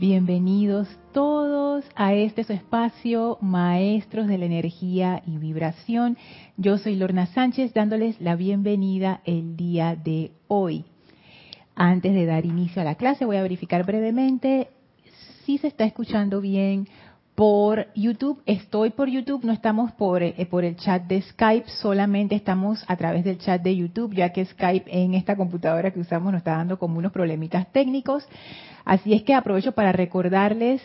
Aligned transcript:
Bienvenidos 0.00 0.86
todos 1.12 1.84
a 1.96 2.14
este 2.14 2.44
su 2.44 2.52
espacio, 2.52 3.36
Maestros 3.40 4.28
de 4.28 4.38
la 4.38 4.44
Energía 4.44 5.24
y 5.26 5.38
Vibración. 5.38 6.16
Yo 6.56 6.78
soy 6.78 6.94
Lorna 6.94 7.26
Sánchez 7.26 7.74
dándoles 7.74 8.20
la 8.20 8.36
bienvenida 8.36 9.22
el 9.24 9.56
día 9.56 9.96
de 9.96 10.30
hoy. 10.46 10.84
Antes 11.74 12.14
de 12.14 12.26
dar 12.26 12.46
inicio 12.46 12.80
a 12.80 12.84
la 12.84 12.94
clase 12.94 13.24
voy 13.24 13.38
a 13.38 13.42
verificar 13.42 13.84
brevemente 13.84 14.68
si 15.44 15.58
se 15.58 15.66
está 15.66 15.84
escuchando 15.84 16.40
bien 16.40 16.86
por 17.38 17.86
YouTube. 17.94 18.42
Estoy 18.46 18.90
por 18.90 19.08
YouTube, 19.08 19.44
no 19.44 19.52
estamos 19.52 19.92
por, 19.92 20.24
eh, 20.24 20.34
por 20.50 20.64
el 20.64 20.74
chat 20.74 21.04
de 21.04 21.22
Skype, 21.22 21.70
solamente 21.70 22.34
estamos 22.34 22.84
a 22.88 22.96
través 22.96 23.22
del 23.22 23.38
chat 23.38 23.62
de 23.62 23.76
YouTube, 23.76 24.12
ya 24.12 24.32
que 24.32 24.44
Skype 24.44 24.90
en 24.90 25.14
esta 25.14 25.36
computadora 25.36 25.92
que 25.92 26.00
usamos 26.00 26.32
nos 26.32 26.40
está 26.40 26.56
dando 26.56 26.80
como 26.80 26.98
unos 26.98 27.12
problemitas 27.12 27.70
técnicos. 27.70 28.26
Así 28.84 29.14
es 29.14 29.22
que 29.22 29.34
aprovecho 29.34 29.70
para 29.70 29.92
recordarles 29.92 30.82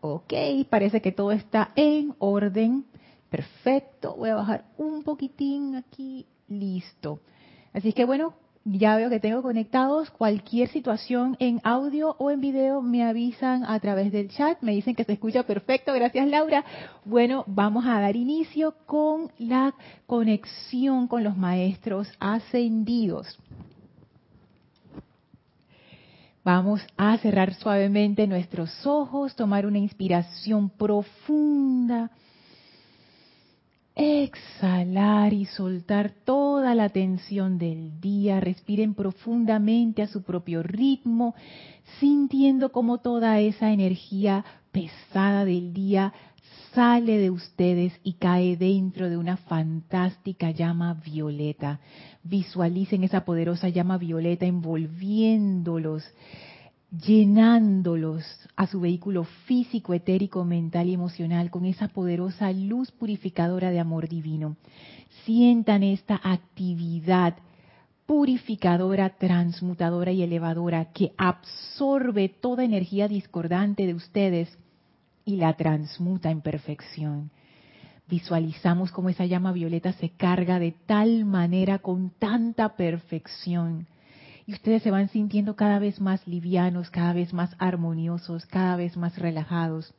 Ok, 0.00 0.32
parece 0.70 1.00
que 1.00 1.12
todo 1.12 1.32
está 1.32 1.72
en 1.74 2.14
orden. 2.18 2.84
Perfecto. 3.30 4.14
Voy 4.16 4.28
a 4.30 4.36
bajar 4.36 4.64
un 4.76 5.02
poquitín 5.02 5.74
aquí 5.76 6.26
listo. 6.48 7.20
Así 7.72 7.92
que 7.92 8.04
bueno, 8.04 8.34
ya 8.72 8.96
veo 8.96 9.10
que 9.10 9.20
tengo 9.20 9.42
conectados. 9.42 10.10
Cualquier 10.10 10.68
situación 10.68 11.36
en 11.38 11.60
audio 11.64 12.16
o 12.18 12.30
en 12.30 12.40
video 12.40 12.82
me 12.82 13.02
avisan 13.04 13.64
a 13.64 13.78
través 13.80 14.12
del 14.12 14.28
chat. 14.28 14.60
Me 14.60 14.72
dicen 14.72 14.94
que 14.94 15.04
se 15.04 15.14
escucha 15.14 15.44
perfecto. 15.44 15.92
Gracias, 15.94 16.28
Laura. 16.28 16.64
Bueno, 17.04 17.44
vamos 17.46 17.86
a 17.86 18.00
dar 18.00 18.16
inicio 18.16 18.74
con 18.86 19.30
la 19.38 19.74
conexión 20.06 21.08
con 21.08 21.24
los 21.24 21.36
maestros 21.36 22.08
ascendidos. 22.20 23.38
Vamos 26.44 26.80
a 26.96 27.16
cerrar 27.18 27.54
suavemente 27.54 28.26
nuestros 28.26 28.86
ojos, 28.86 29.36
tomar 29.36 29.66
una 29.66 29.78
inspiración 29.78 30.70
profunda 30.70 32.10
exhalar 33.98 35.32
y 35.32 35.44
soltar 35.44 36.12
toda 36.24 36.74
la 36.74 36.88
tensión 36.88 37.58
del 37.58 38.00
día. 38.00 38.40
Respiren 38.40 38.94
profundamente 38.94 40.02
a 40.02 40.06
su 40.06 40.22
propio 40.22 40.62
ritmo, 40.62 41.34
sintiendo 41.98 42.70
como 42.70 42.98
toda 42.98 43.40
esa 43.40 43.72
energía 43.72 44.44
pesada 44.70 45.44
del 45.44 45.74
día 45.74 46.12
sale 46.74 47.18
de 47.18 47.30
ustedes 47.30 47.92
y 48.04 48.14
cae 48.14 48.56
dentro 48.56 49.10
de 49.10 49.16
una 49.16 49.36
fantástica 49.36 50.52
llama 50.52 50.94
violeta. 50.94 51.80
Visualicen 52.22 53.02
esa 53.02 53.24
poderosa 53.24 53.68
llama 53.68 53.98
violeta 53.98 54.46
envolviéndolos 54.46 56.04
llenándolos 56.90 58.24
a 58.56 58.66
su 58.66 58.80
vehículo 58.80 59.24
físico, 59.24 59.92
etérico, 59.92 60.44
mental 60.44 60.88
y 60.88 60.94
emocional 60.94 61.50
con 61.50 61.64
esa 61.64 61.88
poderosa 61.88 62.50
luz 62.52 62.90
purificadora 62.92 63.70
de 63.70 63.80
amor 63.80 64.08
divino. 64.08 64.56
Sientan 65.24 65.82
esta 65.82 66.20
actividad 66.22 67.36
purificadora, 68.06 69.10
transmutadora 69.18 70.12
y 70.12 70.22
elevadora 70.22 70.86
que 70.92 71.12
absorbe 71.18 72.30
toda 72.30 72.64
energía 72.64 73.06
discordante 73.06 73.86
de 73.86 73.92
ustedes 73.92 74.56
y 75.26 75.36
la 75.36 75.52
transmuta 75.54 76.30
en 76.30 76.40
perfección. 76.40 77.30
Visualizamos 78.08 78.90
cómo 78.92 79.10
esa 79.10 79.26
llama 79.26 79.52
violeta 79.52 79.92
se 79.92 80.08
carga 80.08 80.58
de 80.58 80.72
tal 80.86 81.26
manera 81.26 81.80
con 81.80 82.08
tanta 82.18 82.76
perfección 82.76 83.86
y 84.48 84.54
ustedes 84.54 84.82
se 84.82 84.90
van 84.90 85.10
sintiendo 85.10 85.56
cada 85.56 85.78
vez 85.78 86.00
más 86.00 86.26
livianos, 86.26 86.88
cada 86.88 87.12
vez 87.12 87.34
más 87.34 87.54
armoniosos, 87.58 88.46
cada 88.46 88.76
vez 88.76 88.96
más 88.96 89.18
relajados, 89.18 89.92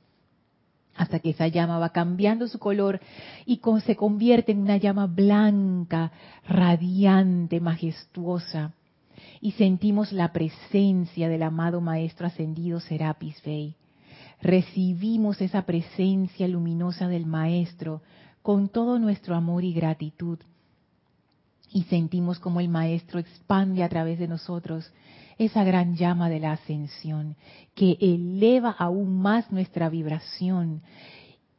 hasta 0.96 1.20
que 1.20 1.30
esa 1.30 1.48
llama 1.48 1.78
va 1.78 1.90
cambiando 1.90 2.48
su 2.48 2.58
color 2.58 3.00
y 3.46 3.62
se 3.86 3.96
convierte 3.96 4.52
en 4.52 4.62
una 4.62 4.78
llama 4.78 5.06
blanca, 5.06 6.12
radiante, 6.48 7.60
majestuosa. 7.60 8.74
Y 9.40 9.52
sentimos 9.52 10.12
la 10.12 10.34
presencia 10.34 11.30
del 11.30 11.44
amado 11.44 11.80
Maestro 11.80 12.26
Ascendido 12.26 12.80
Serapis 12.80 13.40
Bey. 13.46 13.76
Recibimos 14.42 15.42
esa 15.42 15.62
presencia 15.62 16.48
luminosa 16.48 17.08
del 17.08 17.28
Maestro 17.28 18.02
con 18.42 18.68
todo 18.68 18.98
nuestro 18.98 19.36
amor 19.36 19.64
y 19.64 19.74
gratitud 19.74 20.40
y 21.72 21.84
sentimos 21.84 22.40
como 22.40 22.60
el 22.60 22.70
Maestro 22.70 23.20
expande 23.20 23.84
a 23.84 23.90
través 23.90 24.20
de 24.20 24.28
nosotros 24.28 24.92
esa 25.38 25.64
gran 25.64 25.96
llama 25.96 26.30
de 26.30 26.40
la 26.40 26.52
ascensión 26.52 27.36
que 27.74 27.98
eleva 28.02 28.72
aún 28.72 29.22
más 29.22 29.52
nuestra 29.52 29.90
vibración 29.90 30.82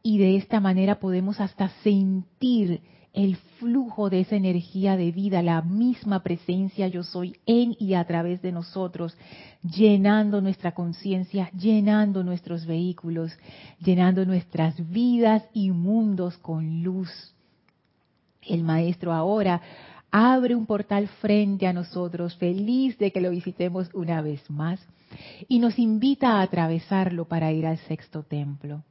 y 0.03 0.19
de 0.19 0.37
esta 0.37 0.60
manera 0.60 1.00
podemos 1.00 1.41
hasta 1.41 1.69
sentir 1.82 2.82
el 3.12 3.37
flujo 3.59 4.09
de 4.09 4.21
esa 4.21 4.37
energía 4.37 4.97
de 4.97 5.10
vida, 5.10 5.43
la 5.43 5.62
misma 5.62 6.22
presencia 6.22 6.87
yo 6.87 7.03
soy 7.03 7.37
en 7.44 7.75
y 7.78 7.94
a 7.94 8.04
través 8.04 8.41
de 8.41 8.53
nosotros, 8.53 9.16
llenando 9.62 10.41
nuestra 10.41 10.72
conciencia, 10.72 11.50
llenando 11.50 12.22
nuestros 12.22 12.66
vehículos, 12.66 13.37
llenando 13.81 14.25
nuestras 14.25 14.88
vidas 14.91 15.42
y 15.53 15.71
mundos 15.72 16.38
con 16.38 16.82
luz. 16.82 17.10
El 18.42 18.62
maestro 18.62 19.12
ahora 19.12 19.60
abre 20.10 20.54
un 20.54 20.66
portal 20.66 21.09
frente 21.21 21.66
a 21.66 21.72
nosotros, 21.72 22.37
feliz 22.37 22.98
de 22.98 23.12
que 23.12 23.21
lo 23.21 23.31
visitemos 23.31 23.88
una 23.94 24.22
vez 24.22 24.48
más, 24.50 24.81
y 25.48 25.59
nos 25.59 25.78
invita 25.78 26.38
a 26.38 26.43
atravesarlo 26.43 27.26
para 27.26 27.53
ir 27.53 27.66
al 27.66 27.78
sexto 27.78 28.22
templo. 28.22 28.84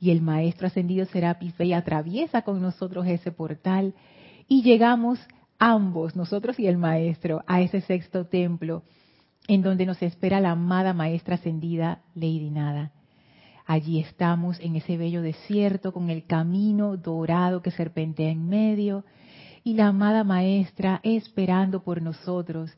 Y 0.00 0.10
el 0.10 0.22
Maestro 0.22 0.66
Ascendido 0.66 1.04
Serapis 1.06 1.56
Bey 1.58 1.72
atraviesa 1.72 2.42
con 2.42 2.62
nosotros 2.62 3.06
ese 3.06 3.32
portal 3.32 3.94
y 4.48 4.62
llegamos 4.62 5.18
ambos, 5.58 6.16
nosotros 6.16 6.58
y 6.58 6.66
el 6.66 6.78
Maestro, 6.78 7.42
a 7.46 7.60
ese 7.60 7.82
sexto 7.82 8.26
templo 8.26 8.82
en 9.46 9.62
donde 9.62 9.84
nos 9.84 10.02
espera 10.02 10.40
la 10.40 10.52
amada 10.52 10.94
Maestra 10.94 11.34
Ascendida 11.34 12.00
Lady 12.14 12.50
Nada. 12.50 12.92
Allí 13.66 14.00
estamos 14.00 14.58
en 14.60 14.76
ese 14.76 14.96
bello 14.96 15.22
desierto 15.22 15.92
con 15.92 16.10
el 16.10 16.24
camino 16.24 16.96
dorado 16.96 17.62
que 17.62 17.70
serpentea 17.70 18.30
en 18.30 18.48
medio, 18.48 19.04
y 19.62 19.74
la 19.74 19.88
amada 19.88 20.24
maestra 20.24 21.00
esperando 21.02 21.82
por 21.82 22.02
nosotros, 22.02 22.70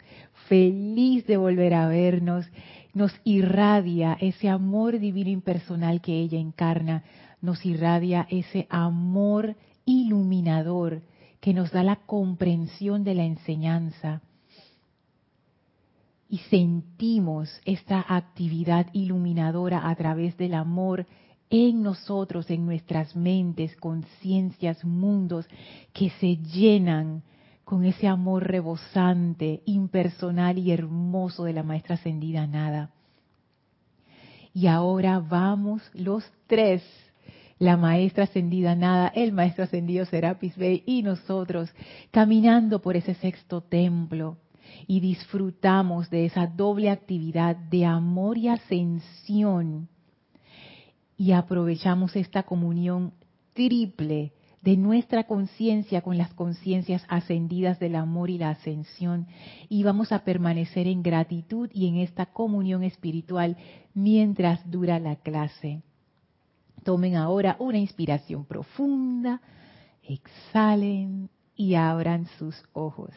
feliz 0.48 1.26
de 1.26 1.36
volver 1.36 1.74
a 1.74 1.88
vernos, 1.88 2.46
nos 2.94 3.12
irradia 3.24 4.16
ese 4.20 4.48
amor 4.48 4.98
divino 4.98 5.30
impersonal 5.30 6.00
que 6.00 6.18
ella 6.20 6.38
encarna, 6.38 7.04
nos 7.40 7.64
irradia 7.64 8.26
ese 8.30 8.66
amor 8.70 9.56
iluminador 9.84 11.02
que 11.40 11.54
nos 11.54 11.72
da 11.72 11.82
la 11.82 11.96
comprensión 11.96 13.02
de 13.02 13.14
la 13.14 13.24
enseñanza. 13.24 14.22
Y 16.28 16.38
sentimos 16.38 17.60
esta 17.64 18.04
actividad 18.08 18.86
iluminadora 18.92 19.88
a 19.88 19.94
través 19.96 20.36
del 20.36 20.54
amor 20.54 21.06
en 21.52 21.82
nosotros, 21.82 22.50
en 22.50 22.64
nuestras 22.64 23.14
mentes, 23.14 23.76
conciencias, 23.76 24.82
mundos 24.86 25.46
que 25.92 26.08
se 26.18 26.38
llenan 26.38 27.22
con 27.62 27.84
ese 27.84 28.08
amor 28.08 28.44
rebosante, 28.44 29.60
impersonal 29.66 30.56
y 30.56 30.72
hermoso 30.72 31.44
de 31.44 31.52
la 31.52 31.62
maestra 31.62 31.96
ascendida 31.96 32.46
nada. 32.46 32.90
Y 34.54 34.66
ahora 34.66 35.20
vamos 35.20 35.82
los 35.92 36.24
tres, 36.46 36.82
la 37.58 37.76
maestra 37.76 38.24
ascendida 38.24 38.74
nada, 38.74 39.08
el 39.14 39.32
maestro 39.32 39.64
ascendido 39.64 40.06
Serapis 40.06 40.56
Bey 40.56 40.82
y 40.86 41.02
nosotros, 41.02 41.70
caminando 42.10 42.80
por 42.80 42.96
ese 42.96 43.12
sexto 43.14 43.60
templo 43.60 44.38
y 44.86 45.00
disfrutamos 45.00 46.08
de 46.08 46.24
esa 46.24 46.46
doble 46.46 46.88
actividad 46.88 47.56
de 47.56 47.84
amor 47.84 48.38
y 48.38 48.48
ascensión 48.48 49.90
y 51.16 51.32
aprovechamos 51.32 52.16
esta 52.16 52.42
comunión 52.44 53.12
triple 53.54 54.32
de 54.62 54.76
nuestra 54.76 55.24
conciencia 55.24 56.02
con 56.02 56.16
las 56.16 56.32
conciencias 56.34 57.04
ascendidas 57.08 57.80
del 57.80 57.96
amor 57.96 58.30
y 58.30 58.38
la 58.38 58.50
ascensión 58.50 59.26
y 59.68 59.82
vamos 59.82 60.12
a 60.12 60.24
permanecer 60.24 60.86
en 60.86 61.02
gratitud 61.02 61.68
y 61.72 61.88
en 61.88 61.96
esta 61.96 62.26
comunión 62.26 62.84
espiritual 62.84 63.56
mientras 63.92 64.70
dura 64.70 65.00
la 65.00 65.16
clase. 65.16 65.82
Tomen 66.84 67.16
ahora 67.16 67.56
una 67.58 67.78
inspiración 67.78 68.44
profunda, 68.44 69.40
exhalen 70.02 71.28
y 71.56 71.74
abran 71.74 72.26
sus 72.38 72.56
ojos. 72.72 73.10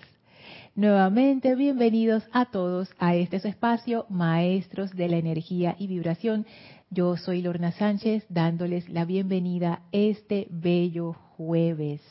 Nuevamente, 0.75 1.55
bienvenidos 1.55 2.23
a 2.31 2.45
todos 2.45 2.89
a 2.99 3.15
este 3.15 3.37
espacio, 3.37 4.05
Maestros 4.09 4.91
de 4.95 5.07
la 5.07 5.17
Energía 5.17 5.75
y 5.79 5.87
Vibración. 5.87 6.45
Yo 6.89 7.17
soy 7.17 7.41
Lorna 7.41 7.71
Sánchez, 7.71 8.25
dándoles 8.29 8.87
la 8.89 9.05
bienvenida 9.05 9.81
este 9.91 10.47
bello 10.51 11.13
jueves. 11.35 12.01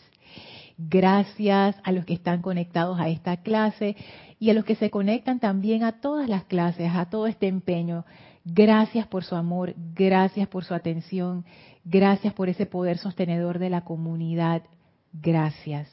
Gracias 0.76 1.76
a 1.84 1.92
los 1.92 2.04
que 2.04 2.14
están 2.14 2.42
conectados 2.42 2.98
a 2.98 3.08
esta 3.08 3.36
clase 3.38 3.96
y 4.40 4.50
a 4.50 4.54
los 4.54 4.64
que 4.64 4.74
se 4.74 4.90
conectan 4.90 5.38
también 5.38 5.84
a 5.84 6.00
todas 6.00 6.28
las 6.28 6.44
clases, 6.44 6.90
a 6.92 7.08
todo 7.08 7.28
este 7.28 7.46
empeño. 7.46 8.04
Gracias 8.44 9.06
por 9.06 9.22
su 9.22 9.36
amor, 9.36 9.74
gracias 9.94 10.48
por 10.48 10.64
su 10.64 10.74
atención, 10.74 11.44
gracias 11.84 12.34
por 12.34 12.48
ese 12.48 12.66
poder 12.66 12.98
sostenedor 12.98 13.60
de 13.60 13.70
la 13.70 13.84
comunidad. 13.84 14.64
Gracias. 15.12 15.88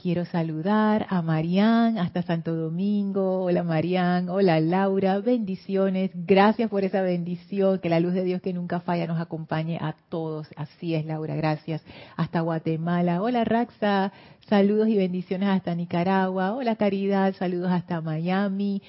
Quiero 0.00 0.24
saludar 0.24 1.04
a 1.10 1.20
Marían 1.20 1.98
hasta 1.98 2.22
Santo 2.22 2.56
Domingo. 2.56 3.42
Hola 3.42 3.62
Marían, 3.62 4.30
hola 4.30 4.58
Laura, 4.58 5.18
bendiciones. 5.18 6.10
Gracias 6.14 6.70
por 6.70 6.84
esa 6.84 7.02
bendición. 7.02 7.80
Que 7.80 7.90
la 7.90 8.00
luz 8.00 8.14
de 8.14 8.24
Dios 8.24 8.40
que 8.40 8.54
nunca 8.54 8.80
falla 8.80 9.06
nos 9.06 9.20
acompañe 9.20 9.76
a 9.78 9.94
todos. 10.08 10.48
Así 10.56 10.94
es 10.94 11.04
Laura, 11.04 11.34
gracias. 11.34 11.84
Hasta 12.16 12.40
Guatemala. 12.40 13.20
Hola 13.20 13.44
Raxa, 13.44 14.10
saludos 14.48 14.88
y 14.88 14.96
bendiciones 14.96 15.50
hasta 15.50 15.74
Nicaragua. 15.74 16.54
Hola 16.54 16.76
Caridad, 16.76 17.34
saludos 17.34 17.70
hasta 17.70 18.00
Miami. 18.00 18.80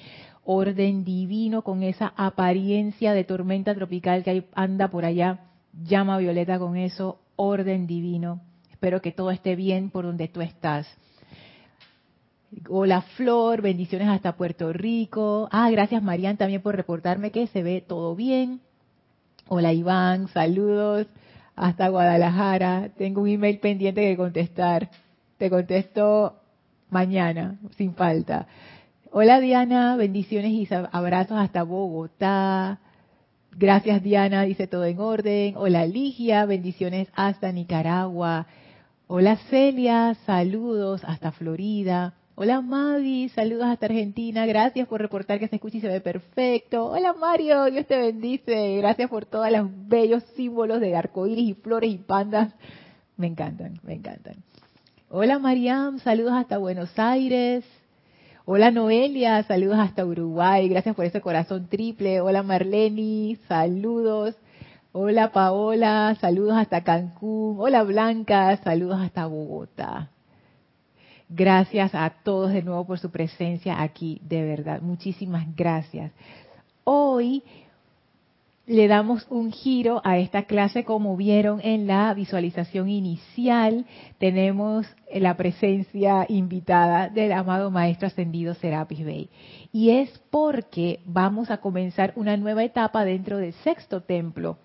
Orden 0.44 1.04
divino 1.04 1.60
con 1.60 1.82
esa 1.82 2.14
apariencia 2.16 3.12
de 3.12 3.24
tormenta 3.24 3.74
tropical 3.74 4.24
que 4.24 4.46
anda 4.54 4.88
por 4.88 5.04
allá. 5.04 5.40
Llama 5.74 6.16
Violeta 6.16 6.58
con 6.58 6.78
eso. 6.78 7.18
Orden 7.36 7.86
divino 7.86 8.40
Espero 8.82 9.00
que 9.00 9.12
todo 9.12 9.30
esté 9.30 9.54
bien 9.54 9.90
por 9.90 10.04
donde 10.04 10.26
tú 10.26 10.40
estás. 10.40 10.88
Hola 12.68 13.02
Flor, 13.16 13.62
bendiciones 13.62 14.08
hasta 14.08 14.36
Puerto 14.36 14.72
Rico. 14.72 15.48
Ah, 15.52 15.70
gracias 15.70 16.02
Marian 16.02 16.36
también 16.36 16.62
por 16.62 16.74
reportarme 16.74 17.30
que 17.30 17.46
se 17.46 17.62
ve 17.62 17.80
todo 17.80 18.16
bien. 18.16 18.60
Hola 19.46 19.72
Iván, 19.72 20.26
saludos 20.26 21.06
hasta 21.54 21.90
Guadalajara. 21.90 22.88
Tengo 22.98 23.22
un 23.22 23.28
email 23.28 23.60
pendiente 23.60 24.00
que 24.00 24.16
contestar. 24.16 24.90
Te 25.38 25.48
contesto 25.48 26.40
mañana, 26.90 27.60
sin 27.76 27.94
falta. 27.94 28.48
Hola 29.12 29.38
Diana, 29.38 29.94
bendiciones 29.94 30.50
y 30.50 30.68
abrazos 30.90 31.38
hasta 31.38 31.62
Bogotá. 31.62 32.80
Gracias 33.52 34.02
Diana, 34.02 34.42
dice 34.42 34.66
todo 34.66 34.86
en 34.86 34.98
orden. 34.98 35.54
Hola 35.56 35.86
Ligia, 35.86 36.46
bendiciones 36.46 37.06
hasta 37.14 37.52
Nicaragua. 37.52 38.48
Hola 39.14 39.36
Celia, 39.50 40.16
saludos 40.24 41.02
hasta 41.04 41.32
Florida. 41.32 42.14
Hola 42.34 42.62
Mavi, 42.62 43.28
saludos 43.28 43.66
hasta 43.66 43.84
Argentina. 43.84 44.46
Gracias 44.46 44.88
por 44.88 45.02
reportar 45.02 45.38
que 45.38 45.48
se 45.48 45.56
escucha 45.56 45.76
y 45.76 45.80
se 45.82 45.88
ve 45.88 46.00
perfecto. 46.00 46.86
Hola 46.86 47.12
Mario, 47.12 47.66
Dios 47.66 47.86
te 47.86 47.98
bendice. 47.98 48.78
Gracias 48.78 49.10
por 49.10 49.26
todos 49.26 49.50
los 49.50 49.68
bellos 49.86 50.22
símbolos 50.34 50.80
de 50.80 50.96
arcoíris 50.96 51.46
y 51.46 51.52
flores 51.52 51.92
y 51.92 51.98
pandas. 51.98 52.54
Me 53.18 53.26
encantan, 53.26 53.78
me 53.82 53.92
encantan. 53.96 54.36
Hola 55.10 55.38
Mariam, 55.38 55.98
saludos 55.98 56.32
hasta 56.32 56.56
Buenos 56.56 56.98
Aires. 56.98 57.66
Hola 58.46 58.70
Noelia, 58.70 59.42
saludos 59.42 59.78
hasta 59.78 60.06
Uruguay. 60.06 60.70
Gracias 60.70 60.96
por 60.96 61.04
ese 61.04 61.20
corazón 61.20 61.66
triple. 61.68 62.22
Hola 62.22 62.42
Marleni, 62.42 63.36
saludos. 63.46 64.36
Hola 64.94 65.32
Paola, 65.32 66.14
saludos 66.20 66.52
hasta 66.58 66.84
Cancún. 66.84 67.56
Hola 67.58 67.82
Blanca, 67.82 68.54
saludos 68.58 69.00
hasta 69.00 69.24
Bogotá. 69.24 70.10
Gracias 71.30 71.94
a 71.94 72.10
todos 72.22 72.52
de 72.52 72.62
nuevo 72.62 72.86
por 72.86 72.98
su 72.98 73.10
presencia 73.10 73.80
aquí, 73.80 74.20
de 74.22 74.42
verdad. 74.42 74.82
Muchísimas 74.82 75.46
gracias. 75.56 76.12
Hoy 76.84 77.42
le 78.66 78.86
damos 78.86 79.26
un 79.30 79.50
giro 79.50 80.02
a 80.04 80.18
esta 80.18 80.42
clase 80.42 80.84
como 80.84 81.16
vieron 81.16 81.62
en 81.64 81.86
la 81.86 82.12
visualización 82.12 82.90
inicial. 82.90 83.86
Tenemos 84.18 84.86
la 85.10 85.38
presencia 85.38 86.26
invitada 86.28 87.08
del 87.08 87.32
amado 87.32 87.70
Maestro 87.70 88.08
Ascendido 88.08 88.52
Serapis 88.52 89.02
Bey. 89.02 89.30
Y 89.72 89.88
es 89.88 90.10
porque 90.30 91.00
vamos 91.06 91.50
a 91.50 91.62
comenzar 91.62 92.12
una 92.14 92.36
nueva 92.36 92.62
etapa 92.62 93.06
dentro 93.06 93.38
del 93.38 93.54
sexto 93.54 94.02
templo 94.02 94.58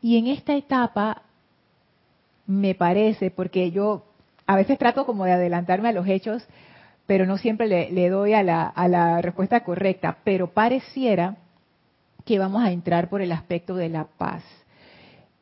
y 0.00 0.18
en 0.18 0.26
esta 0.28 0.54
etapa, 0.54 1.22
me 2.46 2.74
parece, 2.74 3.30
porque 3.30 3.70
yo 3.70 4.04
a 4.46 4.56
veces 4.56 4.78
trato 4.78 5.04
como 5.04 5.24
de 5.24 5.32
adelantarme 5.32 5.90
a 5.90 5.92
los 5.92 6.06
hechos, 6.06 6.46
pero 7.06 7.26
no 7.26 7.38
siempre 7.38 7.66
le, 7.66 8.08
doy 8.08 8.32
a 8.32 8.42
la, 8.42 8.66
a 8.66 8.88
la 8.88 9.20
respuesta 9.20 9.60
correcta, 9.64 10.18
pero 10.24 10.48
pareciera 10.48 11.36
que 12.24 12.38
vamos 12.38 12.62
a 12.62 12.70
entrar 12.70 13.08
por 13.08 13.22
el 13.22 13.32
aspecto 13.32 13.74
de 13.74 13.88
la 13.88 14.04
paz. 14.04 14.42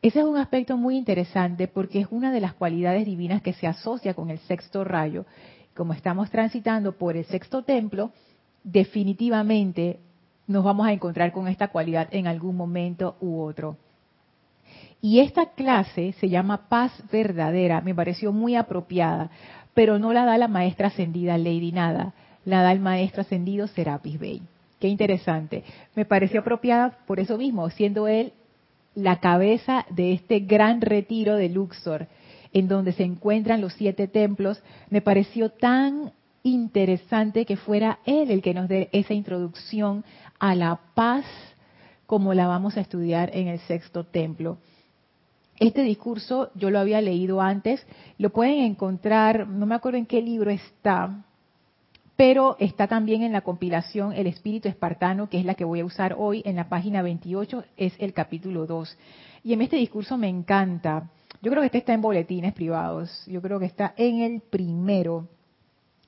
Ese 0.02 0.20
es 0.20 0.24
un 0.24 0.36
aspecto 0.36 0.76
muy 0.76 0.96
interesante 0.96 1.68
porque 1.68 2.00
es 2.00 2.06
una 2.10 2.30
de 2.30 2.40
las 2.40 2.54
cualidades 2.54 3.04
divinas 3.06 3.42
que 3.42 3.52
se 3.52 3.66
asocia 3.66 4.14
con 4.14 4.30
el 4.30 4.38
sexto 4.40 4.84
rayo. 4.84 5.26
Como 5.74 5.92
estamos 5.92 6.30
transitando 6.30 6.92
por 6.92 7.16
el 7.16 7.24
sexto 7.24 7.62
templo, 7.62 8.12
definitivamente 8.62 9.98
nos 10.46 10.64
vamos 10.64 10.86
a 10.86 10.92
encontrar 10.92 11.32
con 11.32 11.48
esta 11.48 11.68
cualidad 11.68 12.08
en 12.12 12.26
algún 12.26 12.56
momento 12.56 13.16
u 13.20 13.40
otro. 13.40 13.76
Y 15.00 15.20
esta 15.20 15.46
clase 15.50 16.14
se 16.20 16.28
llama 16.28 16.68
Paz 16.68 16.92
Verdadera, 17.12 17.80
me 17.80 17.94
pareció 17.94 18.32
muy 18.32 18.56
apropiada, 18.56 19.30
pero 19.74 19.98
no 19.98 20.12
la 20.12 20.24
da 20.24 20.38
la 20.38 20.48
maestra 20.48 20.88
ascendida 20.88 21.38
Lady 21.38 21.70
Nada, 21.72 22.14
la 22.44 22.62
da 22.62 22.72
el 22.72 22.80
maestro 22.80 23.20
ascendido 23.20 23.66
Serapis 23.66 24.18
Bey. 24.18 24.42
Qué 24.80 24.88
interesante. 24.88 25.64
Me 25.94 26.04
pareció 26.04 26.40
apropiada 26.40 26.98
por 27.06 27.20
eso 27.20 27.38
mismo, 27.38 27.68
siendo 27.70 28.08
él 28.08 28.32
la 28.94 29.20
cabeza 29.20 29.84
de 29.90 30.12
este 30.12 30.40
gran 30.40 30.80
retiro 30.80 31.36
de 31.36 31.50
Luxor, 31.50 32.08
en 32.52 32.68
donde 32.68 32.92
se 32.92 33.04
encuentran 33.04 33.60
los 33.60 33.74
siete 33.74 34.08
templos, 34.08 34.62
me 34.90 35.02
pareció 35.02 35.50
tan 35.50 36.12
interesante 36.42 37.44
que 37.44 37.56
fuera 37.56 37.98
él 38.06 38.30
el 38.30 38.40
que 38.40 38.54
nos 38.54 38.68
dé 38.68 38.88
esa 38.92 39.12
introducción 39.12 40.04
a 40.38 40.54
la 40.54 40.80
paz 40.94 41.24
como 42.06 42.34
la 42.34 42.46
vamos 42.46 42.76
a 42.76 42.80
estudiar 42.80 43.30
en 43.34 43.48
el 43.48 43.58
sexto 43.60 44.04
templo. 44.04 44.58
Este 45.58 45.82
discurso 45.82 46.50
yo 46.54 46.70
lo 46.70 46.78
había 46.78 47.00
leído 47.00 47.40
antes, 47.40 47.86
lo 48.18 48.30
pueden 48.30 48.58
encontrar, 48.58 49.48
no 49.48 49.64
me 49.64 49.74
acuerdo 49.74 49.98
en 49.98 50.06
qué 50.06 50.20
libro 50.20 50.50
está, 50.50 51.24
pero 52.16 52.56
está 52.58 52.86
también 52.86 53.22
en 53.22 53.32
la 53.32 53.40
compilación 53.40 54.12
El 54.12 54.26
Espíritu 54.26 54.68
Espartano, 54.68 55.28
que 55.28 55.38
es 55.38 55.44
la 55.46 55.54
que 55.54 55.64
voy 55.64 55.80
a 55.80 55.84
usar 55.84 56.14
hoy, 56.18 56.42
en 56.44 56.56
la 56.56 56.68
página 56.68 57.00
28, 57.02 57.64
es 57.76 57.94
el 57.98 58.12
capítulo 58.12 58.66
2. 58.66 58.98
Y 59.44 59.52
en 59.54 59.62
este 59.62 59.76
discurso 59.76 60.18
me 60.18 60.28
encanta, 60.28 61.10
yo 61.40 61.50
creo 61.50 61.62
que 61.62 61.66
este 61.66 61.78
está 61.78 61.94
en 61.94 62.02
boletines 62.02 62.52
privados, 62.52 63.24
yo 63.26 63.40
creo 63.40 63.58
que 63.58 63.66
está 63.66 63.94
en 63.96 64.20
el 64.20 64.40
primero, 64.40 65.28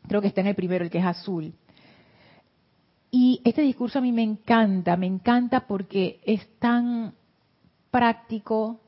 creo 0.07 0.21
que 0.21 0.29
está 0.29 0.43
en 0.43 0.49
el 0.49 0.55
primero, 0.55 0.85
el 0.85 0.91
que 0.91 0.99
es 0.99 1.07
azul. 1.07 1.55
Y 3.11 3.41
este 3.45 3.63
discurso 3.63 3.99
a 3.99 4.03
mí 4.03 4.13
me 4.13 4.23
encanta, 4.23 4.97
me 4.99 5.07
encanta 5.07 5.67
porque 5.67 6.21
es 6.25 6.47
tan 6.59 7.15
práctico, 7.91 8.81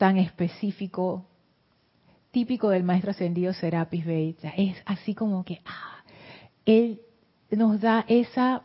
tan 0.00 0.16
específico, 0.16 1.26
típico 2.30 2.70
del 2.70 2.84
maestro 2.84 3.10
ascendido 3.10 3.52
Serapis 3.52 4.06
Bey. 4.06 4.34
Es 4.56 4.78
así 4.86 5.14
como 5.14 5.44
que 5.44 5.60
ah, 5.66 6.02
él 6.64 7.02
nos 7.50 7.82
da 7.82 8.06
esa, 8.08 8.62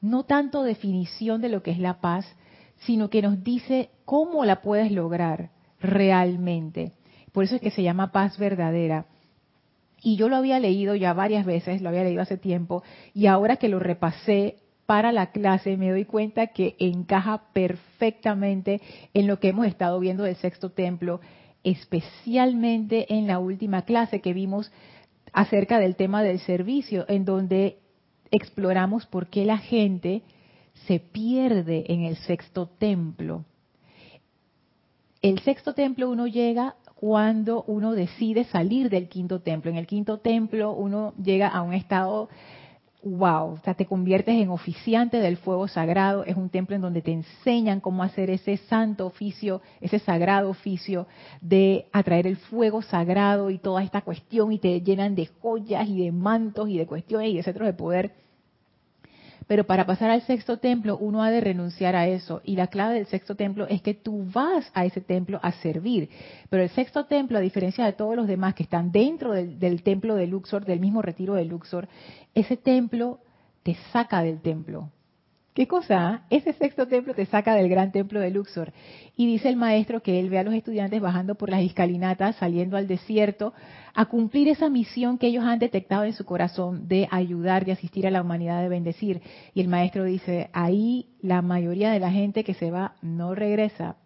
no 0.00 0.22
tanto 0.22 0.62
definición 0.62 1.42
de 1.42 1.50
lo 1.50 1.62
que 1.62 1.72
es 1.72 1.78
la 1.78 2.00
paz, 2.00 2.24
sino 2.86 3.10
que 3.10 3.20
nos 3.20 3.44
dice 3.44 3.90
cómo 4.06 4.46
la 4.46 4.62
puedes 4.62 4.90
lograr 4.92 5.50
realmente. 5.78 6.92
Por 7.32 7.44
eso 7.44 7.56
es 7.56 7.60
que 7.60 7.70
se 7.70 7.82
llama 7.82 8.10
paz 8.10 8.38
verdadera. 8.38 9.04
Y 10.00 10.16
yo 10.16 10.30
lo 10.30 10.36
había 10.36 10.58
leído 10.58 10.94
ya 10.94 11.12
varias 11.12 11.44
veces, 11.44 11.82
lo 11.82 11.90
había 11.90 12.04
leído 12.04 12.22
hace 12.22 12.38
tiempo, 12.38 12.82
y 13.12 13.26
ahora 13.26 13.56
que 13.56 13.68
lo 13.68 13.78
repasé 13.78 14.56
para 14.90 15.12
la 15.12 15.30
clase 15.30 15.76
me 15.76 15.92
doy 15.92 16.04
cuenta 16.04 16.48
que 16.48 16.74
encaja 16.80 17.44
perfectamente 17.52 18.80
en 19.14 19.28
lo 19.28 19.38
que 19.38 19.50
hemos 19.50 19.68
estado 19.68 20.00
viendo 20.00 20.24
del 20.24 20.34
sexto 20.34 20.70
templo, 20.70 21.20
especialmente 21.62 23.14
en 23.14 23.28
la 23.28 23.38
última 23.38 23.82
clase 23.82 24.20
que 24.20 24.32
vimos 24.32 24.72
acerca 25.32 25.78
del 25.78 25.94
tema 25.94 26.24
del 26.24 26.40
servicio, 26.40 27.04
en 27.06 27.24
donde 27.24 27.78
exploramos 28.32 29.06
por 29.06 29.28
qué 29.28 29.44
la 29.44 29.58
gente 29.58 30.22
se 30.88 30.98
pierde 30.98 31.84
en 31.86 32.02
el 32.02 32.16
sexto 32.16 32.66
templo. 32.66 33.44
El 35.22 35.38
sexto 35.38 35.72
templo 35.72 36.10
uno 36.10 36.26
llega 36.26 36.74
cuando 36.96 37.62
uno 37.68 37.92
decide 37.92 38.42
salir 38.42 38.90
del 38.90 39.08
quinto 39.08 39.40
templo. 39.40 39.70
En 39.70 39.76
el 39.76 39.86
quinto 39.86 40.18
templo 40.18 40.72
uno 40.72 41.14
llega 41.14 41.46
a 41.46 41.62
un 41.62 41.74
estado 41.74 42.28
wow, 43.02 43.52
o 43.52 43.58
sea, 43.64 43.74
te 43.74 43.86
conviertes 43.86 44.34
en 44.34 44.50
oficiante 44.50 45.18
del 45.18 45.36
fuego 45.36 45.68
sagrado, 45.68 46.24
es 46.24 46.36
un 46.36 46.50
templo 46.50 46.76
en 46.76 46.82
donde 46.82 47.02
te 47.02 47.12
enseñan 47.12 47.80
cómo 47.80 48.02
hacer 48.02 48.30
ese 48.30 48.56
santo 48.56 49.06
oficio, 49.06 49.62
ese 49.80 49.98
sagrado 49.98 50.50
oficio 50.50 51.06
de 51.40 51.86
atraer 51.92 52.26
el 52.26 52.36
fuego 52.36 52.82
sagrado 52.82 53.50
y 53.50 53.58
toda 53.58 53.82
esta 53.82 54.02
cuestión 54.02 54.52
y 54.52 54.58
te 54.58 54.80
llenan 54.80 55.14
de 55.14 55.26
joyas 55.40 55.88
y 55.88 56.04
de 56.04 56.12
mantos 56.12 56.68
y 56.68 56.78
de 56.78 56.86
cuestiones 56.86 57.30
y 57.30 57.36
de 57.36 57.42
centros 57.42 57.66
de 57.66 57.74
poder 57.74 58.12
pero 59.50 59.64
para 59.64 59.84
pasar 59.84 60.10
al 60.10 60.22
sexto 60.22 60.58
templo 60.58 60.96
uno 60.96 61.24
ha 61.24 61.30
de 61.32 61.40
renunciar 61.40 61.96
a 61.96 62.06
eso. 62.06 62.40
Y 62.44 62.54
la 62.54 62.68
clave 62.68 62.94
del 62.94 63.06
sexto 63.06 63.34
templo 63.34 63.66
es 63.66 63.82
que 63.82 63.94
tú 63.94 64.24
vas 64.32 64.70
a 64.74 64.84
ese 64.84 65.00
templo 65.00 65.40
a 65.42 65.50
servir. 65.50 66.08
Pero 66.48 66.62
el 66.62 66.68
sexto 66.68 67.06
templo, 67.06 67.36
a 67.36 67.40
diferencia 67.40 67.84
de 67.84 67.92
todos 67.92 68.14
los 68.14 68.28
demás 68.28 68.54
que 68.54 68.62
están 68.62 68.92
dentro 68.92 69.32
del, 69.32 69.82
templo 69.82 70.14
de 70.14 70.28
Luxor, 70.28 70.64
del 70.64 70.78
mismo 70.78 71.02
retiro 71.02 71.34
de 71.34 71.46
Luxor, 71.46 71.88
ese 72.32 72.56
templo 72.56 73.18
te 73.64 73.76
saca 73.92 74.22
del 74.22 74.40
templo. 74.40 74.88
¿Qué 75.54 75.66
cosa? 75.66 76.22
Ese 76.30 76.52
sexto 76.52 76.86
templo 76.86 77.12
te 77.12 77.26
saca 77.26 77.56
del 77.56 77.68
gran 77.68 77.90
templo 77.90 78.20
de 78.20 78.30
Luxor. 78.30 78.72
Y 79.16 79.26
dice 79.26 79.48
el 79.48 79.56
maestro 79.56 80.00
que 80.00 80.20
él 80.20 80.30
ve 80.30 80.38
a 80.38 80.44
los 80.44 80.54
estudiantes 80.54 81.00
bajando 81.00 81.34
por 81.34 81.50
las 81.50 81.62
escalinatas, 81.62 82.36
saliendo 82.36 82.76
al 82.76 82.86
desierto, 82.86 83.52
a 83.92 84.06
cumplir 84.06 84.46
esa 84.46 84.70
misión 84.70 85.18
que 85.18 85.26
ellos 85.26 85.44
han 85.44 85.58
detectado 85.58 86.04
en 86.04 86.12
su 86.12 86.24
corazón 86.24 86.86
de 86.86 87.08
ayudar, 87.10 87.64
de 87.64 87.72
asistir 87.72 88.06
a 88.06 88.12
la 88.12 88.22
humanidad, 88.22 88.62
de 88.62 88.68
bendecir. 88.68 89.22
Y 89.52 89.60
el 89.60 89.66
maestro 89.66 90.04
dice, 90.04 90.50
ahí 90.52 91.08
la 91.20 91.42
mayoría 91.42 91.90
de 91.90 91.98
la 91.98 92.12
gente 92.12 92.44
que 92.44 92.54
se 92.54 92.70
va 92.70 92.94
no 93.02 93.34
regresa, 93.34 93.96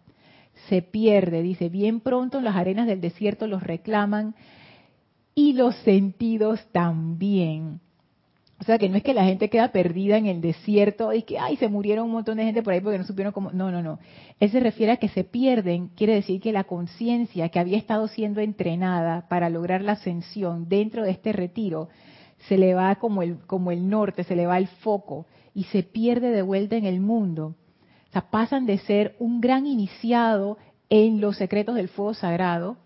se 0.67 0.81
pierde. 0.81 1.43
Dice, 1.43 1.69
bien 1.69 1.99
pronto 1.99 2.41
las 2.41 2.55
arenas 2.55 2.87
del 2.87 3.01
desierto 3.01 3.45
los 3.45 3.61
reclaman 3.61 4.33
y 5.35 5.53
los 5.53 5.75
sentidos 5.83 6.65
también. 6.71 7.81
Sea, 8.65 8.79
que 8.79 8.89
no 8.89 8.97
es 8.97 9.03
que 9.03 9.13
la 9.13 9.25
gente 9.25 9.49
queda 9.49 9.67
perdida 9.67 10.17
en 10.17 10.25
el 10.25 10.41
desierto 10.41 11.13
y 11.13 11.21
que, 11.21 11.37
ay, 11.37 11.55
se 11.57 11.67
murieron 11.67 12.05
un 12.05 12.13
montón 12.13 12.37
de 12.37 12.45
gente 12.45 12.63
por 12.63 12.73
ahí 12.73 12.81
porque 12.81 12.97
no 12.97 13.03
supieron 13.03 13.31
cómo. 13.31 13.51
No, 13.51 13.69
no, 13.69 13.83
no. 13.83 13.99
Él 14.39 14.49
se 14.49 14.59
refiere 14.59 14.91
a 14.91 14.97
que 14.97 15.07
se 15.09 15.23
pierden, 15.23 15.89
quiere 15.89 16.15
decir 16.15 16.41
que 16.41 16.51
la 16.51 16.63
conciencia 16.63 17.49
que 17.49 17.59
había 17.59 17.77
estado 17.77 18.07
siendo 18.07 18.41
entrenada 18.41 19.27
para 19.29 19.51
lograr 19.51 19.81
la 19.81 19.91
ascensión 19.91 20.67
dentro 20.67 21.03
de 21.03 21.11
este 21.11 21.31
retiro, 21.31 21.89
se 22.47 22.57
le 22.57 22.73
va 22.73 22.95
como 22.95 23.21
el, 23.21 23.37
como 23.45 23.69
el 23.69 23.87
norte, 23.87 24.23
se 24.23 24.35
le 24.35 24.47
va 24.47 24.57
el 24.57 24.67
foco 24.67 25.27
y 25.53 25.65
se 25.65 25.83
pierde 25.83 26.31
de 26.31 26.41
vuelta 26.41 26.75
en 26.75 26.85
el 26.85 27.01
mundo. 27.01 27.55
O 28.09 28.11
sea, 28.13 28.31
pasan 28.31 28.65
de 28.65 28.79
ser 28.79 29.15
un 29.19 29.41
gran 29.41 29.67
iniciado 29.67 30.57
en 30.89 31.21
los 31.21 31.37
secretos 31.37 31.75
del 31.75 31.89
fuego 31.89 32.15
sagrado 32.15 32.77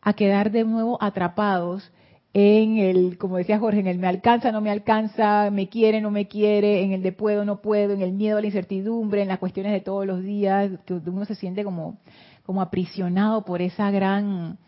a 0.00 0.12
quedar 0.12 0.52
de 0.52 0.62
nuevo 0.62 1.02
atrapados 1.02 1.90
en 2.38 2.76
el, 2.76 3.16
como 3.16 3.38
decía 3.38 3.58
Jorge, 3.58 3.80
en 3.80 3.86
el 3.86 3.98
me 3.98 4.08
alcanza, 4.08 4.52
no 4.52 4.60
me 4.60 4.70
alcanza, 4.70 5.50
me 5.50 5.70
quiere, 5.70 6.02
no 6.02 6.10
me 6.10 6.28
quiere, 6.28 6.82
en 6.82 6.92
el 6.92 7.02
de 7.02 7.12
puedo, 7.12 7.46
no 7.46 7.62
puedo, 7.62 7.94
en 7.94 8.02
el 8.02 8.12
miedo 8.12 8.36
a 8.36 8.42
la 8.42 8.46
incertidumbre, 8.46 9.22
en 9.22 9.28
las 9.28 9.38
cuestiones 9.38 9.72
de 9.72 9.80
todos 9.80 10.04
los 10.06 10.22
días, 10.22 10.70
que 10.84 10.92
uno 10.92 11.24
se 11.24 11.34
siente 11.34 11.64
como, 11.64 11.96
como 12.44 12.60
aprisionado 12.60 13.42
por 13.46 13.62
esa 13.62 13.90
gran, 13.90 14.58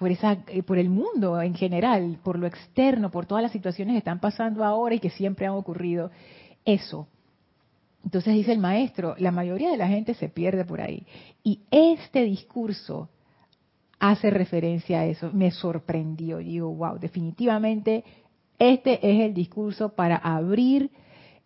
por 0.00 0.10
esa, 0.10 0.38
eh, 0.48 0.64
por 0.64 0.78
el 0.78 0.90
mundo 0.90 1.40
en 1.40 1.54
general, 1.54 2.18
por 2.24 2.36
lo 2.36 2.48
externo, 2.48 3.12
por 3.12 3.24
todas 3.24 3.42
las 3.42 3.52
situaciones 3.52 3.94
que 3.94 3.98
están 3.98 4.18
pasando 4.18 4.64
ahora 4.64 4.96
y 4.96 4.98
que 4.98 5.10
siempre 5.10 5.46
han 5.46 5.52
ocurrido. 5.52 6.10
Eso. 6.64 7.06
Entonces 8.04 8.34
dice 8.34 8.50
el 8.50 8.58
maestro, 8.58 9.14
la 9.18 9.30
mayoría 9.30 9.70
de 9.70 9.76
la 9.76 9.86
gente 9.86 10.14
se 10.14 10.28
pierde 10.28 10.64
por 10.64 10.80
ahí. 10.80 11.06
Y 11.44 11.60
este 11.70 12.24
discurso 12.24 13.10
hace 14.00 14.30
referencia 14.30 15.00
a 15.00 15.06
eso. 15.06 15.30
Me 15.32 15.52
sorprendió. 15.52 16.38
Digo, 16.38 16.74
wow, 16.74 16.98
definitivamente 16.98 18.02
este 18.58 18.94
es 19.08 19.20
el 19.20 19.34
discurso 19.34 19.90
para 19.90 20.16
abrir 20.16 20.90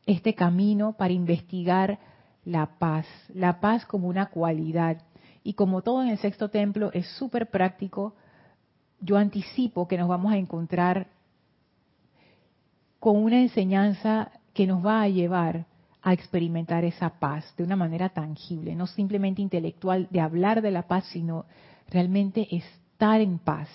este 0.06 0.34
camino, 0.34 0.94
para 0.96 1.12
investigar 1.12 1.98
la 2.44 2.78
paz. 2.78 3.06
La 3.34 3.60
paz 3.60 3.84
como 3.84 4.08
una 4.08 4.26
cualidad. 4.26 5.02
Y 5.42 5.54
como 5.54 5.82
todo 5.82 6.02
en 6.02 6.08
el 6.08 6.18
sexto 6.18 6.48
templo 6.48 6.90
es 6.92 7.06
súper 7.18 7.50
práctico, 7.50 8.14
yo 9.00 9.18
anticipo 9.18 9.86
que 9.86 9.98
nos 9.98 10.08
vamos 10.08 10.32
a 10.32 10.38
encontrar 10.38 11.08
con 12.98 13.16
una 13.22 13.40
enseñanza 13.40 14.30
que 14.54 14.66
nos 14.66 14.84
va 14.84 15.02
a 15.02 15.08
llevar 15.08 15.66
a 16.00 16.12
experimentar 16.12 16.84
esa 16.84 17.18
paz 17.18 17.54
de 17.56 17.64
una 17.64 17.76
manera 17.76 18.10
tangible, 18.10 18.74
no 18.74 18.86
simplemente 18.86 19.42
intelectual 19.42 20.08
de 20.10 20.20
hablar 20.20 20.62
de 20.62 20.70
la 20.70 20.82
paz, 20.82 21.04
sino 21.06 21.44
realmente 21.90 22.46
estar 22.54 23.20
en 23.20 23.38
paz, 23.38 23.68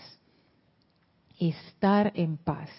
estar 1.40 2.12
en 2.16 2.38
paz. 2.38 2.70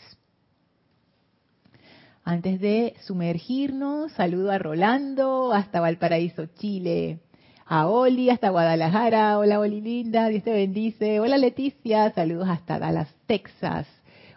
Antes 2.22 2.60
de 2.60 2.94
sumergirnos, 3.06 4.12
saludo 4.12 4.50
a 4.52 4.58
Rolando 4.58 5.52
hasta 5.52 5.80
Valparaíso, 5.80 6.46
Chile. 6.46 7.20
A 7.66 7.86
Oli 7.86 8.30
hasta 8.30 8.50
Guadalajara. 8.50 9.38
Hola 9.38 9.60
Oli 9.60 9.80
linda, 9.80 10.28
Dios 10.28 10.42
te 10.42 10.52
bendice. 10.52 11.20
Hola 11.20 11.38
Leticia, 11.38 12.10
saludos 12.12 12.48
hasta 12.48 12.78
Dallas, 12.78 13.08
Texas. 13.26 13.86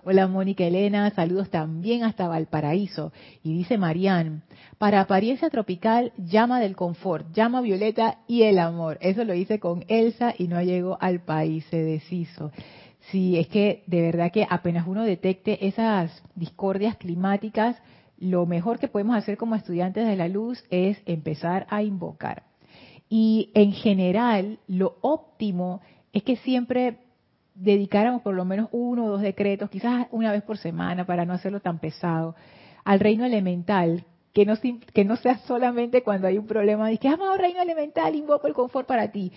Hola 0.06 0.28
Mónica 0.28 0.66
Elena, 0.66 1.10
saludos 1.12 1.50
también 1.50 2.04
hasta 2.04 2.28
Valparaíso. 2.28 3.14
Y 3.42 3.54
dice 3.54 3.78
Marían, 3.78 4.44
para 4.78 5.00
apariencia 5.00 5.50
tropical, 5.50 6.12
llama 6.18 6.60
del 6.60 6.76
confort, 6.76 7.32
llama 7.34 7.62
violeta 7.62 8.18
y 8.28 8.42
el 8.42 8.60
amor. 8.60 8.98
Eso 9.00 9.24
lo 9.24 9.34
hice 9.34 9.62
con 9.62 9.86
Elsa 9.88 10.34
y 10.38 10.50
no 10.50 10.62
llegó 10.62 10.98
al 11.00 11.22
país, 11.22 11.64
se 11.70 11.82
deshizo. 11.82 12.52
Sí, 13.12 13.38
es 13.38 13.48
que 13.48 13.84
de 13.88 14.02
verdad 14.02 14.34
que 14.34 14.46
apenas 14.50 14.88
uno 14.88 15.04
detecte 15.04 15.66
esas 15.66 16.22
discordias 16.36 16.98
climáticas, 16.98 17.78
lo 18.18 18.46
mejor 18.46 18.80
que 18.80 18.90
podemos 18.90 19.16
hacer 19.16 19.38
como 19.38 19.56
estudiantes 19.56 20.06
de 20.06 20.18
la 20.18 20.28
luz 20.28 20.62
es 20.70 21.02
empezar 21.06 21.66
a 21.70 21.82
invocar. 21.82 22.44
Y 23.08 23.52
en 23.54 23.72
general, 23.72 24.60
lo 24.68 24.98
óptimo 25.00 25.80
es 26.12 26.24
que 26.24 26.36
siempre 26.36 27.03
dedicáramos 27.56 28.22
por 28.22 28.36
lo 28.36 28.46
menos 28.46 28.70
uno 28.72 29.06
o 29.06 29.10
dos 29.10 29.22
decretos, 29.22 29.70
quizás 29.70 30.08
una 30.12 30.32
vez 30.32 30.44
por 30.44 30.58
semana 30.58 31.06
para 31.06 31.26
no 31.26 31.34
hacerlo 31.34 31.60
tan 31.60 31.80
pesado, 31.80 32.36
al 32.84 33.00
reino 33.00 33.26
elemental, 33.26 34.06
que 34.34 34.46
no, 34.46 34.56
que 34.94 35.06
no 35.06 35.16
sea 35.16 35.38
solamente 35.40 36.04
cuando 36.04 36.28
hay 36.28 36.38
un 36.38 36.48
problema, 36.48 36.90
de 36.90 36.98
que, 36.98 37.08
amado 37.08 37.38
reino 37.38 37.62
elemental, 37.62 38.16
invoco 38.16 38.48
el 38.48 38.54
confort 38.54 38.88
para 38.88 39.12
ti. 39.12 39.32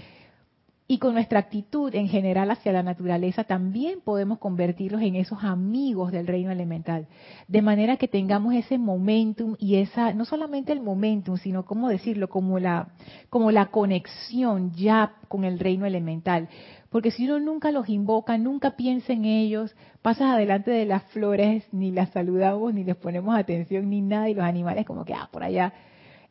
Y 0.88 0.99
con 0.99 1.14
nuestra 1.14 1.40
actitud 1.40 1.92
en 1.96 2.08
general 2.08 2.49
hacia 2.52 2.70
la 2.70 2.85
naturaleza 2.85 3.42
también 3.42 4.00
podemos 4.00 4.38
convertirlos 4.38 5.02
en 5.02 5.16
esos 5.16 5.42
amigos 5.42 6.12
del 6.12 6.28
reino 6.28 6.52
elemental. 6.52 7.08
De 7.49 7.61
manera 7.61 7.96
que 7.96 8.06
tengamos 8.06 8.54
ese 8.54 8.78
momentum 8.78 9.56
y 9.58 9.76
esa, 9.76 10.12
no 10.12 10.25
solamente 10.25 10.73
el 10.73 10.80
momentum, 10.80 11.38
sino, 11.38 11.64
¿cómo 11.64 11.88
decirlo? 11.88 12.28
Como 12.28 12.61
la, 12.61 12.90
como 13.30 13.50
la 13.50 13.66
conexión 13.66 14.73
ya 14.75 15.14
con 15.26 15.42
el 15.42 15.58
reino 15.58 15.87
elemental. 15.87 16.49
Porque 16.96 17.10
si 17.10 17.26
uno 17.26 17.38
nunca 17.40 17.72
los 17.72 17.90
invoca, 17.90 18.38
nunca 18.38 18.74
piensa 18.74 19.12
en 19.12 19.26
ellos, 19.26 19.76
pasas 20.00 20.30
adelante 20.30 20.70
de 20.70 20.86
las 20.86 21.02
flores, 21.10 21.68
ni 21.70 21.90
las 21.90 22.08
saludamos, 22.08 22.72
ni 22.72 22.84
les 22.84 22.96
ponemos 22.96 23.36
atención, 23.36 23.90
ni 23.90 24.00
nada, 24.00 24.30
y 24.30 24.34
los 24.34 24.46
animales 24.46 24.86
como 24.86 25.04
que, 25.04 25.12
ah, 25.12 25.28
por 25.30 25.44
allá. 25.44 25.74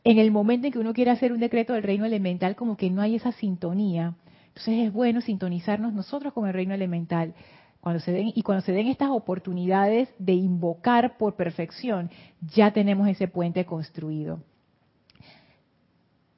En 0.04 0.18
el 0.18 0.32
momento 0.32 0.66
en 0.66 0.74
que 0.74 0.80
uno 0.80 0.92
quiere 0.92 1.12
hacer 1.12 1.32
un 1.34 1.40
decreto 1.40 1.74
del 1.74 1.84
reino 1.84 2.04
elemental, 2.04 2.56
como 2.56 2.78
que 2.78 2.90
no 2.90 3.04
hay 3.04 3.14
esa 3.14 3.32
sintonía 3.34 4.16
entonces 4.48 4.88
es 4.88 4.92
bueno 4.92 5.22
sintonizarnos 5.22 5.94
nosotros 5.94 6.34
con 6.34 6.48
el 6.48 6.54
reino 6.56 6.74
elemental. 6.74 7.36
Cuando 7.80 8.00
se 8.00 8.12
den, 8.12 8.32
y 8.34 8.42
cuando 8.42 8.66
se 8.66 8.72
den 8.72 8.88
estas 8.88 9.12
oportunidades 9.12 10.10
de 10.18 10.34
invocar 10.34 11.16
por 11.20 11.36
perfección, 11.36 12.10
ya 12.42 12.72
tenemos 12.72 13.08
ese 13.08 13.28
puente 13.28 13.66
construido. 13.66 14.40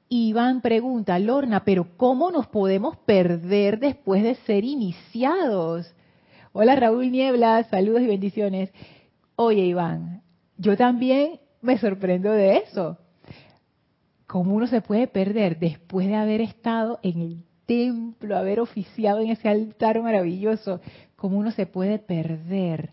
Iván 0.08 0.60
pregunta, 0.62 1.18
Lorna, 1.18 1.64
pero 1.64 1.96
¿cómo 1.96 2.30
nos 2.30 2.46
podemos 2.46 2.96
perder 2.98 3.78
después 3.78 4.22
de 4.22 4.36
ser 4.46 4.64
iniciados? 4.64 5.94
Hola 6.52 6.76
Raúl 6.76 7.10
Niebla, 7.10 7.64
saludos 7.64 8.02
y 8.02 8.06
bendiciones. 8.06 8.70
Oye 9.36 9.66
Iván, 9.66 10.22
yo 10.56 10.76
también 10.76 11.40
me 11.60 11.78
sorprendo 11.78 12.32
de 12.32 12.58
eso. 12.58 12.98
¿Cómo 14.26 14.54
uno 14.54 14.66
se 14.66 14.80
puede 14.80 15.06
perder 15.06 15.58
después 15.58 16.06
de 16.06 16.14
haber 16.14 16.40
estado 16.40 16.98
en 17.02 17.20
el 17.20 17.44
templo, 17.68 18.36
haber 18.36 18.60
oficiado 18.60 19.20
en 19.20 19.28
ese 19.28 19.46
altar 19.46 20.00
maravilloso, 20.02 20.80
como 21.16 21.36
uno 21.36 21.50
se 21.50 21.66
puede 21.66 21.98
perder, 21.98 22.92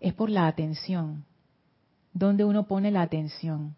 es 0.00 0.12
por 0.12 0.28
la 0.28 0.48
atención. 0.48 1.24
¿Dónde 2.12 2.44
uno 2.44 2.66
pone 2.66 2.90
la 2.90 3.02
atención? 3.02 3.76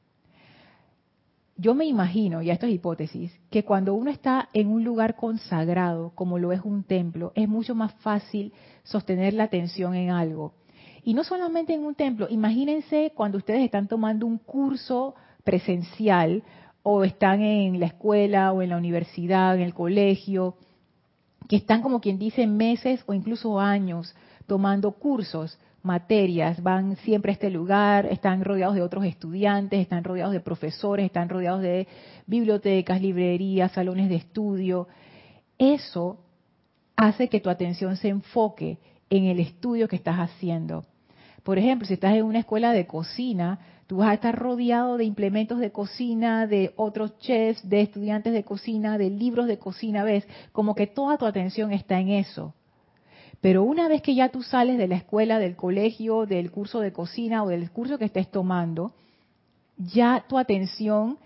Yo 1.58 1.74
me 1.74 1.86
imagino, 1.86 2.42
y 2.42 2.50
esto 2.50 2.66
es 2.66 2.74
hipótesis, 2.74 3.32
que 3.50 3.64
cuando 3.64 3.94
uno 3.94 4.10
está 4.10 4.50
en 4.52 4.68
un 4.68 4.84
lugar 4.84 5.16
consagrado, 5.16 6.12
como 6.14 6.38
lo 6.38 6.52
es 6.52 6.60
un 6.62 6.84
templo, 6.84 7.32
es 7.34 7.48
mucho 7.48 7.74
más 7.74 7.94
fácil 7.94 8.52
sostener 8.82 9.32
la 9.32 9.44
atención 9.44 9.94
en 9.94 10.10
algo. 10.10 10.52
Y 11.02 11.14
no 11.14 11.24
solamente 11.24 11.72
en 11.72 11.84
un 11.84 11.94
templo, 11.94 12.26
imagínense 12.28 13.12
cuando 13.14 13.38
ustedes 13.38 13.62
están 13.62 13.88
tomando 13.88 14.26
un 14.26 14.36
curso 14.36 15.14
presencial 15.44 16.42
o 16.82 17.04
están 17.04 17.40
en 17.40 17.80
la 17.80 17.86
escuela 17.86 18.52
o 18.52 18.60
en 18.60 18.70
la 18.70 18.76
universidad, 18.76 19.56
en 19.56 19.62
el 19.62 19.72
colegio, 19.72 20.56
que 21.48 21.56
están 21.56 21.80
como 21.80 22.00
quien 22.00 22.18
dice 22.18 22.46
meses 22.46 23.02
o 23.06 23.14
incluso 23.14 23.58
años 23.58 24.14
tomando 24.46 24.92
cursos, 24.92 25.58
materias, 25.86 26.62
van 26.62 26.96
siempre 26.96 27.30
a 27.30 27.34
este 27.34 27.48
lugar, 27.48 28.06
están 28.06 28.44
rodeados 28.44 28.74
de 28.74 28.82
otros 28.82 29.04
estudiantes, 29.04 29.80
están 29.80 30.04
rodeados 30.04 30.32
de 30.32 30.40
profesores, 30.40 31.06
están 31.06 31.28
rodeados 31.28 31.62
de 31.62 31.86
bibliotecas, 32.26 33.00
librerías, 33.00 33.72
salones 33.72 34.08
de 34.08 34.16
estudio. 34.16 34.88
Eso 35.56 36.18
hace 36.96 37.28
que 37.28 37.40
tu 37.40 37.48
atención 37.48 37.96
se 37.96 38.08
enfoque 38.08 38.78
en 39.08 39.24
el 39.24 39.40
estudio 39.40 39.88
que 39.88 39.96
estás 39.96 40.16
haciendo. 40.16 40.84
Por 41.42 41.58
ejemplo, 41.58 41.86
si 41.86 41.94
estás 41.94 42.14
en 42.14 42.24
una 42.24 42.40
escuela 42.40 42.72
de 42.72 42.86
cocina, 42.86 43.60
tú 43.86 43.98
vas 43.98 44.08
a 44.08 44.14
estar 44.14 44.36
rodeado 44.36 44.96
de 44.96 45.04
implementos 45.04 45.60
de 45.60 45.70
cocina, 45.70 46.46
de 46.46 46.72
otros 46.76 47.18
chefs, 47.18 47.66
de 47.68 47.82
estudiantes 47.82 48.32
de 48.32 48.42
cocina, 48.42 48.98
de 48.98 49.10
libros 49.10 49.46
de 49.46 49.58
cocina, 49.58 50.02
ves, 50.02 50.26
como 50.52 50.74
que 50.74 50.88
toda 50.88 51.16
tu 51.18 51.24
atención 51.24 51.72
está 51.72 52.00
en 52.00 52.08
eso. 52.08 52.52
Pero 53.40 53.62
una 53.62 53.88
vez 53.88 54.02
que 54.02 54.14
ya 54.14 54.30
tú 54.30 54.42
sales 54.42 54.78
de 54.78 54.88
la 54.88 54.96
escuela, 54.96 55.38
del 55.38 55.56
colegio, 55.56 56.26
del 56.26 56.50
curso 56.50 56.80
de 56.80 56.92
cocina 56.92 57.42
o 57.44 57.48
del 57.48 57.70
curso 57.70 57.98
que 57.98 58.06
estés 58.06 58.30
tomando, 58.30 58.92
ya 59.76 60.24
tu 60.28 60.38
atención 60.38 61.18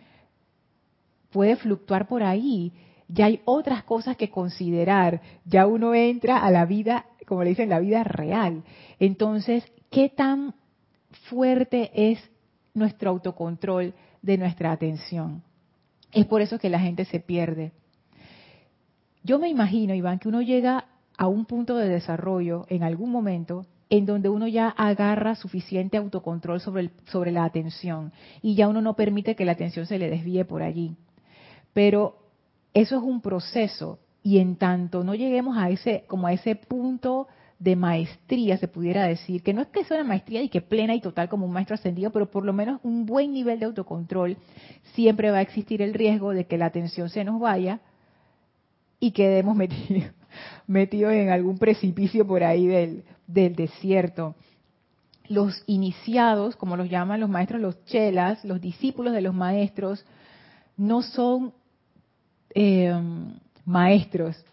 puede 1.31 1.57
fluctuar 1.57 2.09
por 2.09 2.23
ahí. 2.23 2.73
Ya 3.09 3.27
hay 3.27 3.41
otras 3.45 3.85
cosas 3.85 4.17
que 4.17 4.31
considerar. 4.31 5.21
Ya 5.45 5.67
uno 5.67 5.95
entra 5.95 6.39
a 6.39 6.51
la 6.51 6.65
vida, 6.65 7.07
como 7.27 7.43
le 7.43 7.51
dicen, 7.51 7.69
la 7.69 7.81
vida 7.81 8.05
real. 8.05 8.63
Entonces, 8.99 9.65
¿qué 9.91 10.09
tan 10.09 10.55
fuerte 11.29 11.91
es 11.95 12.19
nuestro 12.75 13.11
autocontrol 13.11 13.95
de 14.23 14.39
nuestra 14.39 14.73
atención? 14.73 15.43
Es 16.13 16.27
por 16.27 16.41
eso 16.41 16.59
que 16.59 16.71
la 16.71 16.81
gente 16.81 17.05
se 17.05 17.21
pierde. 17.21 17.73
Yo 19.23 19.39
me 19.39 19.49
imagino, 19.49 19.95
Iván, 19.95 20.19
que 20.19 20.29
uno 20.29 20.43
llega 20.43 20.87
a 21.21 21.27
un 21.27 21.45
punto 21.45 21.77
de 21.77 21.87
desarrollo 21.87 22.65
en 22.71 22.83
algún 22.83 23.11
momento 23.11 23.67
en 23.91 24.07
donde 24.07 24.31
uno 24.31 24.49
ya 24.49 24.71
agarra 24.71 25.35
suficiente 25.35 25.99
autocontrol 25.99 26.63
sobre, 26.63 26.93
sobre 27.09 27.31
la 27.31 27.45
atención 27.45 28.11
y 28.41 28.55
ya 28.55 28.69
uno 28.69 28.81
no 28.81 28.97
permite 28.97 29.37
que 29.37 29.45
la 29.45 29.53
atención 29.53 29.85
se 29.85 29.99
le 29.99 30.09
desvíe 30.09 30.47
por 30.47 30.63
allí. 30.63 30.97
Pero 31.75 32.17
eso 32.73 32.97
es 32.97 33.03
un 33.03 33.21
proceso 33.21 33.99
y 34.23 34.39
en 34.39 34.57
tanto 34.57 35.05
no 35.05 35.15
lleguemos 35.15 35.59
a 35.59 35.69
ese 35.69 36.05
como 36.07 36.27
a 36.27 36.33
ese 36.33 36.57
punto 36.57 37.29
de 37.59 37.77
maestría, 37.77 38.57
se 38.57 38.69
pudiera 38.69 39.07
decir, 39.07 39.43
que 39.43 39.53
no 39.53 39.61
es 39.61 39.69
que 39.69 39.85
sea 39.85 39.99
una 39.99 40.09
maestría 40.09 40.41
y 40.41 40.49
que 40.49 40.63
plena 40.63 40.95
y 40.95 41.03
total 41.03 41.29
como 41.29 41.45
un 41.45 41.53
maestro 41.53 41.75
ascendido, 41.75 42.13
pero 42.13 42.31
por 42.31 42.47
lo 42.47 42.55
menos 42.55 42.81
un 42.83 43.05
buen 43.05 43.35
nivel 43.35 43.61
de 43.61 43.67
autocontrol, 43.67 44.39
siempre 44.95 45.31
va 45.31 45.37
a 45.37 45.43
existir 45.43 45.83
el 45.83 45.93
riesgo 45.93 46.31
de 46.31 46.47
que 46.47 46.57
la 46.57 46.65
atención 46.65 47.11
se 47.11 47.25
nos 47.25 47.39
vaya 47.39 47.81
y 48.99 49.11
quedemos 49.11 49.55
metidos 49.65 50.15
metidos 50.67 51.13
en 51.13 51.31
algún 51.31 51.59
precipicio 51.59 52.27
por 52.27 52.43
ahí 52.45 52.67
del, 52.67 53.05
del 53.27 53.55
desierto. 53.55 54.35
Los 55.29 55.63
iniciados, 55.67 56.57
como 56.57 56.77
los 56.77 56.89
llaman 56.91 57.21
los 57.21 57.31
maestros, 57.31 57.61
los 57.61 57.85
chelas, 57.85 58.45
los 58.45 58.61
discípulos 58.61 59.13
de 59.13 59.21
los 59.21 59.35
maestros, 59.35 60.05
no 60.77 61.03
son 61.03 61.53
eh, 62.55 62.93
maestros, 63.65 64.45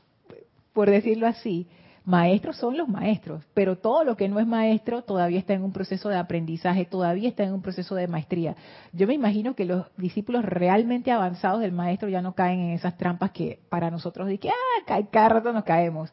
por 0.74 0.90
decirlo 0.90 1.26
así, 1.26 1.68
Maestros 2.08 2.56
son 2.56 2.78
los 2.78 2.88
maestros, 2.88 3.44
pero 3.54 3.80
todo 3.80 4.06
lo 4.06 4.16
que 4.16 4.30
no 4.30 4.40
es 4.40 4.48
maestro 4.48 5.02
todavía 5.02 5.40
está 5.40 5.52
en 5.52 5.62
un 5.62 5.74
proceso 5.74 6.08
de 6.08 6.16
aprendizaje, 6.16 6.86
todavía 6.86 7.28
está 7.28 7.44
en 7.44 7.52
un 7.52 7.62
proceso 7.62 7.96
de 7.96 8.08
maestría. 8.08 8.56
Yo 8.94 9.08
me 9.08 9.14
imagino 9.14 9.56
que 9.56 9.66
los 9.66 9.88
discípulos 9.98 10.46
realmente 10.46 11.12
avanzados 11.12 11.60
del 11.60 11.74
maestro 11.74 12.08
ya 12.08 12.22
no 12.22 12.34
caen 12.34 12.62
en 12.62 12.70
esas 12.70 12.98
trampas 12.98 13.32
que 13.32 13.60
para 13.68 13.92
nosotros 13.92 14.30
de 14.30 14.38
que 14.38 14.48
ah, 14.48 15.02
cada 15.12 15.28
rato 15.28 15.52
nos 15.52 15.66
caemos. 15.66 16.10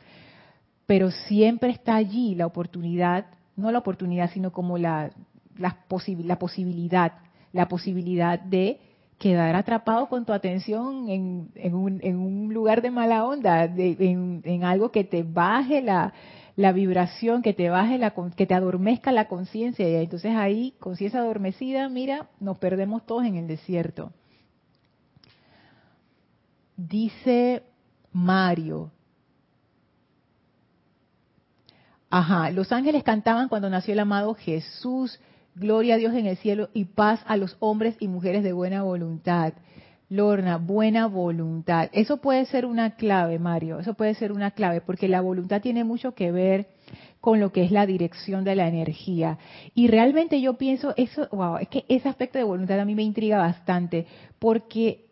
Pero 0.85 1.13
siempre 1.13 1.71
está 1.71 1.95
allí 1.95 2.35
la 2.35 2.47
oportunidad, 2.47 3.27
no 3.55 3.71
la 3.71 3.79
oportunidad, 3.79 4.33
sino 4.33 4.51
como 4.51 4.79
la, 4.79 5.13
la, 5.57 5.79
la 6.25 6.39
posibilidad, 6.41 7.13
la 7.53 7.69
posibilidad 7.69 8.41
de 8.41 8.81
quedar 9.25 9.57
atrapado 9.57 10.11
con 10.11 10.27
tu 10.27 10.35
atención 10.35 11.09
en, 11.09 11.75
un, 11.75 12.53
lugar 12.53 12.83
de 12.83 12.91
mala 12.91 13.25
onda, 13.25 13.65
en, 13.65 14.43
en, 14.45 14.65
algo 14.65 14.91
que 14.91 15.03
te 15.03 15.23
baje 15.23 15.81
la, 15.81 16.13
la 16.57 16.73
vibración, 16.73 17.41
que 17.41 17.55
te 17.55 17.71
baje 17.71 17.97
la, 17.97 18.13
que 18.37 18.45
te 18.45 18.53
adormezca 18.53 19.13
la 19.13 19.27
conciencia. 19.27 19.89
Y 19.89 19.95
entonces 19.95 20.37
ahí, 20.37 20.75
conciencia 20.79 21.21
adormecida, 21.21 21.89
mira, 21.89 22.29
nos 22.39 22.59
perdemos 22.59 23.07
todos 23.07 23.25
en 23.25 23.37
el 23.37 23.49
desierto. 23.49 24.13
Dice 26.77 27.63
Mario. 28.13 28.91
Ajá, 32.11 32.51
los 32.51 32.71
ángeles 32.73 33.03
cantaban 33.03 33.49
cuando 33.49 33.71
nació 33.71 33.95
el 33.95 34.01
amado 34.01 34.35
Jesús. 34.35 35.19
Gloria 35.55 35.95
a 35.95 35.99
Dios 35.99 36.15
en 36.15 36.27
el 36.27 36.37
cielo 36.37 36.69
y 36.75 36.87
paz 36.87 37.21
a 37.27 37.37
los 37.37 37.57
hombres 37.61 37.97
y 38.01 38.09
mujeres 38.09 38.43
de 38.43 38.53
buena 38.53 38.83
voluntad. 38.83 39.55
Lorna, 40.09 40.59
buena 40.59 41.07
voluntad. 41.07 41.91
Eso 41.93 42.19
puede 42.19 42.45
ser 42.47 42.67
una 42.67 42.97
clave, 42.97 43.39
Mario. 43.39 43.79
Eso 43.79 43.95
puede 43.95 44.15
ser 44.15 44.33
una 44.33 44.51
clave 44.51 44.81
porque 44.81 45.09
la 45.09 45.21
voluntad 45.21 45.63
tiene 45.63 45.85
mucho 45.85 46.15
que 46.15 46.33
ver 46.33 46.67
con 47.21 47.41
lo 47.41 47.53
que 47.53 47.65
es 47.65 47.71
la 47.71 47.87
dirección 47.87 48.45
de 48.45 48.57
la 48.57 48.69
energía. 48.69 49.39
Y 49.75 49.87
realmente 49.87 50.41
yo 50.41 50.55
pienso, 50.55 50.93
eso, 50.97 51.29
wow, 51.31 51.57
es 51.57 51.69
que 51.69 51.85
ese 51.89 52.09
aspecto 52.09 52.39
de 52.39 52.45
voluntad 52.45 52.79
a 52.81 52.85
mí 52.85 52.95
me 52.95 53.03
intriga 53.03 53.39
bastante 53.39 54.07
porque 54.39 55.07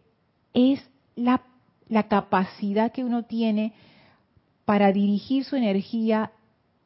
es 0.53 0.87
la, 1.15 1.43
la 1.89 2.09
capacidad 2.09 2.93
que 2.93 3.05
uno 3.05 3.25
tiene 3.25 3.73
para 4.65 4.93
dirigir 4.93 5.45
su 5.45 5.57
energía 5.57 6.33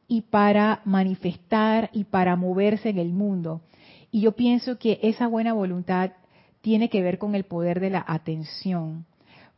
y 0.07 0.21
para 0.21 0.81
manifestar 0.85 1.89
y 1.93 2.05
para 2.05 2.35
moverse 2.35 2.89
en 2.89 2.97
el 2.97 3.11
mundo. 3.11 3.61
Y 4.11 4.21
yo 4.21 4.33
pienso 4.33 4.77
que 4.77 4.99
esa 5.03 5.27
buena 5.27 5.53
voluntad 5.53 6.11
tiene 6.61 6.89
que 6.89 7.01
ver 7.01 7.17
con 7.17 7.35
el 7.35 7.43
poder 7.43 7.79
de 7.79 7.89
la 7.89 8.03
atención, 8.07 9.05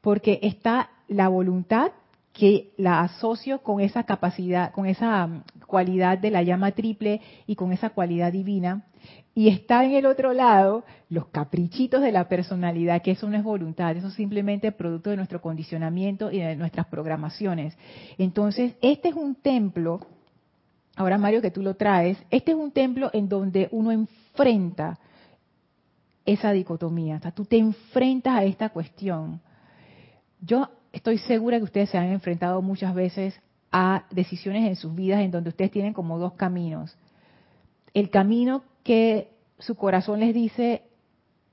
porque 0.02 0.40
está 0.42 0.90
la 1.08 1.28
voluntad 1.28 1.92
que 2.34 2.72
la 2.78 3.02
asocio 3.02 3.64
con 3.64 3.82
esa 3.82 4.04
capacidad, 4.04 4.72
con 4.72 4.86
esa 4.86 5.26
um, 5.26 5.42
cualidad 5.68 6.18
de 6.18 6.32
la 6.32 6.44
llama 6.44 6.72
triple 6.72 7.22
y 7.48 7.56
con 7.56 7.74
esa 7.74 7.90
cualidad 7.90 8.32
divina. 8.32 8.86
Y 9.34 9.50
está 9.50 9.84
en 9.84 9.94
el 9.94 10.06
otro 10.06 10.34
lado 10.34 10.84
los 11.10 11.28
caprichitos 11.28 12.02
de 12.02 12.12
la 12.12 12.30
personalidad, 12.30 13.02
que 13.02 13.12
eso 13.12 13.30
no 13.30 13.38
es 13.38 13.44
voluntad, 13.44 13.96
eso 13.96 14.08
es 14.08 14.14
simplemente 14.14 14.72
producto 14.72 15.10
de 15.10 15.18
nuestro 15.18 15.42
condicionamiento 15.42 16.32
y 16.32 16.40
de 16.40 16.56
nuestras 16.56 16.88
programaciones. 16.88 17.78
Entonces, 18.18 18.76
este 18.82 19.10
es 19.10 19.16
un 19.16 19.36
templo 19.36 20.00
ahora 21.00 21.18
Mario 21.18 21.42
que 21.42 21.50
tú 21.50 21.62
lo 21.62 21.76
traes, 21.76 22.18
este 22.30 22.52
es 22.52 22.58
un 22.58 22.72
templo 22.72 23.10
en 23.14 23.30
donde 23.30 23.70
uno 23.72 23.90
enfrenta 23.90 25.00
esa 26.26 26.52
dicotomía, 26.52 27.16
o 27.16 27.20
sea, 27.22 27.32
tú 27.32 27.46
te 27.46 27.58
enfrentas 27.58 28.34
a 28.34 28.44
esta 28.44 28.68
cuestión. 28.68 29.40
Yo 30.42 30.68
estoy 30.92 31.18
segura 31.20 31.58
que 31.58 31.64
ustedes 31.64 31.90
se 31.90 31.98
han 31.98 32.08
enfrentado 32.08 32.62
muchas 32.62 32.94
veces 32.94 33.40
a 33.72 34.04
decisiones 34.12 34.68
en 34.68 34.76
sus 34.76 34.94
vidas 34.94 35.22
en 35.22 35.32
donde 35.32 35.52
ustedes 35.52 35.72
tienen 35.72 35.94
como 35.94 36.20
dos 36.20 36.34
caminos. 36.34 36.98
El 37.94 38.10
camino 38.10 38.64
que 38.84 39.32
su 39.58 39.76
corazón 39.76 40.20
les 40.20 40.34
dice 40.34 40.84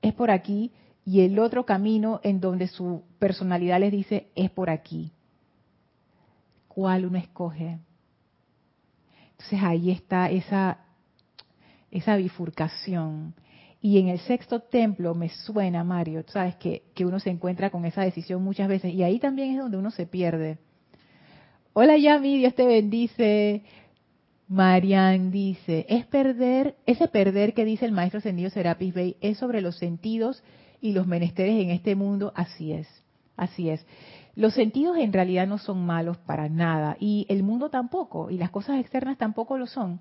es 0.01 0.13
por 0.13 0.29
aquí 0.29 0.73
y 1.05 1.21
el 1.21 1.39
otro 1.39 1.65
camino 1.65 2.19
en 2.21 2.41
donde 2.41 2.67
su 2.67 3.03
personalidad 3.17 3.79
les 3.79 3.93
dice 3.93 4.27
es 4.35 4.51
por 4.51 4.69
aquí. 4.69 5.13
¿Cuál 6.67 7.05
uno 7.05 7.17
escoge? 7.17 7.79
Entonces 9.37 9.59
ahí 9.61 9.91
está 9.91 10.29
esa, 10.29 10.79
esa 11.91 12.15
bifurcación. 12.15 13.35
Y 13.81 13.99
en 13.99 14.07
el 14.07 14.19
sexto 14.19 14.59
templo 14.59 15.13
me 15.13 15.29
suena, 15.29 15.83
Mario, 15.83 16.23
sabes 16.27 16.55
que, 16.55 16.83
que 16.95 17.05
uno 17.05 17.19
se 17.19 17.29
encuentra 17.29 17.69
con 17.69 17.85
esa 17.85 18.01
decisión 18.01 18.43
muchas 18.43 18.67
veces 18.67 18.93
y 18.93 19.03
ahí 19.03 19.19
también 19.19 19.51
es 19.51 19.59
donde 19.59 19.77
uno 19.77 19.91
se 19.91 20.07
pierde. 20.07 20.57
Hola 21.73 21.95
Yami, 21.97 22.39
Dios 22.39 22.55
te 22.55 22.65
bendice. 22.65 23.63
Marian 24.47 25.29
dice, 25.29 25.85
es 25.89 26.05
perder, 26.05 26.75
ese 26.85 27.07
perder 27.09 27.53
que 27.53 27.65
dice 27.65 27.85
el 27.85 27.91
maestro 27.91 28.19
ascendido 28.19 28.49
Serapis 28.49 28.93
Bey 28.93 29.17
es 29.19 29.37
sobre 29.37 29.61
los 29.61 29.77
sentidos 29.77 30.41
y 30.79 30.93
los 30.93 31.05
menesteres 31.05 31.61
en 31.61 31.69
este 31.69 31.95
mundo, 31.95 32.31
así 32.33 32.71
es, 32.71 32.87
así 33.35 33.69
es. 33.69 33.85
Los 34.37 34.53
sentidos 34.53 34.97
en 34.97 35.13
realidad 35.13 35.47
no 35.47 35.57
son 35.57 35.83
malos 35.83 36.15
para 36.19 36.47
nada 36.47 36.95
y 36.99 37.25
el 37.27 37.41
mundo 37.41 37.71
tampoco 37.71 38.29
y 38.29 38.37
las 38.37 38.51
cosas 38.51 38.79
externas 38.79 39.17
tampoco 39.17 39.57
lo 39.57 39.65
son. 39.65 39.99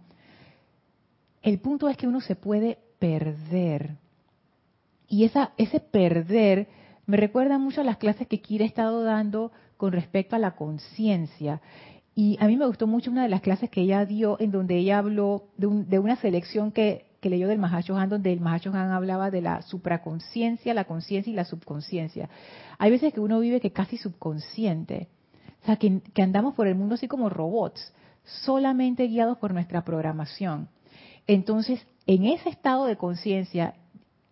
El 1.40 1.59
punto 1.59 1.88
es 1.88 1.96
que 1.96 2.07
uno 2.07 2.20
se 2.20 2.37
puede 2.37 2.77
perder. 2.99 3.96
Y 5.09 5.25
esa, 5.25 5.53
ese 5.57 5.81
perder 5.81 6.68
me 7.07 7.16
recuerda 7.16 7.57
mucho 7.57 7.81
a 7.81 7.85
las 7.85 7.96
clases 7.96 8.27
que 8.27 8.42
Kira 8.42 8.66
ha 8.66 8.68
estado 8.68 9.05
dando 9.05 9.53
con 9.79 9.92
respecto 9.92 10.37
a 10.37 10.38
la 10.38 10.55
conciencia. 10.55 11.62
Y 12.14 12.37
a 12.38 12.46
mí 12.46 12.59
me 12.59 12.66
gustó 12.66 12.87
mucho 12.87 13.11
una 13.11 13.22
de 13.22 13.31
las 13.31 13.40
clases 13.40 13.70
que 13.70 13.81
ella 13.81 14.05
dio 14.05 14.38
en 14.38 14.51
donde 14.51 14.77
ella 14.77 14.99
habló 14.99 15.44
de, 15.57 15.66
de 15.87 15.99
una 15.99 16.16
selección 16.16 16.72
que 16.72 17.06
que 17.27 17.31
leyó 17.31 17.49
del 17.49 17.59
Mahashohan, 17.59 18.09
donde 18.09 18.33
el 18.33 18.39
Mahashohan 18.39 18.93
hablaba 18.93 19.33
de 19.33 19.41
la 19.41 19.61
supraconciencia, 19.62 20.75
la 20.75 20.85
conciencia 20.85 21.33
y 21.33 21.35
la 21.35 21.45
subconsciencia. 21.45 22.29
Hay 22.79 22.93
veces 22.93 23.12
que 23.12 23.19
uno 23.19 23.41
vive 23.41 23.61
que 23.61 23.73
casi 23.73 23.97
subconsciente, 23.97 25.09
o 25.61 25.67
sea, 25.67 25.75
que, 25.75 26.01
andamos 26.23 26.55
por 26.55 26.69
el 26.69 26.77
mundo 26.77 26.95
así 26.95 27.09
como 27.09 27.29
robots. 27.29 27.93
solamente 28.23 29.09
guiados 29.09 29.39
por 29.39 29.53
nuestra 29.53 29.85
programación. 29.85 30.69
Entonces, 31.27 31.85
en 32.07 32.27
ese 32.27 32.49
estado 32.49 32.87
de 32.87 32.97
conciencia, 32.97 33.75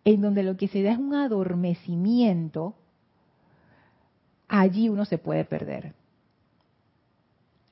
en 0.05 0.21
donde 0.21 0.45
lo 0.45 0.57
que 0.57 0.69
se 0.69 0.85
da 0.85 0.93
es 0.93 0.99
un 0.99 1.15
adormecimiento, 1.15 2.77
allí 4.47 4.89
uno 4.89 5.05
se 5.05 5.19
puede 5.19 5.45
perder. 5.45 5.95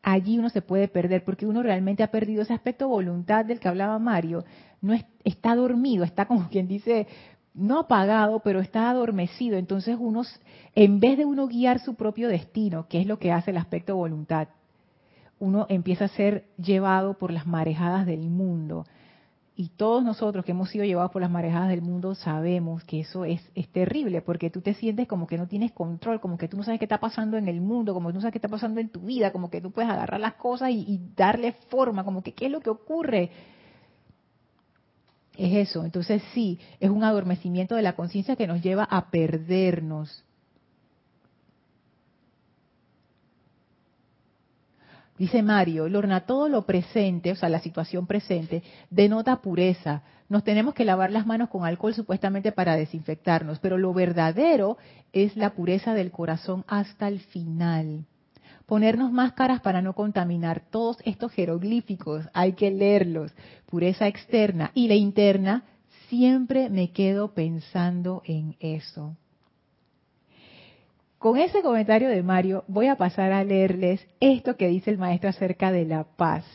Allí 0.02 0.36
uno 0.36 0.48
se 0.48 0.62
puede 0.62 0.88
perder 0.88 1.24
porque 1.24 1.46
uno 1.46 1.62
realmente 1.62 2.02
ha 2.02 2.10
perdido 2.10 2.42
ese 2.42 2.54
aspecto 2.54 2.88
voluntad 2.88 3.44
del 3.44 3.60
que 3.60 3.68
hablaba 3.68 4.00
Mario. 4.00 4.44
No 4.82 4.94
está 5.24 5.54
dormido, 5.54 6.04
está 6.04 6.26
como 6.26 6.48
quien 6.50 6.68
dice, 6.68 7.06
no 7.54 7.80
apagado, 7.80 8.40
pero 8.40 8.60
está 8.60 8.90
adormecido. 8.90 9.56
Entonces 9.56 9.96
uno, 9.98 10.22
en 10.74 11.00
vez 11.00 11.16
de 11.18 11.24
uno 11.24 11.46
guiar 11.46 11.80
su 11.80 11.94
propio 11.94 12.28
destino, 12.28 12.88
que 12.88 13.00
es 13.00 13.06
lo 13.06 13.18
que 13.18 13.32
hace 13.32 13.52
el 13.52 13.56
aspecto 13.56 13.96
voluntad, 13.96 14.48
uno 15.38 15.66
empieza 15.68 16.04
a 16.04 16.08
ser 16.08 16.44
llevado 16.56 17.18
por 17.18 17.32
las 17.32 17.46
marejadas 17.46 18.06
del 18.06 18.28
mundo. 18.28 18.84
Y 19.54 19.68
todos 19.68 20.02
nosotros 20.02 20.44
que 20.44 20.52
hemos 20.52 20.70
sido 20.70 20.84
llevados 20.84 21.10
por 21.10 21.20
las 21.20 21.30
marejadas 21.30 21.68
del 21.68 21.82
mundo 21.82 22.14
sabemos 22.14 22.84
que 22.84 23.00
eso 23.00 23.24
es, 23.26 23.42
es, 23.54 23.68
terrible, 23.68 24.22
porque 24.22 24.48
tú 24.48 24.62
te 24.62 24.72
sientes 24.72 25.06
como 25.06 25.26
que 25.26 25.36
no 25.36 25.46
tienes 25.46 25.72
control, 25.72 26.20
como 26.20 26.38
que 26.38 26.48
tú 26.48 26.56
no 26.56 26.62
sabes 26.62 26.78
qué 26.78 26.86
está 26.86 27.00
pasando 27.00 27.36
en 27.36 27.48
el 27.48 27.60
mundo, 27.60 27.92
como 27.92 28.08
que 28.08 28.12
tú 28.12 28.16
no 28.16 28.20
sabes 28.22 28.32
qué 28.32 28.38
está 28.38 28.48
pasando 28.48 28.80
en 28.80 28.88
tu 28.88 29.00
vida, 29.00 29.30
como 29.30 29.50
que 29.50 29.60
tú 29.60 29.70
puedes 29.70 29.90
agarrar 29.90 30.20
las 30.20 30.34
cosas 30.34 30.70
y, 30.70 30.84
y 30.88 31.00
darle 31.14 31.52
forma, 31.68 32.02
como 32.02 32.22
que 32.22 32.32
qué 32.32 32.46
es 32.46 32.52
lo 32.52 32.60
que 32.60 32.70
ocurre. 32.70 33.30
Es 35.36 35.68
eso, 35.68 35.84
entonces 35.84 36.22
sí, 36.34 36.58
es 36.78 36.90
un 36.90 37.04
adormecimiento 37.04 37.74
de 37.74 37.82
la 37.82 37.94
conciencia 37.94 38.36
que 38.36 38.46
nos 38.46 38.62
lleva 38.62 38.84
a 38.84 39.10
perdernos. 39.10 40.24
Dice 45.16 45.42
Mario, 45.42 45.88
Lorna, 45.88 46.26
todo 46.26 46.48
lo 46.48 46.62
presente, 46.62 47.32
o 47.32 47.36
sea, 47.36 47.48
la 47.48 47.60
situación 47.60 48.06
presente, 48.06 48.62
denota 48.90 49.40
pureza. 49.40 50.02
Nos 50.28 50.42
tenemos 50.42 50.74
que 50.74 50.84
lavar 50.84 51.12
las 51.12 51.26
manos 51.26 51.48
con 51.48 51.64
alcohol 51.64 51.94
supuestamente 51.94 52.50
para 52.50 52.76
desinfectarnos, 52.76 53.58
pero 53.58 53.78
lo 53.78 53.94
verdadero 53.94 54.78
es 55.12 55.36
la 55.36 55.50
pureza 55.50 55.94
del 55.94 56.10
corazón 56.10 56.64
hasta 56.66 57.08
el 57.08 57.20
final. 57.20 58.04
Ponernos 58.72 59.12
máscaras 59.12 59.60
para 59.60 59.82
no 59.82 59.92
contaminar 59.92 60.62
todos 60.70 60.96
estos 61.04 61.30
jeroglíficos, 61.32 62.24
hay 62.32 62.54
que 62.54 62.70
leerlos. 62.70 63.30
Pureza 63.66 64.08
externa 64.08 64.70
y 64.72 64.88
la 64.88 64.94
interna, 64.94 65.64
siempre 66.08 66.70
me 66.70 66.90
quedo 66.90 67.34
pensando 67.34 68.22
en 68.24 68.56
eso. 68.60 69.14
Con 71.18 71.36
ese 71.36 71.60
comentario 71.60 72.08
de 72.08 72.22
Mario 72.22 72.64
voy 72.66 72.86
a 72.86 72.96
pasar 72.96 73.30
a 73.32 73.44
leerles 73.44 74.08
esto 74.20 74.56
que 74.56 74.68
dice 74.68 74.90
el 74.90 74.96
maestro 74.96 75.28
acerca 75.28 75.70
de 75.70 75.84
la 75.84 76.04
paz, 76.04 76.46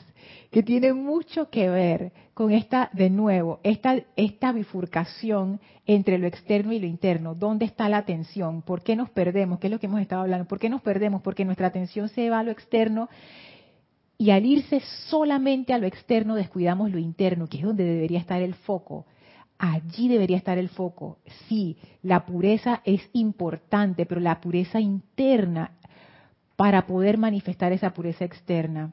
que 0.51 0.63
tiene 0.63 0.93
mucho 0.93 1.49
que 1.49 1.69
ver 1.69 2.12
con 2.33 2.51
esta, 2.51 2.89
de 2.93 3.10
nuevo, 3.10 3.60
esta, 3.63 3.95
esta 4.15 4.51
bifurcación 4.51 5.60
entre 5.86 6.17
lo 6.17 6.27
externo 6.27 6.71
y 6.71 6.79
lo 6.79 6.88
interno. 6.88 7.36
¿Dónde 7.36 7.65
está 7.65 7.89
la 7.89 7.97
atención? 7.97 8.62
¿Por 8.62 8.81
qué 8.81 8.95
nos 8.95 9.10
perdemos? 9.10 9.60
¿Qué 9.60 9.67
es 9.67 9.71
lo 9.71 9.79
que 9.79 9.88
hemos 9.88 10.01
estado 10.01 10.21
hablando? 10.21 10.47
¿Por 10.47 10.60
qué 10.60 10.69
nos 10.69 10.81
perdemos? 10.81 11.21
Porque 11.21 11.45
nuestra 11.45 11.67
atención 11.67 12.10
se 12.10 12.29
va 12.29 12.39
a 12.39 12.43
lo 12.43 12.51
externo 12.51 13.10
y 14.17 14.31
al 14.31 14.45
irse 14.45 14.81
solamente 15.10 15.73
a 15.73 15.77
lo 15.77 15.86
externo 15.86 16.36
descuidamos 16.36 16.91
lo 16.91 16.97
interno, 16.97 17.47
que 17.47 17.57
es 17.57 17.63
donde 17.63 17.83
debería 17.83 18.19
estar 18.19 18.41
el 18.41 18.55
foco 18.55 19.05
allí 19.57 20.07
debería 20.07 20.38
estar 20.38 20.57
el 20.57 20.69
foco. 20.69 21.19
Sí, 21.47 21.77
la 22.01 22.25
pureza 22.25 22.81
es 22.86 23.10
importante, 23.13 24.05
pero 24.05 24.21
la 24.21 24.39
pureza 24.39 24.79
interna 24.79 25.71
para 26.55 26.88
poder 26.88 27.17
manifestar 27.17 27.71
esa 27.71 27.93
pureza 27.93 28.25
externa. 28.25 28.91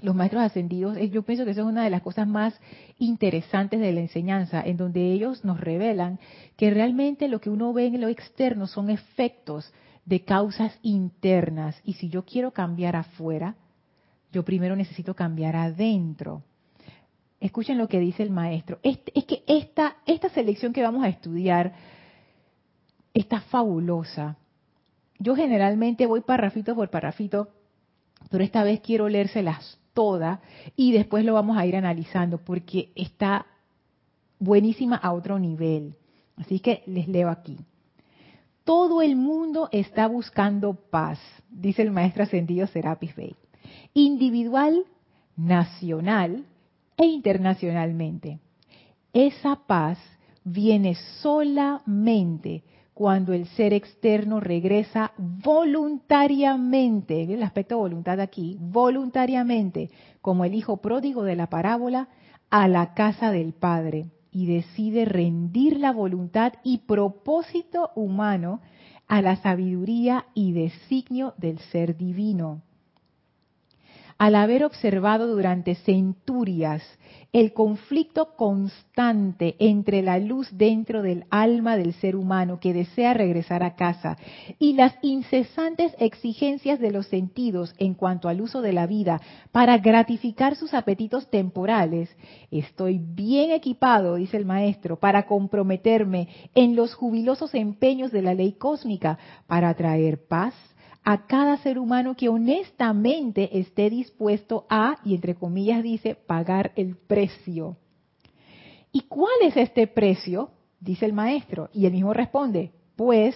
Los 0.00 0.14
maestros 0.14 0.42
ascendidos, 0.42 0.96
eh, 0.96 1.10
yo 1.10 1.22
pienso 1.22 1.44
que 1.44 1.50
eso 1.50 1.62
es 1.62 1.66
una 1.66 1.82
de 1.82 1.90
las 1.90 2.02
cosas 2.02 2.28
más 2.28 2.58
interesantes 2.98 3.80
de 3.80 3.92
la 3.92 4.00
enseñanza, 4.00 4.62
en 4.64 4.76
donde 4.76 5.12
ellos 5.12 5.44
nos 5.44 5.60
revelan 5.60 6.20
que 6.56 6.70
realmente 6.70 7.26
lo 7.26 7.40
que 7.40 7.50
uno 7.50 7.72
ve 7.72 7.86
en 7.86 8.00
lo 8.00 8.08
externo 8.08 8.68
son 8.68 8.90
efectos 8.90 9.72
de 10.04 10.24
causas 10.24 10.78
internas. 10.82 11.80
Y 11.84 11.94
si 11.94 12.08
yo 12.10 12.24
quiero 12.24 12.52
cambiar 12.52 12.94
afuera, 12.94 13.56
yo 14.32 14.44
primero 14.44 14.76
necesito 14.76 15.14
cambiar 15.14 15.56
adentro. 15.56 16.44
Escuchen 17.40 17.76
lo 17.76 17.88
que 17.88 17.98
dice 17.98 18.22
el 18.22 18.30
maestro. 18.30 18.78
es 18.82 18.98
que 18.98 19.42
esta, 19.48 19.96
esta 20.06 20.28
selección 20.28 20.72
que 20.72 20.82
vamos 20.82 21.04
a 21.04 21.08
estudiar 21.08 21.74
está 23.14 23.40
fabulosa. 23.40 24.36
Yo 25.18 25.34
generalmente 25.34 26.06
voy 26.06 26.20
parrafito 26.20 26.76
por 26.76 26.88
parrafito, 26.90 27.48
pero 28.30 28.44
esta 28.44 28.62
vez 28.62 28.80
quiero 28.80 29.08
leérselas 29.08 29.78
todas 29.98 30.38
y 30.76 30.92
después 30.92 31.24
lo 31.24 31.34
vamos 31.34 31.58
a 31.58 31.66
ir 31.66 31.74
analizando 31.74 32.38
porque 32.38 32.92
está 32.94 33.46
buenísima 34.38 34.94
a 34.94 35.12
otro 35.12 35.40
nivel. 35.40 35.96
Así 36.36 36.60
que 36.60 36.84
les 36.86 37.08
leo 37.08 37.28
aquí. 37.28 37.58
Todo 38.62 39.02
el 39.02 39.16
mundo 39.16 39.68
está 39.72 40.06
buscando 40.06 40.74
paz, 40.74 41.18
dice 41.50 41.82
el 41.82 41.90
maestro 41.90 42.22
ascendido 42.22 42.68
Serapis 42.68 43.16
Bey. 43.16 43.34
Individual, 43.92 44.84
nacional 45.36 46.44
e 46.96 47.04
internacionalmente. 47.04 48.38
Esa 49.12 49.56
paz 49.66 49.98
viene 50.44 50.94
solamente 51.22 52.62
cuando 52.98 53.32
el 53.32 53.46
ser 53.50 53.74
externo 53.74 54.40
regresa 54.40 55.12
voluntariamente, 55.16 57.32
el 57.32 57.44
aspecto 57.44 57.78
voluntad 57.78 58.18
aquí, 58.18 58.56
voluntariamente, 58.58 59.88
como 60.20 60.44
el 60.44 60.52
hijo 60.52 60.78
pródigo 60.78 61.22
de 61.22 61.36
la 61.36 61.46
parábola, 61.46 62.08
a 62.50 62.66
la 62.66 62.94
casa 62.94 63.30
del 63.30 63.52
Padre 63.52 64.10
y 64.32 64.46
decide 64.46 65.04
rendir 65.04 65.78
la 65.78 65.92
voluntad 65.92 66.54
y 66.64 66.78
propósito 66.78 67.92
humano 67.94 68.62
a 69.06 69.22
la 69.22 69.36
sabiduría 69.36 70.26
y 70.34 70.50
designio 70.50 71.34
del 71.36 71.60
ser 71.70 71.96
divino 71.96 72.62
al 74.18 74.34
haber 74.34 74.64
observado 74.64 75.28
durante 75.28 75.76
centurias 75.76 76.82
el 77.32 77.52
conflicto 77.52 78.34
constante 78.36 79.54
entre 79.58 80.02
la 80.02 80.18
luz 80.18 80.48
dentro 80.52 81.02
del 81.02 81.26
alma 81.30 81.76
del 81.76 81.92
ser 81.94 82.16
humano 82.16 82.58
que 82.58 82.72
desea 82.72 83.12
regresar 83.12 83.62
a 83.62 83.76
casa 83.76 84.16
y 84.58 84.72
las 84.72 84.94
incesantes 85.02 85.94
exigencias 85.98 86.80
de 86.80 86.90
los 86.90 87.06
sentidos 87.06 87.74
en 87.78 87.94
cuanto 87.94 88.28
al 88.28 88.40
uso 88.40 88.62
de 88.62 88.72
la 88.72 88.86
vida 88.86 89.20
para 89.52 89.76
gratificar 89.78 90.56
sus 90.56 90.72
apetitos 90.72 91.28
temporales, 91.30 92.08
estoy 92.50 92.98
bien 92.98 93.50
equipado, 93.50 94.16
dice 94.16 94.38
el 94.38 94.46
maestro, 94.46 94.98
para 94.98 95.26
comprometerme 95.26 96.28
en 96.54 96.76
los 96.76 96.94
jubilosos 96.94 97.54
empeños 97.54 98.10
de 98.10 98.22
la 98.22 98.34
ley 98.34 98.52
cósmica 98.52 99.18
para 99.46 99.74
traer 99.74 100.26
paz, 100.26 100.54
a 101.04 101.26
cada 101.26 101.56
ser 101.58 101.78
humano 101.78 102.14
que 102.14 102.28
honestamente 102.28 103.58
esté 103.58 103.90
dispuesto 103.90 104.66
a, 104.68 104.98
y 105.04 105.14
entre 105.14 105.34
comillas 105.34 105.82
dice, 105.82 106.14
pagar 106.14 106.72
el 106.76 106.96
precio. 106.96 107.76
¿Y 108.92 109.02
cuál 109.02 109.34
es 109.42 109.56
este 109.56 109.86
precio? 109.86 110.50
Dice 110.80 111.06
el 111.06 111.12
maestro. 111.12 111.70
Y 111.72 111.86
el 111.86 111.92
mismo 111.92 112.12
responde, 112.12 112.72
pues 112.96 113.34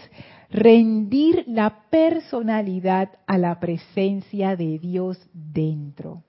rendir 0.51 1.45
la 1.47 1.85
personalidad 1.89 3.11
a 3.27 3.39
la 3.39 3.59
presencia 3.59 4.57
de 4.57 4.79
Dios 4.79 5.19
dentro. 5.33 6.23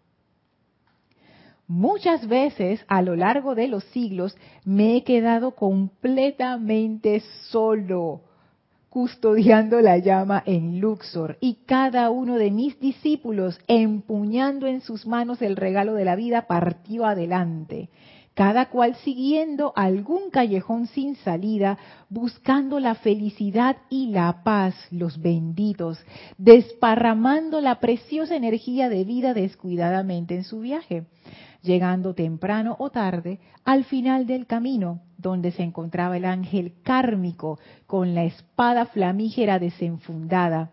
Muchas 1.68 2.28
veces 2.28 2.84
a 2.88 3.02
lo 3.02 3.16
largo 3.16 3.56
de 3.56 3.68
los 3.68 3.84
siglos 3.86 4.38
me 4.66 4.98
he 4.98 5.04
quedado 5.04 5.52
completamente 5.56 7.22
solo 7.50 8.22
custodiando 8.94 9.82
la 9.82 9.98
llama 9.98 10.44
en 10.46 10.80
Luxor 10.80 11.40
y 11.42 11.56
cada 11.66 12.12
uno 12.12 12.38
de 12.38 12.52
mis 12.52 12.80
discípulos 12.80 13.60
empuñando 13.66 14.68
en 14.68 14.82
sus 14.82 15.08
manos 15.08 15.42
el 15.42 15.56
regalo 15.56 15.96
de 15.96 16.06
la 16.06 16.16
vida 16.16 16.46
partió 16.46 17.04
adelante, 17.04 17.90
cada 18.36 18.70
cual 18.70 18.94
siguiendo 18.98 19.74
algún 19.76 20.30
callejón 20.30 20.86
sin 20.86 21.16
salida, 21.16 21.80
buscando 22.08 22.80
la 22.80 22.94
felicidad 22.94 23.78
y 23.90 24.12
la 24.12 24.44
paz, 24.44 24.76
los 24.92 25.20
benditos, 25.20 25.98
desparramando 26.38 27.62
la 27.62 27.80
preciosa 27.80 28.36
energía 28.36 28.90
de 28.90 29.06
vida 29.06 29.34
descuidadamente 29.34 30.36
en 30.36 30.44
su 30.44 30.60
viaje 30.60 31.08
llegando 31.64 32.14
temprano 32.14 32.76
o 32.78 32.90
tarde 32.90 33.40
al 33.64 33.86
final 33.86 34.28
del 34.28 34.46
camino, 34.46 35.02
donde 35.18 35.52
se 35.52 35.64
encontraba 35.64 36.18
el 36.18 36.26
ángel 36.26 36.74
kármico 36.84 37.58
con 37.88 38.14
la 38.14 38.26
espada 38.26 38.86
flamígera 38.86 39.58
desenfundada, 39.58 40.72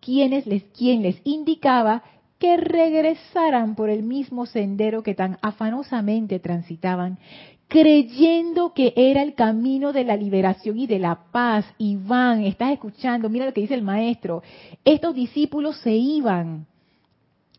quienes 0.00 0.46
les, 0.46 0.64
quien 0.64 1.02
les 1.02 1.20
indicaba 1.24 2.02
que 2.38 2.56
regresaran 2.56 3.76
por 3.76 3.88
el 3.88 4.02
mismo 4.02 4.46
sendero 4.46 5.04
que 5.04 5.14
tan 5.14 5.38
afanosamente 5.42 6.40
transitaban, 6.40 7.20
creyendo 7.68 8.74
que 8.74 8.92
era 8.96 9.22
el 9.22 9.34
camino 9.34 9.92
de 9.92 10.04
la 10.04 10.16
liberación 10.16 10.78
y 10.78 10.88
de 10.88 10.98
la 10.98 11.30
paz. 11.30 11.64
Iván, 11.78 12.42
estás 12.42 12.72
escuchando, 12.72 13.30
mira 13.30 13.46
lo 13.46 13.52
que 13.52 13.60
dice 13.60 13.74
el 13.74 13.82
maestro. 13.82 14.42
Estos 14.84 15.14
discípulos 15.14 15.76
se 15.78 15.92
iban 15.92 16.66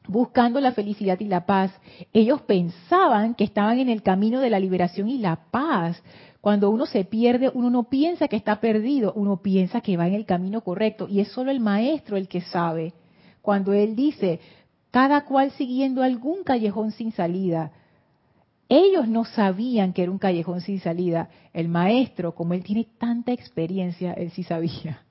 buscando 0.08 0.60
la 0.60 0.72
felicidad 0.72 1.20
y 1.20 1.26
la 1.26 1.46
paz. 1.46 1.72
Ellos 2.12 2.42
pensaban 2.42 3.36
que 3.36 3.44
estaban 3.44 3.80
en 3.80 3.90
el 3.90 4.04
camino 4.04 4.40
de 4.40 4.50
la 4.50 4.60
liberación 4.60 5.10
y 5.10 5.18
la 5.18 5.38
paz. 5.52 6.02
Cuando 6.42 6.70
uno 6.70 6.86
se 6.86 7.06
pierde, 7.06 7.50
uno 7.54 7.70
no 7.70 7.84
piensa 7.84 8.28
que 8.28 8.36
está 8.36 8.60
perdido, 8.60 9.14
uno 9.16 9.42
piensa 9.42 9.82
que 9.82 9.96
va 9.96 10.08
en 10.08 10.14
el 10.14 10.26
camino 10.26 10.62
correcto 10.62 11.08
y 11.10 11.22
es 11.22 11.30
solo 11.30 11.52
el 11.52 11.60
maestro 11.60 12.18
el 12.18 12.28
que 12.28 12.42
sabe. 12.42 12.94
Cuando 13.42 13.74
él 13.74 13.96
dice, 13.96 14.40
cada 14.92 15.26
cual 15.26 15.52
siguiendo 15.52 16.04
algún 16.04 16.44
callejón 16.44 16.92
sin 16.92 17.12
salida. 17.12 17.72
Ellos 18.70 19.08
no 19.08 19.26
sabían 19.26 19.94
que 19.94 20.04
era 20.04 20.12
un 20.12 20.18
callejón 20.18 20.62
sin 20.62 20.80
salida. 20.80 21.30
El 21.54 21.68
maestro, 21.68 22.36
como 22.36 22.54
él 22.54 22.64
tiene 22.64 22.88
tanta 22.98 23.32
experiencia, 23.32 24.14
él 24.14 24.32
sí 24.32 24.44
sabía. 24.44 25.04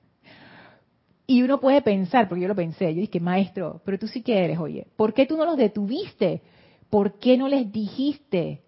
Y 1.33 1.41
uno 1.41 1.59
puede 1.59 1.81
pensar, 1.81 2.29
porque 2.29 2.43
yo 2.43 2.47
lo 2.47 2.53
pensé, 2.53 2.93
yo 2.93 3.01
dije, 3.01 3.19
maestro, 3.19 3.81
pero 3.83 3.97
tú 3.97 4.07
sí 4.07 4.21
que 4.21 4.45
eres, 4.45 4.59
oye, 4.59 4.85
¿por 4.95 5.15
qué 5.15 5.25
tú 5.25 5.35
no 5.35 5.45
los 5.45 5.57
detuviste? 5.57 6.43
¿Por 6.91 7.17
qué 7.17 7.39
no 7.39 7.47
les 7.47 7.71
dijiste? 7.71 8.61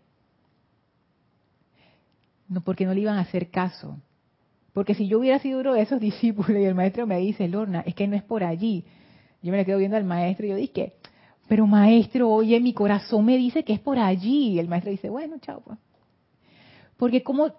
No, 2.49 2.61
porque 2.61 2.87
no 2.87 2.95
le 2.95 3.01
iban 3.01 3.19
a 3.19 3.21
hacer 3.21 3.51
caso. 3.51 3.99
Porque 4.73 4.95
si 4.95 5.07
yo 5.07 5.19
hubiera 5.19 5.37
sido 5.37 5.59
uno 5.59 5.75
de 5.75 5.81
esos 5.83 6.01
discípulos 6.09 6.59
y 6.59 6.63
el 6.63 6.73
maestro 6.73 7.05
me 7.05 7.19
dice, 7.19 7.47
Lorna, 7.47 7.81
es 7.85 7.93
que 7.93 8.07
no 8.07 8.15
es 8.15 8.23
por 8.23 8.43
allí. 8.43 8.83
Yo 9.43 9.51
me 9.51 9.57
le 9.57 9.65
quedo 9.65 9.77
viendo 9.77 9.97
al 9.97 10.03
maestro 10.03 10.47
y 10.47 10.49
yo 10.49 10.55
dije, 10.55 10.93
pero 11.47 11.67
maestro, 11.67 12.31
oye, 12.31 12.59
mi 12.59 12.73
corazón 12.73 13.25
me 13.25 13.37
dice 13.37 13.63
que 13.63 13.73
es 13.73 13.79
por 13.79 13.99
allí. 13.99 14.53
Y 14.53 14.59
el 14.59 14.67
maestro 14.67 14.89
dice, 14.89 15.11
bueno, 15.11 15.37
chao. 15.37 15.61
Pues". 15.61 15.77
Porque 16.97 17.21
como 17.21 17.51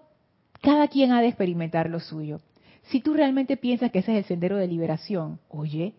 cada 0.61 0.89
quien 0.89 1.13
ha 1.13 1.21
de 1.21 1.29
experimentar 1.29 1.89
lo 1.89 2.01
suyo. 2.01 2.41
Si 2.87 3.01
tú 3.01 3.15
realmente 3.15 3.57
piensas 3.57 3.91
que 3.91 3.99
ese 4.01 4.13
es 4.13 4.19
el 4.19 4.25
sendero 4.25 4.57
de 4.57 4.69
liberación, 4.69 5.41
oye, 5.49 5.95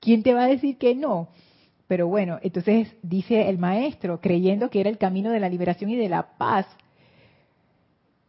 ¿quién 0.00 0.22
te 0.22 0.34
va 0.34 0.44
a 0.44 0.48
decir 0.48 0.76
que 0.76 0.94
no? 0.94 1.28
Pero 1.86 2.08
bueno, 2.08 2.38
entonces 2.42 2.94
dice 3.02 3.48
el 3.48 3.58
maestro, 3.58 4.20
creyendo 4.20 4.70
que 4.70 4.80
era 4.80 4.90
el 4.90 4.98
camino 4.98 5.30
de 5.30 5.40
la 5.40 5.48
liberación 5.48 5.90
y 5.90 5.96
de 5.96 6.08
la 6.08 6.36
paz. 6.38 6.66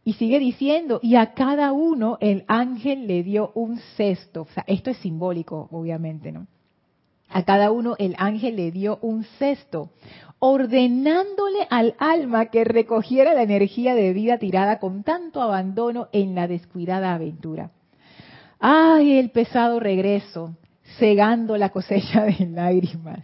Y 0.04 0.12
sigue 0.14 0.38
diciendo, 0.38 1.00
y 1.02 1.16
a 1.16 1.32
cada 1.32 1.72
uno 1.72 2.18
el 2.20 2.44
ángel 2.46 3.06
le 3.06 3.22
dio 3.22 3.52
un 3.54 3.78
cesto. 3.96 4.42
O 4.42 4.48
sea, 4.48 4.64
esto 4.66 4.90
es 4.90 4.98
simbólico, 4.98 5.68
obviamente, 5.72 6.30
¿no? 6.30 6.46
A 7.34 7.42
cada 7.42 7.72
uno 7.72 7.96
el 7.98 8.14
ángel 8.16 8.54
le 8.54 8.70
dio 8.70 9.00
un 9.02 9.24
cesto, 9.24 9.90
ordenándole 10.38 11.66
al 11.68 11.96
alma 11.98 12.46
que 12.46 12.62
recogiera 12.62 13.34
la 13.34 13.42
energía 13.42 13.96
de 13.96 14.12
vida 14.12 14.38
tirada 14.38 14.78
con 14.78 15.02
tanto 15.02 15.42
abandono 15.42 16.06
en 16.12 16.36
la 16.36 16.46
descuidada 16.46 17.12
aventura. 17.12 17.72
¡Ay, 18.60 19.18
el 19.18 19.30
pesado 19.30 19.80
regreso! 19.80 20.54
cegando 20.98 21.56
la 21.56 21.70
cosecha 21.70 22.22
de 22.22 22.46
lágrimas. 22.50 23.18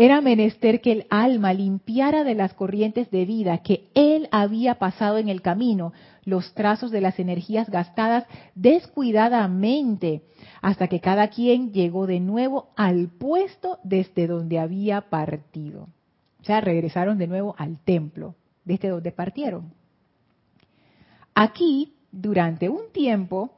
Era 0.00 0.20
menester 0.20 0.80
que 0.80 0.92
el 0.92 1.06
alma 1.10 1.52
limpiara 1.52 2.22
de 2.22 2.36
las 2.36 2.54
corrientes 2.54 3.10
de 3.10 3.24
vida 3.24 3.58
que 3.64 3.88
él 3.94 4.28
había 4.30 4.76
pasado 4.76 5.18
en 5.18 5.28
el 5.28 5.42
camino 5.42 5.92
los 6.22 6.54
trazos 6.54 6.92
de 6.92 7.00
las 7.00 7.18
energías 7.18 7.68
gastadas 7.68 8.24
descuidadamente, 8.54 10.22
hasta 10.62 10.86
que 10.86 11.00
cada 11.00 11.26
quien 11.30 11.72
llegó 11.72 12.06
de 12.06 12.20
nuevo 12.20 12.68
al 12.76 13.08
puesto 13.08 13.80
desde 13.82 14.28
donde 14.28 14.60
había 14.60 15.00
partido. 15.00 15.88
O 16.40 16.44
sea, 16.44 16.60
regresaron 16.60 17.18
de 17.18 17.26
nuevo 17.26 17.56
al 17.58 17.80
templo, 17.80 18.36
desde 18.64 18.90
donde 18.90 19.10
partieron. 19.10 19.72
Aquí, 21.34 21.96
durante 22.12 22.68
un 22.68 22.92
tiempo, 22.92 23.50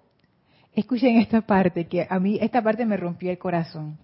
escuchen 0.73 1.19
esta 1.19 1.43
parte, 1.43 1.87
que 1.87 2.07
a 2.09 2.19
mí 2.19 2.39
esta 2.41 2.63
parte 2.63 2.87
me 2.87 2.97
rompió 2.97 3.31
el 3.31 3.37
corazón. 3.37 3.99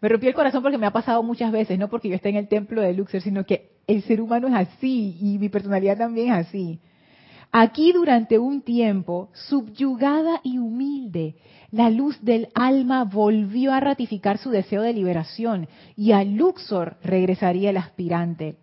Me 0.00 0.08
rompió 0.08 0.28
el 0.28 0.34
corazón 0.34 0.62
porque 0.62 0.78
me 0.78 0.86
ha 0.86 0.92
pasado 0.92 1.22
muchas 1.22 1.52
veces, 1.52 1.78
no 1.78 1.88
porque 1.88 2.08
yo 2.08 2.16
esté 2.16 2.28
en 2.28 2.36
el 2.36 2.48
templo 2.48 2.82
de 2.82 2.92
Luxor, 2.92 3.20
sino 3.20 3.44
que 3.44 3.70
el 3.86 4.02
ser 4.02 4.20
humano 4.20 4.48
es 4.48 4.54
así 4.54 5.16
y 5.20 5.38
mi 5.38 5.48
personalidad 5.48 5.98
también 5.98 6.32
es 6.32 6.46
así. 6.46 6.80
Aquí 7.52 7.92
durante 7.92 8.38
un 8.38 8.60
tiempo, 8.60 9.30
subyugada 9.32 10.40
y 10.42 10.58
humilde, 10.58 11.36
la 11.70 11.90
luz 11.90 12.18
del 12.22 12.48
alma 12.54 13.04
volvió 13.04 13.72
a 13.72 13.80
ratificar 13.80 14.38
su 14.38 14.50
deseo 14.50 14.82
de 14.82 14.92
liberación 14.92 15.68
y 15.96 16.12
a 16.12 16.24
Luxor 16.24 16.96
regresaría 17.02 17.70
el 17.70 17.76
aspirante. 17.76 18.56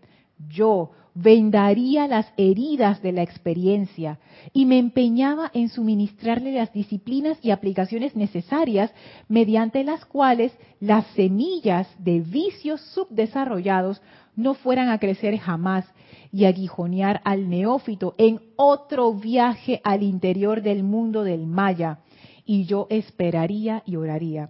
Yo 0.50 0.92
vendaría 1.16 2.08
las 2.08 2.32
heridas 2.38 3.02
de 3.02 3.12
la 3.12 3.22
experiencia 3.22 4.20
y 4.52 4.66
me 4.66 4.80
empeñaba 4.80 5.52
en 5.54 5.70
suministrarle 5.70 6.54
las 6.54 6.74
disciplinas 6.74 7.38
y 7.42 7.52
aplicaciones 7.52 8.16
necesarias 8.16 8.92
mediante 9.28 9.84
las 9.84 10.06
cuales 10.06 10.52
las 10.80 11.06
semillas 11.16 11.88
de 12.00 12.20
vicios 12.20 12.82
subdesarrollados 12.94 14.02
no 14.36 14.56
fueran 14.56 14.90
a 14.90 14.98
crecer 14.98 15.38
jamás 15.38 15.86
y 16.32 16.46
aguijonear 16.46 17.22
al 17.26 17.48
neófito 17.50 18.16
en 18.18 18.42
otro 18.56 19.14
viaje 19.14 19.82
al 19.84 20.02
interior 20.02 20.64
del 20.64 20.84
mundo 20.84 21.24
del 21.24 21.46
Maya. 21.46 22.00
Y 22.46 22.66
yo 22.66 22.88
esperaría 22.90 23.84
y 23.86 23.96
oraría. 23.96 24.50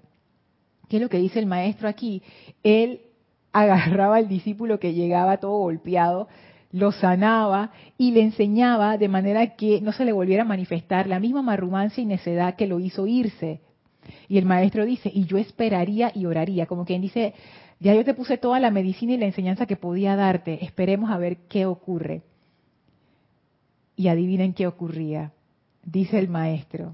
¿Qué 0.87 0.97
es 0.97 1.03
lo 1.03 1.09
que 1.09 1.17
dice 1.17 1.39
el 1.39 1.45
maestro 1.45 1.89
aquí? 1.89 2.23
Él 2.63 3.01
agarraba 3.51 4.15
al 4.15 4.27
discípulo 4.27 4.79
que 4.79 4.93
llegaba 4.93 5.37
todo 5.37 5.57
golpeado, 5.57 6.27
lo 6.73 6.91
sanaba 6.91 7.71
y 7.99 8.11
le 8.11 8.21
enseñaba 8.21 8.97
de 8.97 9.07
manera 9.07 9.55
que 9.55 9.79
no 9.79 9.93
se 9.93 10.05
le 10.05 10.11
volviera 10.11 10.41
a 10.41 10.45
manifestar 10.45 11.07
la 11.07 11.19
misma 11.19 11.43
marrumancia 11.43 12.01
y 12.01 12.05
necedad 12.05 12.55
que 12.55 12.67
lo 12.67 12.79
hizo 12.79 13.05
irse. 13.05 13.61
Y 14.27 14.39
el 14.39 14.45
maestro 14.45 14.83
dice, 14.83 15.09
y 15.13 15.25
yo 15.25 15.37
esperaría 15.37 16.11
y 16.13 16.25
oraría, 16.25 16.65
como 16.65 16.83
quien 16.83 17.01
dice, 17.01 17.35
ya 17.79 17.93
yo 17.93 18.03
te 18.03 18.15
puse 18.15 18.39
toda 18.39 18.59
la 18.59 18.71
medicina 18.71 19.13
y 19.13 19.17
la 19.17 19.27
enseñanza 19.27 19.67
que 19.67 19.77
podía 19.77 20.15
darte. 20.15 20.65
Esperemos 20.65 21.11
a 21.11 21.17
ver 21.17 21.37
qué 21.47 21.67
ocurre. 21.67 22.23
Y 23.95 24.07
adivinen 24.07 24.53
qué 24.53 24.65
ocurría. 24.65 25.31
Dice 25.85 26.17
el 26.17 26.27
maestro. 26.27 26.93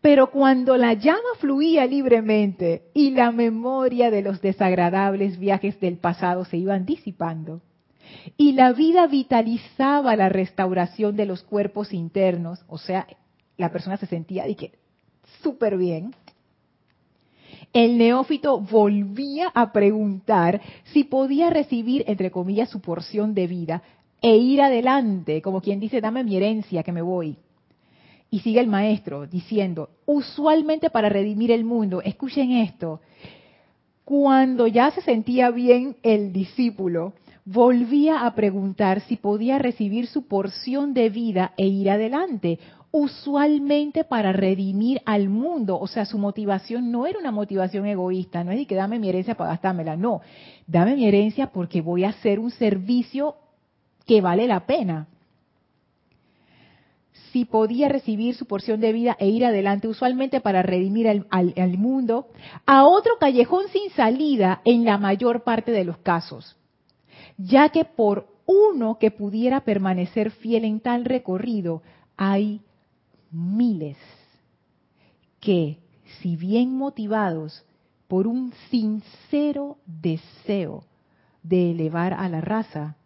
Pero 0.00 0.30
cuando 0.30 0.76
la 0.76 0.92
llama 0.92 1.18
fluía 1.38 1.86
libremente 1.86 2.82
y 2.94 3.10
la 3.10 3.32
memoria 3.32 4.10
de 4.10 4.22
los 4.22 4.40
desagradables 4.40 5.38
viajes 5.38 5.80
del 5.80 5.98
pasado 5.98 6.44
se 6.44 6.56
iban 6.56 6.86
disipando, 6.86 7.60
y 8.36 8.52
la 8.52 8.72
vida 8.72 9.06
vitalizaba 9.06 10.16
la 10.16 10.28
restauración 10.28 11.16
de 11.16 11.26
los 11.26 11.42
cuerpos 11.42 11.92
internos, 11.92 12.64
o 12.68 12.78
sea, 12.78 13.06
la 13.56 13.72
persona 13.72 13.96
se 13.96 14.06
sentía 14.06 14.44
súper 15.42 15.76
bien, 15.76 16.14
el 17.72 17.98
neófito 17.98 18.60
volvía 18.60 19.50
a 19.54 19.72
preguntar 19.72 20.60
si 20.92 21.04
podía 21.04 21.50
recibir, 21.50 22.04
entre 22.06 22.30
comillas, 22.30 22.70
su 22.70 22.80
porción 22.80 23.34
de 23.34 23.46
vida 23.46 23.82
e 24.22 24.36
ir 24.36 24.62
adelante, 24.62 25.42
como 25.42 25.60
quien 25.60 25.78
dice, 25.80 26.00
dame 26.00 26.24
mi 26.24 26.36
herencia, 26.36 26.82
que 26.82 26.92
me 26.92 27.02
voy. 27.02 27.36
Y 28.30 28.40
sigue 28.40 28.60
el 28.60 28.66
maestro 28.66 29.26
diciendo, 29.26 29.90
usualmente 30.04 30.90
para 30.90 31.08
redimir 31.08 31.50
el 31.50 31.64
mundo, 31.64 32.02
escuchen 32.02 32.52
esto, 32.52 33.00
cuando 34.04 34.66
ya 34.66 34.90
se 34.90 35.00
sentía 35.02 35.50
bien 35.50 35.96
el 36.02 36.32
discípulo, 36.32 37.14
volvía 37.44 38.26
a 38.26 38.34
preguntar 38.34 39.00
si 39.02 39.16
podía 39.16 39.58
recibir 39.58 40.06
su 40.06 40.26
porción 40.26 40.94
de 40.94 41.10
vida 41.10 41.52
e 41.56 41.66
ir 41.66 41.90
adelante 41.90 42.58
usualmente 42.90 44.04
para 44.04 44.32
redimir 44.32 45.02
al 45.04 45.28
mundo. 45.28 45.78
O 45.78 45.86
sea, 45.86 46.04
su 46.04 46.18
motivación 46.18 46.90
no 46.90 47.06
era 47.06 47.18
una 47.18 47.30
motivación 47.30 47.86
egoísta, 47.86 48.42
no 48.42 48.52
es 48.52 48.58
de 48.58 48.66
que 48.66 48.74
dame 48.74 48.98
mi 48.98 49.08
herencia 49.08 49.34
para 49.34 49.50
gastármela, 49.50 49.96
no. 49.96 50.22
Dame 50.66 50.96
mi 50.96 51.06
herencia 51.06 51.48
porque 51.48 51.82
voy 51.82 52.04
a 52.04 52.10
hacer 52.10 52.38
un 52.38 52.50
servicio 52.50 53.36
que 54.06 54.20
vale 54.20 54.46
la 54.46 54.66
pena. 54.66 55.08
Si 57.36 57.44
podía 57.44 57.90
recibir 57.90 58.34
su 58.34 58.46
porción 58.46 58.80
de 58.80 58.94
vida 58.94 59.14
e 59.20 59.28
ir 59.28 59.44
adelante, 59.44 59.88
usualmente 59.88 60.40
para 60.40 60.62
redimir 60.62 61.06
al, 61.06 61.76
mundo, 61.76 62.28
a 62.64 62.86
otro 62.86 63.18
callejón 63.20 63.68
sin 63.68 63.90
salida 63.90 64.62
en 64.64 64.86
la 64.86 64.96
mayor 64.96 65.44
parte 65.44 65.70
de 65.70 65.84
los 65.84 65.98
casos, 65.98 66.56
ya 67.36 67.68
que 67.68 67.84
por 67.84 68.26
uno 68.46 68.98
que 68.98 69.10
pudiera 69.10 69.60
permanecer 69.60 70.30
fiel 70.30 70.64
en 70.64 70.80
tal 70.80 71.04
recorrido, 71.04 71.82
hay 72.16 72.62
miles 73.30 73.98
que, 75.38 75.78
si 76.22 76.36
bien 76.36 76.74
motivados 76.74 77.66
por 78.08 78.26
un 78.26 78.54
sincero 78.70 79.76
deseo 79.84 80.84
de 81.42 81.72
elevar 81.72 82.14
a 82.14 82.30
la 82.30 82.40
raza, 82.40 82.96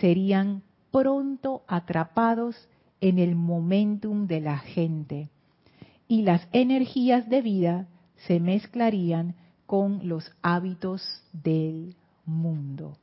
serían 0.00 0.64
pronto 0.90 1.62
atrapados 1.68 2.56
en 3.02 3.18
el 3.18 3.34
momentum 3.34 4.26
de 4.26 4.40
la 4.40 4.58
gente 4.58 5.28
y 6.08 6.22
las 6.22 6.48
energías 6.52 7.28
de 7.28 7.42
vida 7.42 7.88
se 8.26 8.40
mezclarían 8.40 9.34
con 9.66 10.08
los 10.08 10.32
hábitos 10.40 11.02
del 11.32 11.96
mundo. 12.24 12.96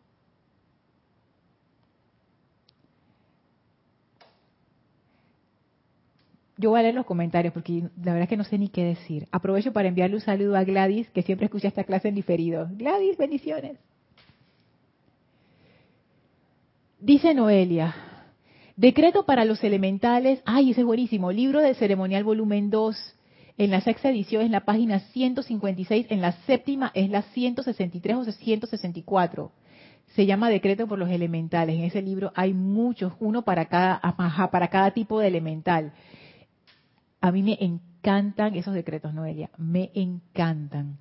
yo 6.60 6.72
voy 6.72 6.80
a 6.80 6.84
leer 6.84 6.96
los 6.96 7.06
comentarios 7.06 7.54
porque 7.54 7.84
la 8.04 8.12
verdad 8.12 8.24
es 8.24 8.28
que 8.28 8.36
no 8.36 8.44
sé 8.44 8.58
ni 8.58 8.68
qué 8.68 8.84
decir. 8.84 9.30
Aprovecho 9.32 9.72
para 9.72 9.88
enviarle 9.88 10.18
un 10.18 10.22
saludo 10.22 10.58
a 10.58 10.66
Gladys, 10.66 11.10
que 11.12 11.22
siempre 11.22 11.46
escucha 11.46 11.70
esta 11.70 11.86
clase 11.86 12.10
en 12.10 12.16
diferido. 12.16 12.68
Gladys, 12.74 13.18
bendiciones. 13.18 13.78
Dice 17.00 17.34
Noelia, 17.34 17.96
decreto 18.80 19.26
para 19.26 19.44
los 19.44 19.62
elementales, 19.64 20.42
ay, 20.46 20.72
ese 20.72 20.82
es 20.82 20.88
buenísimo, 20.88 21.32
libro 21.32 21.60
de 21.60 21.74
ceremonial 21.76 22.24
volumen 22.24 22.70
2, 22.70 22.96
en 23.58 23.72
la 23.72 23.82
sexta 23.82 24.10
edición 24.10 24.42
es 24.42 24.52
la 24.52 24.62
página 24.62 25.00
156, 25.00 26.08
en 26.10 26.22
la 26.22 26.32
séptima 26.46 26.92
es 26.94 27.10
la 27.10 27.24
163 27.24 28.16
o 28.16 28.24
164. 28.24 29.52
Se 30.16 30.26
llama 30.26 30.50
Decreto 30.50 30.88
por 30.88 30.98
los 30.98 31.10
Elementales. 31.10 31.76
En 31.76 31.84
ese 31.84 32.02
libro 32.02 32.32
hay 32.36 32.54
muchos, 32.54 33.14
uno 33.20 33.44
para 33.44 33.66
cada, 33.66 34.00
para 34.50 34.70
cada 34.70 34.92
tipo 34.92 35.20
de 35.20 35.28
elemental. 35.28 35.92
A 37.20 37.32
mí 37.34 37.44
me 37.44 37.58
encantan 37.60 38.56
esos 38.56 38.74
decretos, 38.74 39.14
Noelia, 39.14 39.50
me 39.58 39.92
encantan. 39.94 40.98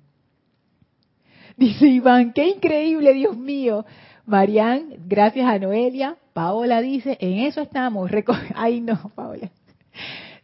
Dice 1.59 1.87
Iván, 1.87 2.31
qué 2.31 2.47
increíble, 2.47 3.13
Dios 3.13 3.35
mío. 3.35 3.85
Marian, 4.25 4.93
gracias 5.05 5.45
a 5.45 5.59
Noelia. 5.59 6.15
Paola 6.31 6.79
dice, 6.79 7.17
en 7.19 7.39
eso 7.39 7.59
estamos. 7.59 8.09
Ay, 8.55 8.79
no, 8.79 9.11
Paola. 9.13 9.51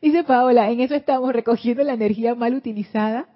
Dice 0.01 0.25
Paola, 0.25 0.69
en 0.69 0.81
eso 0.81 0.93
estamos 0.93 1.31
recogiendo 1.31 1.83
la 1.83 1.93
energía 1.93 2.35
mal 2.35 2.53
utilizada. 2.53 3.29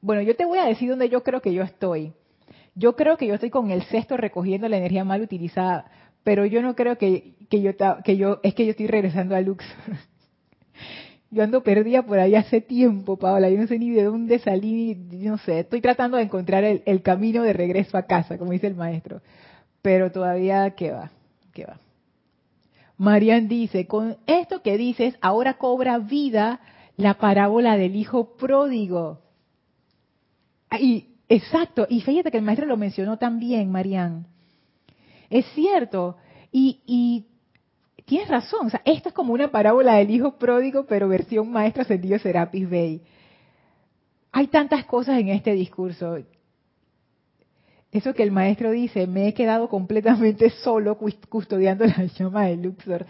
Bueno, 0.00 0.22
yo 0.22 0.34
te 0.34 0.44
voy 0.44 0.58
a 0.58 0.64
decir 0.64 0.90
dónde 0.90 1.08
yo 1.08 1.22
creo 1.22 1.40
que 1.40 1.54
yo 1.54 1.62
estoy. 1.62 2.14
Yo 2.74 2.96
creo 2.96 3.16
que 3.16 3.28
yo 3.28 3.34
estoy 3.34 3.50
con 3.50 3.70
el 3.70 3.84
cesto 3.84 4.16
recogiendo 4.16 4.68
la 4.68 4.78
energía 4.78 5.04
mal 5.04 5.22
utilizada, 5.22 5.88
pero 6.24 6.44
yo 6.46 6.62
no 6.62 6.74
creo 6.74 6.98
que, 6.98 7.36
yo, 7.48 7.70
que 8.02 8.16
yo, 8.16 8.40
es 8.42 8.54
que 8.56 8.64
yo 8.64 8.72
estoy 8.72 8.88
regresando 8.88 9.36
a 9.36 9.40
Lux. 9.40 9.64
Yo 11.34 11.42
ando 11.42 11.64
perdida 11.64 12.02
por 12.02 12.20
ahí 12.20 12.36
hace 12.36 12.60
tiempo, 12.60 13.16
Paola. 13.16 13.50
Yo 13.50 13.58
no 13.58 13.66
sé 13.66 13.76
ni 13.76 13.90
de 13.90 14.04
dónde 14.04 14.38
salí, 14.38 14.94
no 14.94 15.36
sé. 15.38 15.60
Estoy 15.60 15.80
tratando 15.80 16.16
de 16.16 16.22
encontrar 16.22 16.62
el, 16.62 17.02
camino 17.02 17.42
de 17.42 17.52
regreso 17.52 17.98
a 17.98 18.04
casa, 18.04 18.38
como 18.38 18.52
dice 18.52 18.68
el 18.68 18.76
maestro. 18.76 19.20
Pero 19.82 20.12
todavía, 20.12 20.70
¿qué 20.76 20.92
va? 20.92 21.10
¿Qué 21.52 21.64
va? 21.64 21.80
Marian 22.98 23.48
dice, 23.48 23.88
con 23.88 24.16
esto 24.28 24.62
que 24.62 24.78
dices, 24.78 25.16
ahora 25.20 25.54
cobra 25.54 25.98
vida 25.98 26.60
la 26.96 27.14
parábola 27.14 27.76
del 27.76 27.96
hijo 27.96 28.36
pródigo. 28.36 29.18
Y, 30.78 31.08
exacto, 31.28 31.88
y 31.90 32.00
fíjate 32.00 32.30
que 32.30 32.38
el 32.38 32.44
maestro 32.44 32.66
lo 32.66 32.76
mencionó 32.76 33.18
también, 33.18 33.72
Marian. 33.72 34.28
Es 35.30 35.46
cierto, 35.46 36.16
y, 36.52 36.78
y 36.86 37.26
tienes 38.04 38.28
razón, 38.28 38.66
o 38.66 38.70
sea, 38.70 38.82
esto 38.84 39.08
es 39.08 39.14
como 39.14 39.32
una 39.32 39.50
parábola 39.50 39.94
del 39.96 40.10
hijo 40.10 40.36
pródigo, 40.36 40.86
pero 40.86 41.08
versión 41.08 41.50
maestro 41.50 41.82
ascendido 41.82 42.18
Serapis 42.18 42.68
Bey. 42.68 43.02
Hay 44.32 44.48
tantas 44.48 44.84
cosas 44.84 45.18
en 45.18 45.28
este 45.28 45.52
discurso 45.52 46.18
eso 47.94 48.12
que 48.12 48.24
el 48.24 48.32
maestro 48.32 48.72
dice, 48.72 49.06
me 49.06 49.28
he 49.28 49.34
quedado 49.34 49.68
completamente 49.68 50.50
solo 50.64 50.98
custodiando 50.98 51.86
la 51.86 52.06
llama 52.06 52.46
de 52.46 52.56
Luxor. 52.56 53.06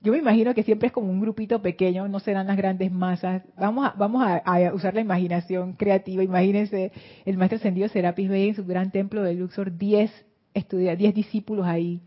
Yo 0.00 0.12
me 0.12 0.18
imagino 0.18 0.54
que 0.54 0.62
siempre 0.62 0.86
es 0.86 0.92
como 0.92 1.10
un 1.10 1.20
grupito 1.20 1.60
pequeño, 1.60 2.06
no 2.06 2.20
serán 2.20 2.46
las 2.46 2.56
grandes 2.56 2.92
masas. 2.92 3.42
Vamos 3.58 3.88
a, 3.88 3.94
vamos 3.98 4.24
a, 4.24 4.72
usar 4.72 4.94
la 4.94 5.00
imaginación 5.00 5.72
creativa. 5.72 6.22
Imagínense 6.22 6.92
el 7.24 7.36
maestro 7.36 7.56
ascendido 7.58 7.88
Serapis 7.88 8.28
Bey 8.28 8.48
en 8.50 8.54
su 8.54 8.64
gran 8.64 8.92
templo 8.92 9.24
de 9.24 9.34
Luxor, 9.34 9.76
10 9.76 10.10
10 10.54 11.14
discípulos 11.14 11.66
ahí 11.66 12.00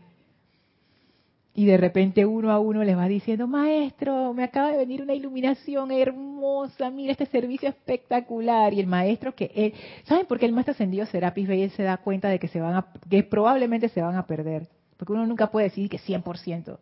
y 1.56 1.66
de 1.66 1.76
repente 1.76 2.26
uno 2.26 2.50
a 2.50 2.58
uno 2.58 2.82
les 2.82 2.96
va 2.96 3.06
diciendo, 3.06 3.46
maestro, 3.46 4.34
me 4.34 4.42
acaba 4.42 4.72
de 4.72 4.76
venir 4.76 5.00
una 5.02 5.14
iluminación 5.14 5.92
hermosa, 5.92 6.90
mira 6.90 7.12
este 7.12 7.26
servicio 7.26 7.68
espectacular. 7.68 8.74
Y 8.74 8.80
el 8.80 8.88
maestro 8.88 9.36
que 9.36 9.52
él, 9.54 9.72
¿saben 10.02 10.26
por 10.26 10.40
qué 10.40 10.46
el 10.46 10.52
maestro 10.52 10.72
ascendido 10.72 11.06
Serapis 11.06 11.46
Bey 11.46 11.70
se 11.70 11.84
da 11.84 11.98
cuenta 11.98 12.28
de 12.28 12.40
que 12.40 12.48
se 12.48 12.60
van 12.60 12.74
a, 12.74 12.92
que 13.08 13.22
probablemente 13.22 13.88
se 13.88 14.02
van 14.02 14.16
a 14.16 14.26
perder? 14.26 14.66
Porque 14.96 15.12
uno 15.12 15.26
nunca 15.26 15.52
puede 15.52 15.68
decir 15.68 15.88
que 15.88 15.98
100%. 15.98 16.76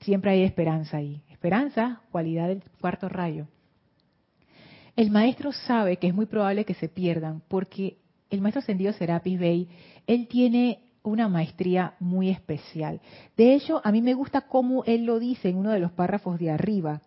Siempre 0.00 0.32
hay 0.32 0.42
esperanza 0.42 0.96
ahí. 0.96 1.22
Esperanza, 1.30 2.02
cualidad 2.10 2.48
del 2.48 2.64
cuarto 2.80 3.08
rayo. 3.08 3.46
El 4.96 5.12
maestro 5.12 5.52
sabe 5.52 5.98
que 5.98 6.08
es 6.08 6.14
muy 6.14 6.26
probable 6.26 6.64
que 6.64 6.74
se 6.74 6.88
pierdan 6.88 7.42
porque 7.46 7.98
el 8.28 8.40
maestro 8.40 8.58
ascendido 8.58 8.92
Serapis 8.92 9.38
Bey, 9.38 9.68
él 10.08 10.26
tiene 10.26 10.80
una 11.08 11.28
maestría 11.28 11.94
muy 12.00 12.30
especial. 12.30 13.00
De 13.36 13.54
hecho, 13.54 13.80
a 13.84 13.92
mí 13.92 14.02
me 14.02 14.14
gusta 14.14 14.42
cómo 14.42 14.84
él 14.84 15.04
lo 15.04 15.18
dice 15.18 15.48
en 15.48 15.56
uno 15.56 15.70
de 15.70 15.80
los 15.80 15.92
párrafos 15.92 16.38
de 16.38 16.50
arriba. 16.50 17.00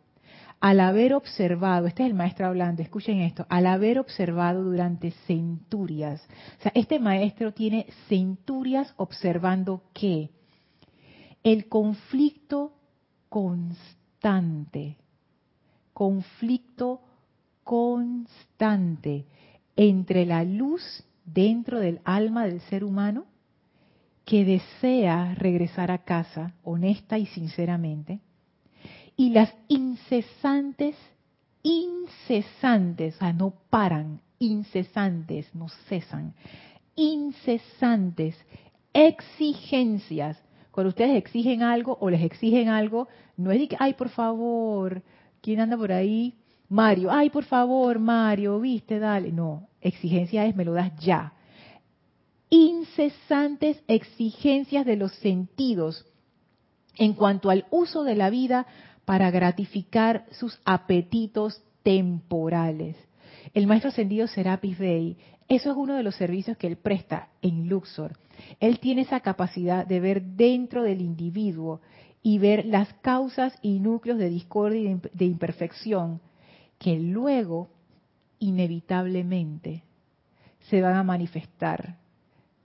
Al 0.59 0.79
haber 0.79 1.15
observado, 1.15 1.87
este 1.87 2.03
es 2.03 2.09
el 2.09 2.13
maestro 2.13 2.45
hablando, 2.45 2.83
escuchen 2.83 3.19
esto, 3.21 3.47
al 3.49 3.65
haber 3.65 3.97
observado 3.97 4.63
durante 4.63 5.09
centurias, 5.25 6.21
o 6.59 6.61
sea, 6.61 6.71
este 6.75 6.99
maestro 6.99 7.51
tiene 7.51 7.87
centurias 8.07 8.93
observando 8.97 9.81
qué? 9.91 10.29
El 11.43 11.67
conflicto 11.67 12.73
constante, 13.27 14.97
conflicto 15.93 17.01
constante 17.63 19.25
entre 19.75 20.27
la 20.27 20.43
luz 20.43 20.83
dentro 21.25 21.79
del 21.79 22.01
alma 22.03 22.45
del 22.45 22.61
ser 22.61 22.83
humano 22.83 23.25
que 24.31 24.45
desea 24.45 25.35
regresar 25.35 25.91
a 25.91 26.05
casa 26.05 26.53
honesta 26.63 27.17
y 27.17 27.25
sinceramente, 27.25 28.21
y 29.17 29.31
las 29.31 29.53
incesantes, 29.67 30.95
incesantes, 31.63 33.19
no 33.35 33.53
paran, 33.69 34.21
incesantes, 34.39 35.53
no 35.53 35.67
cesan, 35.89 36.33
incesantes 36.95 38.37
exigencias. 38.93 40.41
Cuando 40.71 40.91
ustedes 40.91 41.17
exigen 41.17 41.61
algo 41.61 41.97
o 41.99 42.09
les 42.09 42.23
exigen 42.23 42.69
algo, 42.69 43.09
no 43.35 43.51
es 43.51 43.59
de 43.59 43.67
que, 43.67 43.77
ay, 43.81 43.95
por 43.95 44.07
favor, 44.07 45.01
¿quién 45.41 45.59
anda 45.59 45.75
por 45.75 45.91
ahí? 45.91 46.35
Mario, 46.69 47.11
ay, 47.11 47.31
por 47.31 47.43
favor, 47.43 47.99
Mario, 47.99 48.61
viste, 48.61 48.97
dale. 48.97 49.33
No, 49.33 49.67
exigencia 49.81 50.45
es, 50.45 50.55
me 50.55 50.63
lo 50.63 50.71
das 50.71 50.95
ya 51.01 51.33
incesantes 52.51 53.81
exigencias 53.87 54.85
de 54.85 54.97
los 54.97 55.13
sentidos 55.15 56.05
en 56.97 57.13
cuanto 57.13 57.49
al 57.49 57.65
uso 57.71 58.03
de 58.03 58.15
la 58.15 58.29
vida 58.29 58.67
para 59.05 59.31
gratificar 59.31 60.25
sus 60.31 60.59
apetitos 60.65 61.63
temporales. 61.81 62.97
El 63.53 63.65
maestro 63.65 63.89
ascendido 63.89 64.27
Serapis 64.27 64.77
Bey, 64.77 65.17
eso 65.47 65.71
es 65.71 65.77
uno 65.77 65.95
de 65.95 66.03
los 66.03 66.15
servicios 66.15 66.57
que 66.57 66.67
él 66.67 66.77
presta 66.77 67.29
en 67.41 67.67
Luxor. 67.69 68.17
Él 68.59 68.79
tiene 68.79 69.01
esa 69.01 69.21
capacidad 69.21 69.87
de 69.87 69.99
ver 69.99 70.21
dentro 70.21 70.83
del 70.83 71.01
individuo 71.01 71.81
y 72.21 72.37
ver 72.37 72.65
las 72.65 72.93
causas 72.95 73.57
y 73.61 73.79
núcleos 73.79 74.19
de 74.19 74.29
discordia 74.29 74.91
y 74.91 75.01
de 75.13 75.25
imperfección 75.25 76.21
que 76.77 76.99
luego, 76.99 77.69
inevitablemente, 78.39 79.83
se 80.69 80.81
van 80.81 80.95
a 80.95 81.03
manifestar 81.03 82.00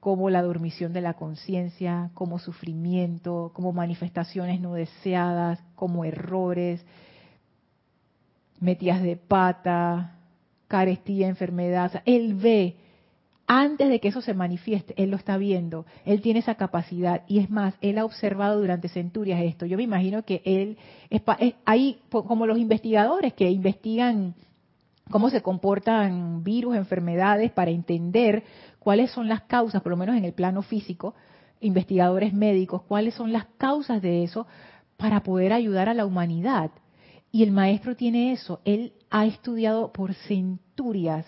como 0.07 0.31
la 0.31 0.40
dormición 0.40 0.92
de 0.92 1.01
la 1.01 1.14
conciencia, 1.14 2.12
como 2.14 2.38
sufrimiento, 2.38 3.51
como 3.53 3.73
manifestaciones 3.73 4.61
no 4.61 4.75
deseadas, 4.75 5.59
como 5.75 6.05
errores, 6.05 6.87
metidas 8.61 9.03
de 9.03 9.16
pata, 9.16 10.14
carestía, 10.69 11.27
enfermedad. 11.27 12.05
él 12.05 12.35
ve, 12.35 12.77
antes 13.49 13.88
de 13.88 13.99
que 13.99 14.07
eso 14.07 14.21
se 14.21 14.33
manifieste, 14.33 14.95
él 14.97 15.11
lo 15.11 15.16
está 15.16 15.38
viendo, 15.38 15.87
él 16.05 16.21
tiene 16.21 16.38
esa 16.38 16.55
capacidad 16.55 17.23
y 17.27 17.40
es 17.40 17.51
más, 17.51 17.75
él 17.81 17.99
ha 17.99 18.05
observado 18.05 18.61
durante 18.61 18.88
centurias 18.88 19.42
esto. 19.42 19.66
Yo 19.66 19.77
me 19.77 19.83
imagino 19.83 20.23
que 20.23 20.40
él, 20.45 20.79
es, 21.11 21.21
hay 21.64 21.99
como 22.11 22.47
los 22.47 22.59
investigadores 22.59 23.35
que 23.35 23.51
investigan 23.51 24.37
cómo 25.11 25.31
se 25.31 25.42
comportan 25.42 26.42
virus, 26.42 26.77
enfermedades, 26.77 27.53
para 27.53 27.71
entender 27.71 28.45
cuáles 28.79 29.11
son 29.11 29.29
las 29.29 29.42
causas, 29.42 29.83
por 29.83 29.90
lo 29.90 29.97
menos 29.97 30.16
en 30.16 30.25
el 30.25 30.33
plano 30.33 30.62
físico, 30.62 31.14
investigadores 31.61 32.33
médicos, 32.33 32.83
cuáles 32.83 33.14
son 33.14 33.33
las 33.33 33.47
causas 33.59 34.03
de 34.03 34.25
eso 34.25 34.47
para 34.97 35.23
poder 35.23 35.53
ayudar 35.53 35.88
a 35.88 35.94
la 35.94 36.07
humanidad. 36.07 36.71
Y 37.31 37.42
el 37.42 37.52
maestro 37.52 37.96
tiene 37.96 38.33
eso, 38.33 38.61
él 38.65 38.94
ha 39.11 39.27
estudiado 39.27 39.92
por 39.92 40.15
centurias 40.15 41.27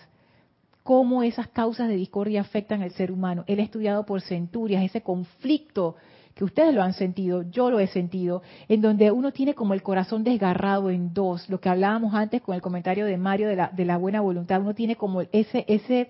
cómo 0.89 1.21
esas 1.21 1.47
causas 1.49 1.87
de 1.87 1.95
discordia 1.95 2.41
afectan 2.41 2.81
al 2.81 2.89
ser 2.89 3.11
humano. 3.11 3.43
Él 3.45 3.59
ha 3.59 3.63
estudiado 3.63 4.07
por 4.07 4.21
centurias 4.21 4.83
ese 4.83 5.01
conflicto 5.01 5.97
que 6.33 6.43
ustedes 6.43 6.73
lo 6.73 6.81
han 6.81 6.93
sentido, 6.93 7.43
yo 7.43 7.69
lo 7.69 7.79
he 7.79 7.85
sentido, 7.85 8.41
en 8.67 8.81
donde 8.81 9.11
uno 9.11 9.31
tiene 9.31 9.53
como 9.53 9.75
el 9.75 9.83
corazón 9.83 10.23
desgarrado 10.23 10.89
en 10.89 11.13
dos, 11.13 11.47
lo 11.47 11.59
que 11.59 11.69
hablábamos 11.69 12.15
antes 12.15 12.41
con 12.41 12.55
el 12.55 12.63
comentario 12.63 13.05
de 13.05 13.17
Mario 13.17 13.49
de 13.49 13.55
la, 13.55 13.67
de 13.67 13.85
la 13.85 13.97
buena 13.97 14.21
voluntad, 14.21 14.61
uno 14.61 14.73
tiene 14.73 14.95
como 14.95 15.21
ese, 15.21 15.63
ese, 15.67 16.07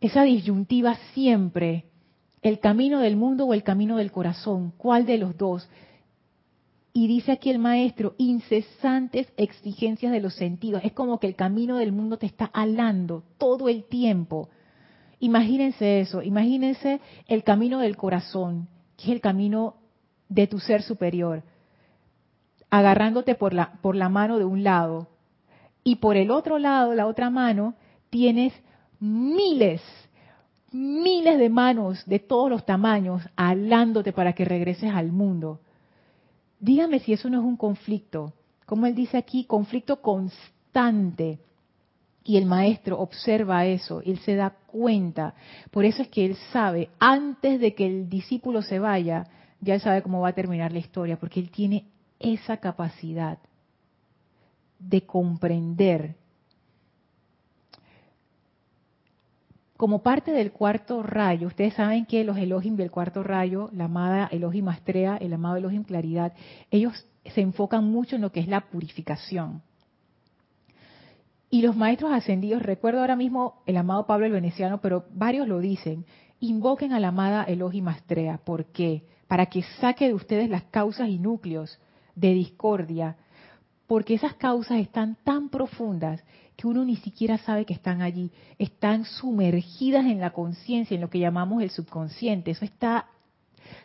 esa 0.00 0.24
disyuntiva 0.24 0.96
siempre, 1.14 1.84
el 2.42 2.58
camino 2.58 2.98
del 2.98 3.14
mundo 3.14 3.46
o 3.46 3.54
el 3.54 3.62
camino 3.62 3.98
del 3.98 4.10
corazón, 4.10 4.72
¿cuál 4.78 5.06
de 5.06 5.18
los 5.18 5.36
dos? 5.38 5.70
Y 6.92 7.06
dice 7.06 7.32
aquí 7.32 7.50
el 7.50 7.58
maestro, 7.58 8.14
incesantes 8.18 9.32
exigencias 9.36 10.10
de 10.10 10.20
los 10.20 10.34
sentidos. 10.34 10.82
Es 10.84 10.92
como 10.92 11.20
que 11.20 11.28
el 11.28 11.36
camino 11.36 11.76
del 11.76 11.92
mundo 11.92 12.18
te 12.18 12.26
está 12.26 12.46
alando 12.46 13.22
todo 13.38 13.68
el 13.68 13.84
tiempo. 13.84 14.48
Imagínense 15.20 16.00
eso, 16.00 16.22
imagínense 16.22 17.00
el 17.28 17.44
camino 17.44 17.78
del 17.78 17.96
corazón, 17.96 18.68
que 18.96 19.04
es 19.04 19.10
el 19.10 19.20
camino 19.20 19.76
de 20.28 20.46
tu 20.46 20.58
ser 20.58 20.82
superior, 20.82 21.42
agarrándote 22.70 23.34
por 23.34 23.52
la, 23.52 23.72
por 23.82 23.94
la 23.94 24.08
mano 24.08 24.38
de 24.38 24.44
un 24.44 24.64
lado. 24.64 25.08
Y 25.84 25.96
por 25.96 26.16
el 26.16 26.30
otro 26.30 26.58
lado, 26.58 26.94
la 26.94 27.06
otra 27.06 27.30
mano, 27.30 27.74
tienes 28.10 28.52
miles, 28.98 29.80
miles 30.72 31.38
de 31.38 31.48
manos 31.50 32.04
de 32.06 32.18
todos 32.18 32.50
los 32.50 32.66
tamaños 32.66 33.22
alándote 33.36 34.12
para 34.12 34.32
que 34.32 34.44
regreses 34.44 34.92
al 34.92 35.12
mundo. 35.12 35.60
Dígame 36.60 37.00
si 37.00 37.14
eso 37.14 37.28
no 37.30 37.40
es 37.40 37.44
un 37.44 37.56
conflicto. 37.56 38.34
Como 38.66 38.86
él 38.86 38.94
dice 38.94 39.16
aquí, 39.16 39.44
conflicto 39.44 40.00
constante. 40.00 41.40
Y 42.22 42.36
el 42.36 42.44
maestro 42.44 43.00
observa 43.00 43.64
eso, 43.64 44.02
él 44.02 44.18
se 44.18 44.36
da 44.36 44.50
cuenta. 44.50 45.34
Por 45.70 45.86
eso 45.86 46.02
es 46.02 46.08
que 46.08 46.24
él 46.26 46.36
sabe, 46.52 46.90
antes 46.98 47.58
de 47.58 47.74
que 47.74 47.86
el 47.86 48.08
discípulo 48.10 48.60
se 48.60 48.78
vaya, 48.78 49.26
ya 49.60 49.74
él 49.74 49.80
sabe 49.80 50.02
cómo 50.02 50.20
va 50.20 50.28
a 50.28 50.34
terminar 50.34 50.70
la 50.70 50.78
historia, 50.78 51.18
porque 51.18 51.40
él 51.40 51.50
tiene 51.50 51.86
esa 52.18 52.58
capacidad 52.58 53.38
de 54.78 55.02
comprender 55.06 56.16
como 59.80 60.02
parte 60.02 60.30
del 60.30 60.52
cuarto 60.52 61.02
rayo, 61.02 61.46
ustedes 61.46 61.72
saben 61.72 62.04
que 62.04 62.22
los 62.22 62.36
Elohim 62.36 62.76
del 62.76 62.90
cuarto 62.90 63.22
rayo, 63.22 63.70
la 63.72 63.86
amada 63.86 64.28
Elohim 64.30 64.68
Astrea, 64.68 65.16
el 65.16 65.32
amado 65.32 65.56
Elohim 65.56 65.84
Claridad, 65.84 66.34
ellos 66.70 67.06
se 67.24 67.40
enfocan 67.40 67.90
mucho 67.90 68.16
en 68.16 68.20
lo 68.20 68.30
que 68.30 68.40
es 68.40 68.46
la 68.46 68.68
purificación. 68.68 69.62
Y 71.48 71.62
los 71.62 71.76
maestros 71.76 72.12
ascendidos, 72.12 72.60
recuerdo 72.60 73.00
ahora 73.00 73.16
mismo 73.16 73.62
el 73.64 73.78
amado 73.78 74.04
Pablo 74.04 74.26
el 74.26 74.32
Veneciano, 74.32 74.82
pero 74.82 75.06
varios 75.14 75.48
lo 75.48 75.60
dicen, 75.60 76.04
invoquen 76.40 76.92
a 76.92 77.00
la 77.00 77.08
amada 77.08 77.44
Elohim 77.44 77.88
Astrea. 77.88 78.36
¿Por 78.44 78.66
qué? 78.66 79.04
Para 79.28 79.46
que 79.46 79.62
saque 79.80 80.08
de 80.08 80.14
ustedes 80.14 80.50
las 80.50 80.64
causas 80.64 81.08
y 81.08 81.18
núcleos 81.18 81.80
de 82.14 82.34
discordia, 82.34 83.16
porque 83.86 84.12
esas 84.12 84.34
causas 84.34 84.78
están 84.78 85.16
tan 85.24 85.48
profundas 85.48 86.22
que 86.60 86.66
uno 86.66 86.84
ni 86.84 86.96
siquiera 86.96 87.38
sabe 87.38 87.64
que 87.64 87.72
están 87.72 88.02
allí, 88.02 88.30
están 88.58 89.06
sumergidas 89.06 90.04
en 90.04 90.20
la 90.20 90.32
conciencia, 90.34 90.94
en 90.94 91.00
lo 91.00 91.08
que 91.08 91.18
llamamos 91.18 91.62
el 91.62 91.70
subconsciente. 91.70 92.50
Eso 92.50 92.66
está, 92.66 93.06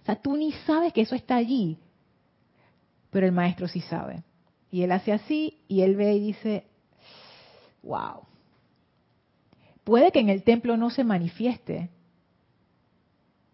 o 0.01 0.05
sea, 0.05 0.17
tú 0.17 0.35
ni 0.35 0.51
sabes 0.51 0.91
que 0.91 0.99
eso 0.99 1.15
está 1.15 1.37
allí, 1.37 1.77
pero 3.11 3.25
el 3.25 3.31
maestro 3.31 3.69
sí 3.69 3.79
sabe. 3.79 4.23
Y 4.71 4.81
él 4.81 4.91
hace 4.91 5.13
así 5.13 5.61
y 5.69 5.83
él 5.83 5.95
ve 5.95 6.15
y 6.15 6.19
dice, 6.19 6.65
wow. 7.81 8.23
Puede 9.85 10.11
que 10.11 10.19
en 10.19 10.27
el 10.27 10.43
templo 10.43 10.75
no 10.75 10.89
se 10.89 11.05
manifieste. 11.05 11.89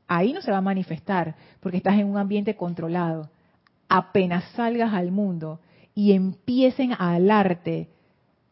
Ahí 0.08 0.34
no 0.34 0.42
se 0.42 0.50
va 0.50 0.58
a 0.58 0.62
manifestar 0.62 1.36
porque 1.60 1.78
estás 1.78 2.00
en 2.00 2.08
un 2.08 2.18
ambiente 2.18 2.56
controlado. 2.56 3.30
Apenas 3.88 4.46
salgas 4.56 4.96
al 4.96 5.12
mundo 5.12 5.60
y 5.94 6.14
empiecen 6.14 6.94
a 6.94 7.14
alarte 7.14 7.92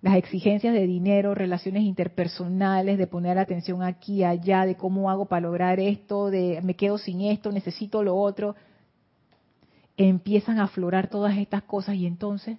las 0.02 0.16
exigencias 0.16 0.74
de 0.74 0.88
dinero, 0.88 1.36
relaciones 1.36 1.84
interpersonales, 1.84 2.98
de 2.98 3.08
poner 3.08 3.38
atención 3.38 3.84
aquí, 3.84 4.24
allá, 4.24 4.66
de 4.66 4.76
cómo 4.76 5.10
hago 5.10 5.26
para 5.26 5.42
lograr 5.42 5.80
esto, 5.80 6.30
de 6.30 6.62
me 6.62 6.76
quedo 6.76 6.98
sin 6.98 7.22
esto, 7.22 7.52
necesito 7.52 8.02
lo 8.02 8.16
otro, 8.16 8.56
empiezan 9.98 10.60
a 10.60 10.64
aflorar 10.64 11.10
todas 11.10 11.38
estas 11.38 11.64
cosas 11.64 11.96
y 11.96 12.06
entonces, 12.06 12.58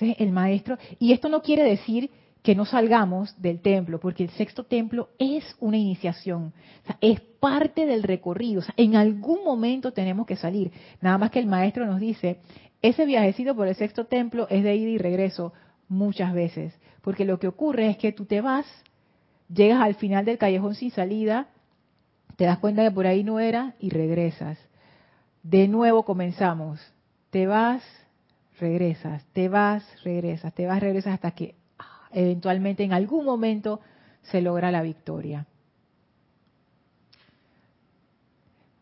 el 0.00 0.32
maestro, 0.32 0.76
y 0.98 1.12
esto 1.12 1.28
no 1.28 1.40
quiere 1.40 1.62
decir 1.62 2.10
que 2.42 2.54
no 2.54 2.64
salgamos 2.64 3.40
del 3.40 3.60
templo, 3.60 4.00
porque 4.00 4.24
el 4.24 4.30
sexto 4.30 4.64
templo 4.64 5.10
es 5.18 5.44
una 5.60 5.76
iniciación, 5.76 6.52
es 7.00 7.20
parte 7.20 7.86
del 7.86 8.02
recorrido, 8.02 8.62
en 8.76 8.96
algún 8.96 9.44
momento 9.44 9.92
tenemos 9.92 10.26
que 10.26 10.36
salir, 10.36 10.72
nada 11.00 11.18
más 11.18 11.30
que 11.30 11.38
el 11.38 11.46
maestro 11.46 11.86
nos 11.86 12.00
dice, 12.00 12.40
ese 12.82 13.06
viajecito 13.06 13.54
por 13.54 13.68
el 13.68 13.74
sexto 13.76 14.06
templo 14.06 14.48
es 14.50 14.64
de 14.64 14.74
ida 14.74 14.90
y 14.90 14.98
regreso, 14.98 15.52
muchas 15.88 16.32
veces, 16.32 16.74
porque 17.02 17.24
lo 17.24 17.38
que 17.38 17.48
ocurre 17.48 17.88
es 17.90 17.96
que 17.96 18.12
tú 18.12 18.24
te 18.24 18.40
vas, 18.40 18.66
llegas 19.52 19.82
al 19.82 19.94
final 19.94 20.24
del 20.24 20.38
callejón 20.38 20.74
sin 20.74 20.90
salida, 20.90 21.48
te 22.36 22.44
das 22.44 22.58
cuenta 22.58 22.84
que 22.84 22.90
por 22.90 23.06
ahí 23.06 23.24
no 23.24 23.40
era 23.40 23.74
y 23.80 23.90
regresas. 23.90 24.58
De 25.42 25.66
nuevo 25.66 26.04
comenzamos. 26.04 26.80
Te 27.30 27.46
vas, 27.46 27.82
regresas, 28.60 29.24
te 29.32 29.48
vas, 29.48 29.84
regresas, 30.04 30.54
te 30.54 30.66
vas, 30.66 30.80
regresas 30.80 31.14
hasta 31.14 31.32
que 31.32 31.54
ah, 31.78 32.08
eventualmente 32.12 32.84
en 32.84 32.92
algún 32.92 33.24
momento 33.24 33.80
se 34.22 34.40
logra 34.40 34.70
la 34.70 34.82
victoria. 34.82 35.46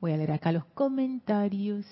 Voy 0.01 0.13
a 0.13 0.17
leer 0.17 0.33
acá 0.33 0.53
los 0.53 0.65
comentarios. 0.67 1.87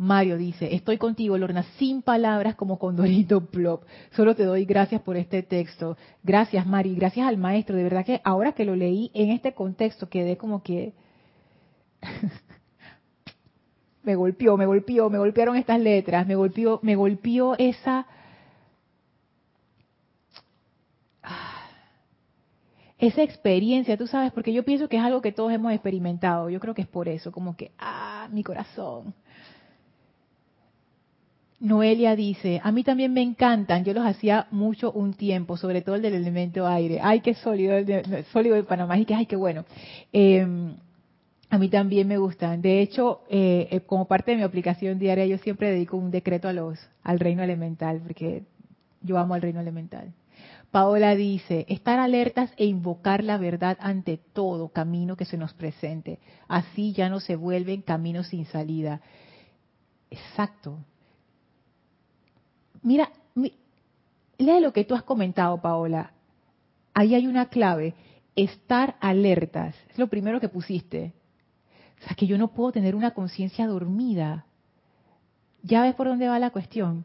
Mario 0.00 0.38
dice, 0.38 0.74
estoy 0.74 0.96
contigo, 0.96 1.36
Lorna, 1.36 1.62
sin 1.76 2.00
palabras 2.00 2.54
como 2.54 2.78
Condorito 2.78 3.50
Plop. 3.50 3.82
Solo 4.12 4.34
te 4.34 4.44
doy 4.44 4.64
gracias 4.64 5.02
por 5.02 5.18
este 5.18 5.42
texto. 5.42 5.98
Gracias, 6.22 6.66
Mari, 6.66 6.94
gracias 6.94 7.28
al 7.28 7.36
maestro. 7.36 7.76
De 7.76 7.82
verdad 7.82 8.06
que 8.06 8.22
ahora 8.24 8.52
que 8.52 8.64
lo 8.64 8.74
leí 8.74 9.10
en 9.12 9.28
este 9.28 9.52
contexto 9.52 10.08
quedé 10.08 10.38
como 10.38 10.62
que... 10.62 10.94
me 14.02 14.14
golpeó, 14.14 14.56
me 14.56 14.64
golpeó, 14.64 15.10
me 15.10 15.18
golpearon 15.18 15.56
estas 15.56 15.78
letras, 15.78 16.26
me 16.26 16.34
golpeó, 16.34 16.80
me 16.82 16.96
golpeó 16.96 17.54
esa... 17.58 18.06
esa 22.96 23.22
experiencia, 23.22 23.98
tú 23.98 24.06
sabes, 24.06 24.32
porque 24.32 24.54
yo 24.54 24.64
pienso 24.64 24.88
que 24.88 24.96
es 24.96 25.02
algo 25.02 25.20
que 25.20 25.32
todos 25.32 25.52
hemos 25.52 25.74
experimentado. 25.74 26.48
Yo 26.48 26.58
creo 26.58 26.72
que 26.72 26.80
es 26.80 26.88
por 26.88 27.06
eso, 27.06 27.32
como 27.32 27.54
que, 27.54 27.72
ah, 27.78 28.30
mi 28.32 28.42
corazón 28.42 29.12
Noelia 31.60 32.16
dice, 32.16 32.58
a 32.64 32.72
mí 32.72 32.82
también 32.82 33.12
me 33.12 33.20
encantan, 33.20 33.84
yo 33.84 33.92
los 33.92 34.06
hacía 34.06 34.46
mucho 34.50 34.90
un 34.92 35.12
tiempo, 35.12 35.58
sobre 35.58 35.82
todo 35.82 35.94
el 35.94 36.02
del 36.02 36.14
elemento 36.14 36.66
aire. 36.66 37.00
Ay, 37.02 37.20
qué 37.20 37.34
sólido, 37.34 37.76
el 37.76 37.84
de, 37.84 38.24
sólido 38.32 38.56
de 38.56 38.64
Panamá, 38.64 38.98
y 38.98 39.04
que, 39.04 39.14
ay, 39.14 39.26
qué 39.26 39.36
bueno. 39.36 39.66
Em, 40.10 40.74
a 41.50 41.58
mí 41.58 41.68
también 41.68 42.08
me 42.08 42.16
gustan. 42.16 42.62
De 42.62 42.80
hecho, 42.80 43.24
eh, 43.28 43.68
eh, 43.70 43.80
como 43.80 44.06
parte 44.06 44.30
de 44.30 44.38
mi 44.38 44.42
aplicación 44.42 44.98
diaria, 44.98 45.26
yo 45.26 45.36
siempre 45.36 45.70
dedico 45.70 45.98
un 45.98 46.10
decreto 46.10 46.48
a 46.48 46.54
los, 46.54 46.78
al 47.02 47.20
reino 47.20 47.42
elemental, 47.42 48.00
porque 48.00 48.44
yo 49.02 49.18
amo 49.18 49.34
al 49.34 49.42
reino 49.42 49.60
elemental. 49.60 50.14
Paola 50.70 51.14
dice, 51.14 51.66
estar 51.68 51.98
alertas 51.98 52.52
e 52.56 52.64
invocar 52.64 53.22
la 53.22 53.36
verdad 53.36 53.76
ante 53.80 54.16
todo 54.16 54.68
camino 54.68 55.14
que 55.14 55.26
se 55.26 55.36
nos 55.36 55.52
presente. 55.52 56.20
Así 56.48 56.94
ya 56.94 57.10
no 57.10 57.20
se 57.20 57.36
vuelven 57.36 57.82
caminos 57.82 58.28
sin 58.28 58.46
salida. 58.46 59.02
Exacto. 60.10 60.78
Mira, 62.82 63.10
lee 63.34 64.60
lo 64.60 64.72
que 64.72 64.84
tú 64.84 64.94
has 64.94 65.02
comentado, 65.02 65.60
Paola. 65.60 66.12
Ahí 66.94 67.14
hay 67.14 67.26
una 67.26 67.46
clave, 67.46 67.94
estar 68.36 68.96
alertas. 69.00 69.74
Es 69.90 69.98
lo 69.98 70.08
primero 70.08 70.40
que 70.40 70.48
pusiste. 70.48 71.14
O 72.00 72.06
sea, 72.06 72.16
que 72.16 72.26
yo 72.26 72.38
no 72.38 72.48
puedo 72.48 72.72
tener 72.72 72.94
una 72.94 73.12
conciencia 73.12 73.66
dormida. 73.66 74.46
Ya 75.62 75.82
ves 75.82 75.94
por 75.94 76.08
dónde 76.08 76.28
va 76.28 76.38
la 76.38 76.50
cuestión. 76.50 77.04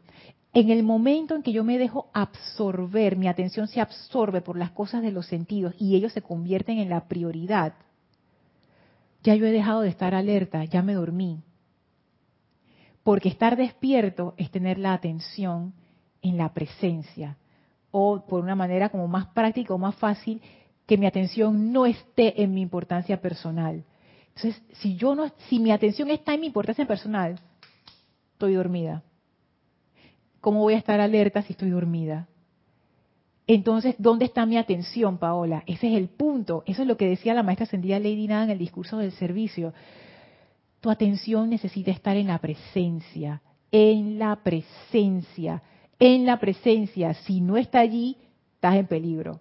En 0.54 0.70
el 0.70 0.82
momento 0.82 1.34
en 1.34 1.42
que 1.42 1.52
yo 1.52 1.64
me 1.64 1.76
dejo 1.76 2.08
absorber, 2.14 3.16
mi 3.16 3.28
atención 3.28 3.68
se 3.68 3.82
absorbe 3.82 4.40
por 4.40 4.56
las 4.56 4.70
cosas 4.70 5.02
de 5.02 5.12
los 5.12 5.26
sentidos 5.26 5.74
y 5.78 5.96
ellos 5.96 6.14
se 6.14 6.22
convierten 6.22 6.78
en 6.78 6.88
la 6.88 7.08
prioridad, 7.08 7.74
ya 9.22 9.34
yo 9.34 9.44
he 9.44 9.50
dejado 9.50 9.82
de 9.82 9.90
estar 9.90 10.14
alerta, 10.14 10.64
ya 10.64 10.80
me 10.80 10.94
dormí. 10.94 11.42
Porque 13.06 13.28
estar 13.28 13.56
despierto 13.56 14.34
es 14.36 14.50
tener 14.50 14.78
la 14.78 14.92
atención 14.92 15.74
en 16.22 16.36
la 16.36 16.52
presencia. 16.52 17.36
O 17.92 18.26
por 18.26 18.42
una 18.42 18.56
manera 18.56 18.88
como 18.88 19.06
más 19.06 19.26
práctica 19.26 19.72
o 19.72 19.78
más 19.78 19.94
fácil, 19.94 20.42
que 20.86 20.98
mi 20.98 21.06
atención 21.06 21.72
no 21.72 21.86
esté 21.86 22.42
en 22.42 22.52
mi 22.52 22.62
importancia 22.62 23.20
personal. 23.20 23.84
Entonces, 24.34 24.60
si 24.72 24.96
yo 24.96 25.14
no, 25.14 25.30
si 25.48 25.60
mi 25.60 25.70
atención 25.70 26.10
está 26.10 26.34
en 26.34 26.40
mi 26.40 26.46
importancia 26.48 26.84
personal, 26.84 27.38
estoy 28.32 28.54
dormida. 28.54 29.04
¿Cómo 30.40 30.62
voy 30.62 30.74
a 30.74 30.78
estar 30.78 30.98
alerta 30.98 31.42
si 31.42 31.52
estoy 31.52 31.70
dormida? 31.70 32.26
Entonces, 33.46 33.94
¿dónde 33.98 34.24
está 34.24 34.46
mi 34.46 34.56
atención, 34.56 35.18
Paola? 35.18 35.62
Ese 35.68 35.92
es 35.92 35.96
el 35.96 36.08
punto. 36.08 36.64
Eso 36.66 36.82
es 36.82 36.88
lo 36.88 36.96
que 36.96 37.06
decía 37.06 37.34
la 37.34 37.44
maestra 37.44 37.66
ascendida 37.66 38.00
Lady 38.00 38.26
Nada 38.26 38.42
en 38.42 38.50
el 38.50 38.58
discurso 38.58 38.98
del 38.98 39.12
servicio 39.12 39.74
tu 40.80 40.90
atención 40.90 41.50
necesita 41.50 41.90
estar 41.90 42.16
en 42.16 42.28
la 42.28 42.38
presencia, 42.38 43.42
en 43.70 44.18
la 44.18 44.36
presencia, 44.36 45.62
en 45.98 46.26
la 46.26 46.38
presencia. 46.38 47.14
Si 47.14 47.40
no 47.40 47.56
está 47.56 47.80
allí, 47.80 48.16
estás 48.54 48.76
en 48.76 48.86
peligro. 48.86 49.40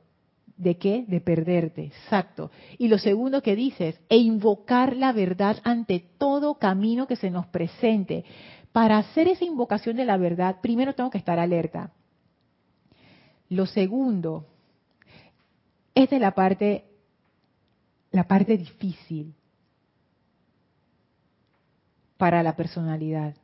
¿De 0.58 0.78
qué? 0.78 1.04
De 1.08 1.20
perderte, 1.20 1.84
exacto. 1.84 2.50
Y 2.78 2.88
lo 2.88 2.98
segundo 2.98 3.42
que 3.42 3.56
dices, 3.56 4.00
e 4.08 4.18
invocar 4.18 4.96
la 4.96 5.12
verdad 5.12 5.58
ante 5.64 6.00
todo 6.18 6.56
camino 6.56 7.08
que 7.08 7.18
se 7.18 7.30
nos 7.30 7.46
presente. 7.48 8.24
Para 8.72 8.98
hacer 8.98 9.28
esa 9.28 9.44
invocación 9.44 9.98
de 9.98 10.06
la 10.06 10.18
verdad, 10.18 10.62
primero 10.62 10.96
tengo 10.96 11.10
que 11.10 11.18
estar 11.18 11.40
alerta. 11.40 11.92
Lo 13.50 13.66
segundo, 13.66 14.46
esta 15.94 16.16
es 16.16 16.22
la 16.22 16.34
parte, 16.34 16.86
la 18.12 18.28
parte 18.28 18.58
difícil 18.58 19.34
para 22.18 22.44
la 22.44 22.56
personalidad. 22.56 23.36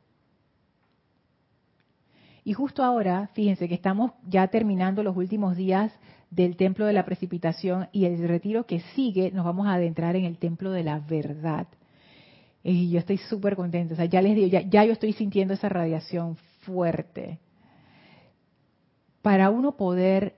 Y 2.44 2.54
justo 2.54 2.82
ahora, 2.82 3.28
fíjense 3.34 3.68
que 3.68 3.74
estamos 3.74 4.12
ya 4.26 4.48
terminando 4.48 5.02
los 5.02 5.16
últimos 5.16 5.56
días 5.56 5.92
del 6.30 6.56
templo 6.56 6.86
de 6.86 6.92
la 6.92 7.04
precipitación 7.04 7.88
y 7.92 8.06
el 8.06 8.26
retiro 8.26 8.66
que 8.66 8.80
sigue 8.94 9.30
nos 9.30 9.44
vamos 9.44 9.66
a 9.66 9.74
adentrar 9.74 10.16
en 10.16 10.24
el 10.24 10.38
templo 10.38 10.72
de 10.72 10.82
la 10.82 10.98
verdad. 10.98 11.68
Y 12.64 12.90
yo 12.90 12.98
estoy 12.98 13.18
súper 13.18 13.54
contenta. 13.54 13.94
O 13.94 13.96
sea, 13.96 14.06
ya 14.06 14.22
les 14.22 14.34
digo, 14.34 14.48
ya, 14.48 14.62
ya 14.62 14.84
yo 14.84 14.92
estoy 14.92 15.12
sintiendo 15.12 15.54
esa 15.54 15.68
radiación 15.68 16.36
fuerte. 16.62 17.38
Para 19.20 19.50
uno 19.50 19.76
poder 19.76 20.34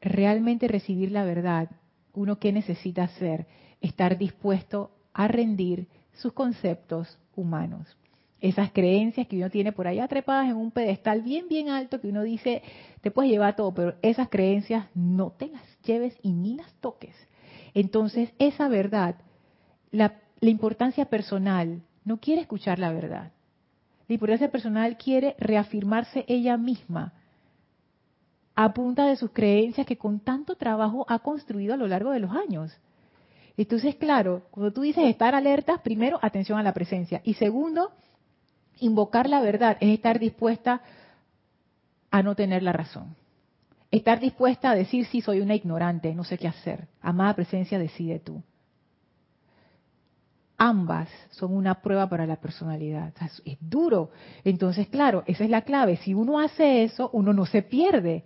realmente 0.00 0.68
recibir 0.68 1.12
la 1.12 1.24
verdad, 1.24 1.70
uno 2.14 2.38
que 2.38 2.52
necesita 2.52 3.04
hacer, 3.04 3.46
estar 3.80 4.16
dispuesto 4.16 4.90
a 5.12 5.28
rendir 5.28 5.88
sus 6.20 6.32
conceptos 6.32 7.18
humanos 7.34 7.96
esas 8.40 8.72
creencias 8.72 9.26
que 9.26 9.36
uno 9.36 9.50
tiene 9.50 9.72
por 9.72 9.86
allá 9.86 10.08
trepadas 10.08 10.48
en 10.48 10.56
un 10.56 10.70
pedestal 10.70 11.22
bien, 11.22 11.48
bien 11.48 11.68
alto 11.68 12.00
que 12.00 12.08
uno 12.08 12.22
dice, 12.22 12.62
te 13.02 13.10
puedes 13.10 13.30
llevar 13.30 13.56
todo, 13.56 13.72
pero 13.72 13.94
esas 14.02 14.28
creencias 14.28 14.86
no 14.94 15.30
te 15.30 15.48
las 15.48 15.62
lleves 15.82 16.16
y 16.22 16.32
ni 16.32 16.56
las 16.56 16.72
toques. 16.74 17.14
Entonces, 17.74 18.32
esa 18.38 18.68
verdad, 18.68 19.16
la, 19.90 20.14
la 20.40 20.50
importancia 20.50 21.04
personal, 21.06 21.82
no 22.04 22.16
quiere 22.18 22.40
escuchar 22.40 22.78
la 22.78 22.92
verdad. 22.92 23.32
La 24.08 24.14
importancia 24.14 24.50
personal 24.50 24.96
quiere 24.96 25.36
reafirmarse 25.38 26.24
ella 26.26 26.56
misma 26.56 27.12
a 28.56 28.72
punta 28.72 29.06
de 29.06 29.16
sus 29.16 29.30
creencias 29.30 29.86
que 29.86 29.98
con 29.98 30.18
tanto 30.18 30.56
trabajo 30.56 31.06
ha 31.08 31.20
construido 31.20 31.74
a 31.74 31.76
lo 31.76 31.86
largo 31.86 32.10
de 32.10 32.20
los 32.20 32.32
años. 32.32 32.76
Entonces, 33.62 33.96
claro, 33.96 34.42
cuando 34.50 34.72
tú 34.72 34.80
dices 34.82 35.04
estar 35.04 35.34
alertas, 35.34 35.80
primero, 35.80 36.18
atención 36.22 36.58
a 36.58 36.62
la 36.62 36.72
presencia. 36.72 37.20
Y 37.24 37.34
segundo, 37.34 37.92
Invocar 38.80 39.28
la 39.28 39.40
verdad 39.40 39.76
es 39.80 39.90
estar 39.90 40.18
dispuesta 40.18 40.80
a 42.10 42.22
no 42.22 42.34
tener 42.34 42.62
la 42.62 42.72
razón. 42.72 43.14
Estar 43.90 44.20
dispuesta 44.20 44.70
a 44.70 44.74
decir, 44.74 45.04
sí, 45.06 45.20
soy 45.20 45.40
una 45.40 45.54
ignorante, 45.54 46.14
no 46.14 46.24
sé 46.24 46.38
qué 46.38 46.48
hacer. 46.48 46.88
Amada 47.02 47.34
presencia, 47.34 47.78
decide 47.78 48.20
tú. 48.20 48.42
Ambas 50.56 51.08
son 51.30 51.54
una 51.54 51.82
prueba 51.82 52.08
para 52.08 52.26
la 52.26 52.36
personalidad. 52.36 53.12
es 53.44 53.58
duro. 53.60 54.10
Entonces, 54.44 54.88
claro, 54.88 55.24
esa 55.26 55.44
es 55.44 55.50
la 55.50 55.62
clave. 55.62 55.98
Si 55.98 56.14
uno 56.14 56.40
hace 56.40 56.84
eso, 56.84 57.10
uno 57.12 57.34
no 57.34 57.44
se 57.44 57.62
pierde. 57.62 58.24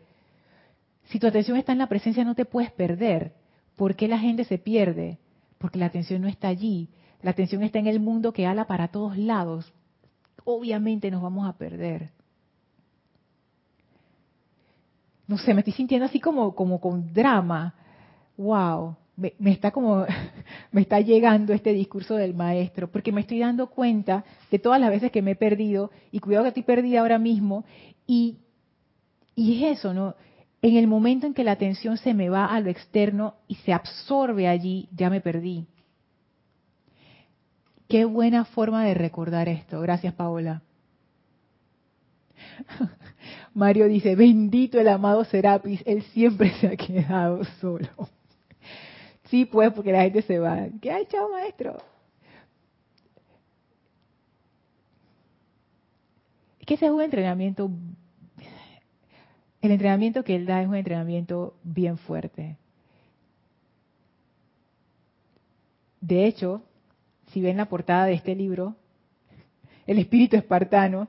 Si 1.07 1.19
tu 1.19 1.27
atención 1.27 1.57
está 1.57 1.73
en 1.73 1.79
la 1.79 1.89
presencia, 1.89 2.25
no 2.25 2.37
te 2.37 2.45
puedes 2.45 2.71
perder. 2.71 3.33
¿Por 3.77 3.97
qué 3.97 4.07
la 4.07 4.19
gente 4.19 4.45
se 4.45 4.59
pierde? 4.59 5.19
Porque 5.65 5.79
la 5.79 5.87
atención 5.87 6.21
no 6.21 6.29
está 6.29 6.49
allí. 6.49 6.91
La 7.23 7.31
atención 7.31 7.63
está 7.63 7.79
en 7.79 7.87
el 7.87 8.01
mundo 8.01 8.35
que 8.35 8.45
ala 8.45 8.67
para 8.67 8.89
todos 8.89 9.17
lados 9.17 9.73
obviamente 10.45 11.11
nos 11.11 11.23
vamos 11.23 11.49
a 11.49 11.55
perder. 11.55 12.11
No 15.27 15.39
sé, 15.39 15.55
me 15.55 15.61
estoy 15.61 15.73
sintiendo 15.73 16.05
así 16.05 16.21
como, 16.21 16.55
como 16.55 16.81
con 16.81 17.13
drama. 17.15 17.75
Wow, 18.37 18.97
me, 19.17 19.33
está 19.47 19.71
como, 19.71 20.05
me 20.73 20.83
está 20.83 21.01
llegando 21.01 21.55
este 21.55 21.73
discurso 21.73 22.17
del 22.17 22.35
maestro, 22.35 22.91
porque 22.91 23.11
me 23.11 23.23
estoy 23.23 23.39
dando 23.39 23.69
cuenta 23.69 24.25
de 24.51 24.59
todas 24.59 24.81
las 24.81 24.91
veces 24.91 25.11
que 25.11 25.23
me 25.23 25.31
he 25.31 25.37
perdido, 25.37 25.91
y 26.11 26.19
cuidado 26.19 26.45
que 26.45 26.49
estoy 26.49 26.63
perdida 26.63 27.01
ahora 27.01 27.19
mismo, 27.19 27.65
y, 28.07 28.37
y 29.35 29.65
es 29.65 29.79
eso, 29.79 29.95
¿no? 29.95 30.15
En 30.65 30.79
el 30.79 30.87
momento 30.87 31.27
en 31.27 31.35
que 31.35 31.45
la 31.45 31.53
atención 31.53 31.99
se 31.99 32.15
me 32.15 32.31
va 32.31 32.47
a 32.47 32.59
lo 32.59 32.71
externo 32.71 33.35
y 33.49 33.57
se 33.57 33.75
absorbe 33.75 34.49
allí, 34.49 34.89
ya 34.97 35.11
me 35.11 35.21
perdí. 35.21 35.67
Qué 37.87 38.07
buena 38.07 38.47
forma 38.47 38.83
de 38.83 38.95
recordar 38.95 39.47
esto. 39.47 39.79
Gracias, 39.83 40.15
Paola. 40.15 40.63
Mario 43.53 43.89
dice, 43.89 44.17
bendito 44.17 44.81
el 44.81 44.89
amado 44.89 45.27
Serapis, 45.27 45.83
él 45.85 46.03
siempre 46.15 46.51
se 46.55 46.69
ha 46.69 46.77
quedado 46.77 47.45
solo. 47.61 47.89
Sí, 49.25 49.47
pues, 49.47 49.73
porque 49.73 49.91
la 49.91 50.03
gente 50.03 50.23
se 50.23 50.39
va. 50.39 50.69
¿Qué 50.81 50.93
ha 50.93 51.01
hecho, 51.01 51.29
maestro? 51.31 51.77
Es 56.61 56.67
que 56.67 56.75
ese 56.75 56.87
es 56.87 56.93
un 56.93 57.03
entrenamiento, 57.03 57.69
el 59.67 59.73
entrenamiento 59.73 60.25
que 60.25 60.37
él 60.37 60.47
da 60.47 60.63
es 60.63 60.69
un 60.69 60.75
entrenamiento 60.75 61.55
bien 61.63 61.97
fuerte. 61.99 62.57
De 66.01 66.27
hecho, 66.27 66.63
si 67.33 67.41
ven 67.41 67.57
la 67.57 67.67
portada 67.67 68.07
de 68.07 68.15
este 68.15 68.35
libro, 68.35 68.77
El 69.87 69.99
espíritu 69.99 70.37
espartano, 70.37 71.09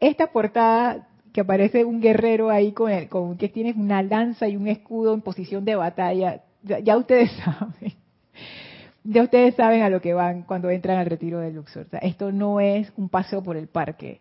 esta 0.00 0.28
portada 0.28 1.08
que 1.32 1.40
aparece 1.40 1.84
un 1.84 2.00
guerrero 2.00 2.50
ahí 2.50 2.72
con, 2.72 2.90
el, 2.90 3.08
con 3.08 3.36
que 3.38 3.48
tiene 3.48 3.72
una 3.72 4.02
lanza 4.02 4.48
y 4.48 4.56
un 4.56 4.68
escudo 4.68 5.14
en 5.14 5.22
posición 5.22 5.64
de 5.64 5.74
batalla, 5.76 6.42
ya, 6.62 6.96
ustedes 6.96 7.30
saben. 7.44 7.94
Ya 9.04 9.22
ustedes 9.22 9.56
saben 9.56 9.82
a 9.82 9.88
lo 9.88 10.00
que 10.00 10.14
van 10.14 10.42
cuando 10.42 10.70
entran 10.70 10.98
al 10.98 11.06
retiro 11.06 11.40
de 11.40 11.52
Luxor. 11.52 11.86
esto 12.02 12.30
no 12.30 12.60
es 12.60 12.92
un 12.96 13.08
paseo 13.08 13.42
por 13.42 13.56
el 13.56 13.66
parque. 13.66 14.20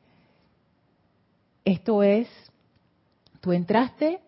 Esto 1.63 2.01
es, 2.01 2.27
tú 3.41 3.51
entraste 3.51 4.21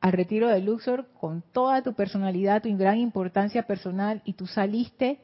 al 0.00 0.12
retiro 0.12 0.48
de 0.48 0.60
Luxor 0.60 1.08
con 1.18 1.42
toda 1.52 1.80
tu 1.82 1.94
personalidad, 1.94 2.62
tu 2.62 2.76
gran 2.76 2.98
importancia 2.98 3.62
personal 3.62 4.20
y 4.26 4.34
tú 4.34 4.46
saliste 4.46 5.18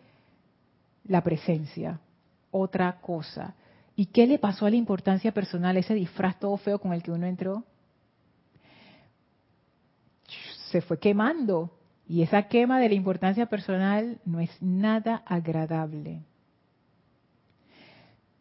la 1.04 1.22
presencia, 1.22 2.00
otra 2.50 3.00
cosa. 3.00 3.54
¿Y 3.94 4.06
qué 4.06 4.26
le 4.26 4.38
pasó 4.38 4.64
a 4.64 4.70
la 4.70 4.76
importancia 4.76 5.32
personal, 5.32 5.76
ese 5.76 5.92
disfraz 5.92 6.38
todo 6.38 6.56
feo 6.56 6.78
con 6.78 6.94
el 6.94 7.02
que 7.02 7.10
uno 7.10 7.26
entró? 7.26 7.64
Se 10.70 10.80
fue 10.80 10.98
quemando. 10.98 11.76
Y 12.08 12.22
esa 12.22 12.44
quema 12.44 12.80
de 12.80 12.88
la 12.88 12.94
importancia 12.94 13.46
personal 13.46 14.18
no 14.24 14.40
es 14.40 14.50
nada 14.62 15.22
agradable. 15.26 16.22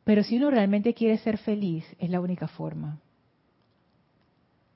Pero 0.05 0.23
si 0.23 0.37
uno 0.37 0.49
realmente 0.49 0.93
quiere 0.93 1.17
ser 1.17 1.37
feliz, 1.37 1.85
es 1.99 2.09
la 2.09 2.21
única 2.21 2.47
forma. 2.47 2.99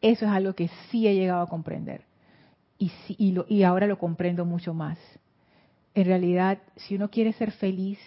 Eso 0.04 0.26
es 0.26 0.32
algo 0.32 0.54
que 0.54 0.70
sí 0.92 1.08
he 1.08 1.16
llegado 1.16 1.42
a 1.42 1.50
comprender. 1.50 2.06
Y, 2.78 3.64
ahora 3.64 3.88
lo 3.88 3.98
comprendo 3.98 4.46
mucho 4.46 4.76
más 4.76 5.00
en 5.96 6.06
realidad, 6.06 6.60
si 6.76 6.96
uno 6.96 7.10
quiere 7.10 7.34
ser 7.34 7.52
feliz 7.52 8.00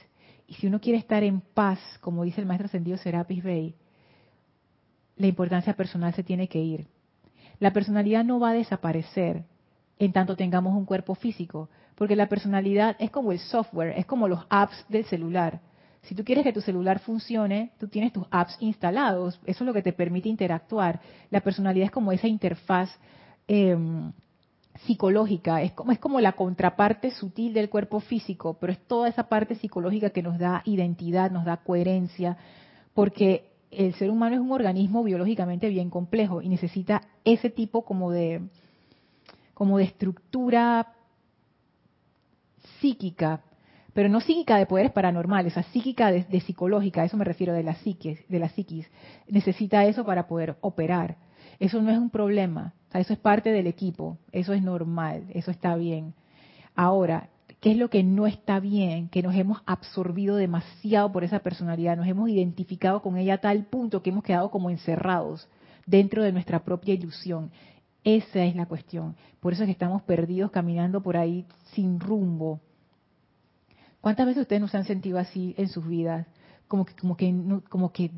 y 0.47 0.55
si 0.55 0.67
uno 0.67 0.81
quiere 0.81 0.99
estar 0.99 1.23
en 1.23 1.41
paz, 1.41 1.79
como 2.01 2.25
dice 2.25 2.41
el 2.41 2.47
maestro 2.47 2.67
ascendido 2.67 2.97
Serapis 2.99 3.43
Bey, 3.43 3.75
la 5.17 5.27
importancia 5.29 5.75
personal 5.75 6.13
se 6.15 6.25
tiene 6.25 6.49
que 6.49 6.61
ir. 6.61 6.87
La 7.59 7.73
personalidad 7.73 8.25
no 8.25 8.41
va 8.41 8.51
a 8.51 8.55
desaparecer 8.55 9.45
en 9.99 10.13
tanto 10.13 10.37
tengamos 10.37 10.75
un 10.75 10.85
cuerpo 10.85 11.15
físico, 11.15 11.71
porque 11.95 12.17
la 12.17 12.29
personalidad 12.29 12.97
es 12.99 13.11
como 13.11 13.33
el 13.33 13.39
software, 13.39 13.95
es 13.97 14.05
como 14.05 14.29
los 14.29 14.45
apps 14.51 14.85
del 14.89 15.07
celular. 15.07 15.61
Si 16.07 16.15
tú 16.15 16.25
quieres 16.25 16.45
que 16.45 16.53
tu 16.53 16.61
celular 16.61 17.01
funcione, 17.01 17.73
tú 17.79 17.89
tienes 17.89 18.13
tus 18.13 18.25
apps 18.31 18.57
instalados, 18.61 19.41
eso 19.45 19.65
es 19.65 19.67
lo 19.67 19.73
que 19.73 19.83
te 19.83 19.93
permite 19.93 20.29
interactuar. 20.29 21.01
La 21.31 21.41
personalidad 21.41 21.87
es 21.87 21.91
como 21.91 22.13
esa 22.13 22.29
interfaz 22.29 22.91
em, 23.49 24.13
psicológica, 24.85 25.63
es 25.63 25.73
como, 25.73 25.91
es 25.91 25.99
como 25.99 26.21
la 26.21 26.33
contraparte 26.33 27.11
sutil 27.11 27.53
del 27.53 27.69
cuerpo 27.69 27.99
físico, 27.99 28.57
pero 28.61 28.73
es 28.73 28.79
toda 28.87 29.09
esa 29.09 29.25
parte 29.25 29.57
psicológica 29.57 30.11
que 30.11 30.23
nos 30.23 30.39
da 30.39 30.63
identidad, 30.65 31.33
nos 31.33 31.45
da 31.45 31.57
coherencia, 31.57 32.37
porque 32.95 33.51
el 33.73 33.93
ser 33.95 34.11
humano 34.11 34.37
es 34.37 34.41
un 34.41 34.53
organismo 34.53 35.03
biológicamente 35.03 35.69
bien 35.69 35.91
complejo 35.91 36.41
y 36.41 36.49
necesita 36.49 37.03
ese 37.25 37.51
tipo 37.51 37.85
como 37.85 38.13
de, 38.13 38.43
como 39.55 39.79
de 39.79 39.85
estructura 39.85 40.95
psíquica, 42.81 43.43
pero 43.97 44.11
no 44.11 44.21
psíquica 44.21 44.59
de 44.59 44.67
poderes 44.67 44.93
paranormales, 44.93 45.57
o 45.57 45.63
psíquica 45.63 46.13
de, 46.13 46.41
psicológica, 46.43 47.01
a 47.01 47.05
eso 47.07 47.17
me 47.17 47.25
refiero 47.25 47.55
de 47.55 47.63
la 47.63 47.77
psiquis, 47.77 48.19
de 48.29 48.39
la 48.39 48.51
psiquis, 48.51 48.87
necesita 49.27 49.87
eso 49.87 50.05
para 50.05 50.29
poder 50.29 50.59
operar. 50.61 51.17
Eso 51.61 51.81
no 51.81 51.91
es 51.91 51.97
un 51.97 52.11
problema, 52.11 52.75
eso 52.93 53.15
es 53.15 53.19
parte 53.19 53.53
del 53.53 53.67
equipo, 53.67 54.19
eso 54.33 54.53
es 54.53 54.63
normal, 54.63 55.25
eso 55.31 55.51
está 55.51 55.75
bien. 55.77 56.13
Ahora, 56.75 57.31
¿qué 57.63 57.71
es 57.71 57.79
lo 57.79 57.89
que 57.89 58.03
no 58.03 58.27
está 58.27 58.61
bien? 58.61 59.09
Que 59.09 59.23
nos 59.23 59.35
hemos 59.35 59.63
absorbido 59.65 60.37
demasiado 60.37 61.11
por 61.11 61.25
esa 61.25 61.39
personalidad, 61.39 61.97
nos 61.97 62.07
hemos 62.07 62.29
identificado 62.29 63.01
con 63.01 63.17
ella 63.17 63.37
a 63.37 63.39
tal 63.39 63.65
punto 63.65 64.03
que 64.03 64.11
hemos 64.11 64.25
quedado 64.25 64.51
como 64.51 64.69
encerrados 64.69 65.49
dentro 65.87 66.23
de 66.23 66.33
nuestra 66.33 66.65
propia 66.65 66.93
ilusión. 66.93 67.51
Esa 68.05 68.45
es 68.45 68.55
la 68.57 68.67
cuestión. 68.67 69.17
Por 69.41 69.55
eso 69.55 69.63
es 69.63 69.69
que 69.69 69.73
estamos 69.73 70.03
perdidos 70.03 70.51
caminando 70.51 71.03
por 71.03 71.17
ahí 71.17 71.47
sin 71.73 71.99
rumbo. 71.99 72.61
¿Cuántas 74.07 74.27
veces 74.27 74.43
ustedes 74.43 74.63
nos 74.63 74.73
han 74.77 74.85
sentido 74.85 75.19
así 75.19 75.53
en 75.59 75.69
sus 75.69 75.85
vidas? 75.85 76.29
Como 76.69 76.85
que, 76.85 76.95
como 76.95 77.17
que, 77.17 77.35
como 77.69 77.93
que, 77.93 78.13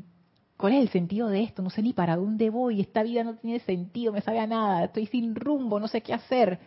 ¿cuál 0.55 0.73
es 0.73 0.81
el 0.83 0.89
sentido 0.89 1.29
de 1.29 1.41
esto? 1.41 1.63
No 1.63 1.71
sé 1.71 1.81
ni 1.81 1.93
para 1.93 2.15
dónde 2.15 2.51
voy. 2.51 2.79
Esta 2.79 3.01
vida 3.01 3.23
no 3.23 3.37
tiene 3.37 3.59
sentido, 3.61 4.13
me 4.13 4.21
sabe 4.21 4.37
a 4.37 4.45
nada. 4.45 4.83
Estoy 4.83 5.07
sin 5.07 5.33
rumbo, 5.33 5.79
no 5.79 5.87
sé 5.87 6.01
qué 6.01 6.13
hacer. 6.13 6.59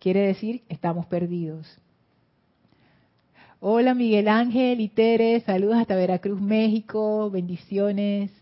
Quiere 0.00 0.26
decir, 0.26 0.64
estamos 0.68 1.06
perdidos. 1.06 1.78
Hola 3.60 3.94
Miguel 3.94 4.26
Ángel 4.26 4.80
y 4.80 4.88
Tere, 4.88 5.38
saludos 5.42 5.76
hasta 5.76 5.94
Veracruz, 5.94 6.40
México, 6.40 7.30
bendiciones. 7.30 8.32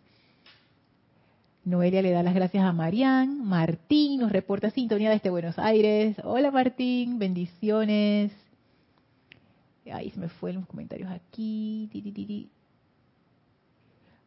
Noelia 1.66 2.00
le 2.00 2.12
da 2.12 2.22
las 2.22 2.34
gracias 2.34 2.64
a 2.64 2.72
Marián. 2.72 3.46
Martín 3.46 4.20
nos 4.20 4.32
reporta 4.32 4.70
sintonía 4.70 5.10
desde 5.10 5.28
Buenos 5.28 5.58
Aires. 5.58 6.16
Hola 6.24 6.50
Martín, 6.50 7.18
bendiciones. 7.18 8.32
Ahí 9.92 10.10
se 10.10 10.20
me 10.20 10.28
fue 10.28 10.52
los 10.52 10.66
comentarios 10.66 11.10
aquí. 11.10 11.88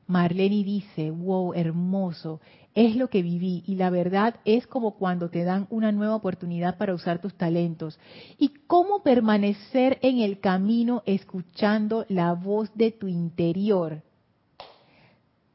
Marlene 0.07 0.63
dice, 0.63 1.11
wow, 1.11 1.53
hermoso, 1.53 2.41
es 2.75 2.95
lo 2.95 3.09
que 3.09 3.21
viví 3.21 3.63
y 3.65 3.75
la 3.75 3.89
verdad 3.89 4.35
es 4.45 4.67
como 4.67 4.95
cuando 4.95 5.29
te 5.29 5.43
dan 5.43 5.67
una 5.69 5.91
nueva 5.91 6.15
oportunidad 6.15 6.77
para 6.77 6.93
usar 6.93 7.19
tus 7.19 7.35
talentos. 7.35 7.99
¿Y 8.37 8.49
cómo 8.67 9.03
permanecer 9.03 9.99
en 10.01 10.19
el 10.19 10.39
camino 10.39 11.03
escuchando 11.05 12.05
la 12.09 12.33
voz 12.33 12.69
de 12.75 12.91
tu 12.91 13.07
interior? 13.07 14.01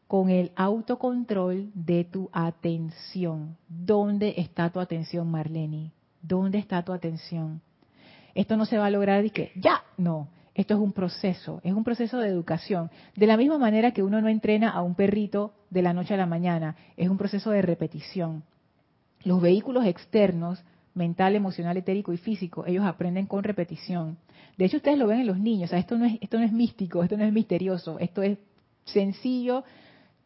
Con 0.06 0.30
el 0.30 0.52
autocontrol 0.56 1.70
de 1.74 2.04
tu 2.04 2.30
atención. 2.32 3.58
¿Dónde 3.68 4.34
está 4.38 4.70
tu 4.70 4.80
atención, 4.80 5.30
Marlene? 5.30 5.92
¿Dónde 6.22 6.58
está 6.58 6.82
tu 6.82 6.92
atención? 6.92 7.60
Esto 8.38 8.56
no 8.56 8.66
se 8.66 8.78
va 8.78 8.86
a 8.86 8.90
lograr 8.90 9.24
y 9.24 9.30
que 9.30 9.50
ya, 9.56 9.82
no. 9.96 10.28
Esto 10.54 10.74
es 10.74 10.78
un 10.78 10.92
proceso, 10.92 11.60
es 11.64 11.72
un 11.72 11.82
proceso 11.82 12.18
de 12.18 12.28
educación. 12.28 12.88
De 13.16 13.26
la 13.26 13.36
misma 13.36 13.58
manera 13.58 13.90
que 13.90 14.04
uno 14.04 14.20
no 14.20 14.28
entrena 14.28 14.70
a 14.70 14.80
un 14.80 14.94
perrito 14.94 15.54
de 15.70 15.82
la 15.82 15.92
noche 15.92 16.14
a 16.14 16.18
la 16.18 16.26
mañana, 16.26 16.76
es 16.96 17.08
un 17.08 17.18
proceso 17.18 17.50
de 17.50 17.62
repetición. 17.62 18.44
Los 19.24 19.42
vehículos 19.42 19.84
externos, 19.86 20.62
mental, 20.94 21.34
emocional, 21.34 21.78
etérico 21.78 22.12
y 22.12 22.16
físico, 22.16 22.64
ellos 22.64 22.84
aprenden 22.84 23.26
con 23.26 23.42
repetición. 23.42 24.18
De 24.56 24.66
hecho, 24.66 24.76
ustedes 24.76 24.98
lo 24.98 25.08
ven 25.08 25.18
en 25.18 25.26
los 25.26 25.40
niños, 25.40 25.72
esto 25.72 25.98
no 25.98 26.04
es 26.04 26.16
esto 26.20 26.38
no 26.38 26.44
es 26.44 26.52
místico, 26.52 27.02
esto 27.02 27.16
no 27.16 27.24
es 27.24 27.32
misterioso, 27.32 27.98
esto 27.98 28.22
es 28.22 28.38
sencillo, 28.84 29.64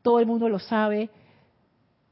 todo 0.03 0.21
el 0.21 0.27
mundo 0.27 0.51
lo 0.51 0.59
sabe. 0.59 1.09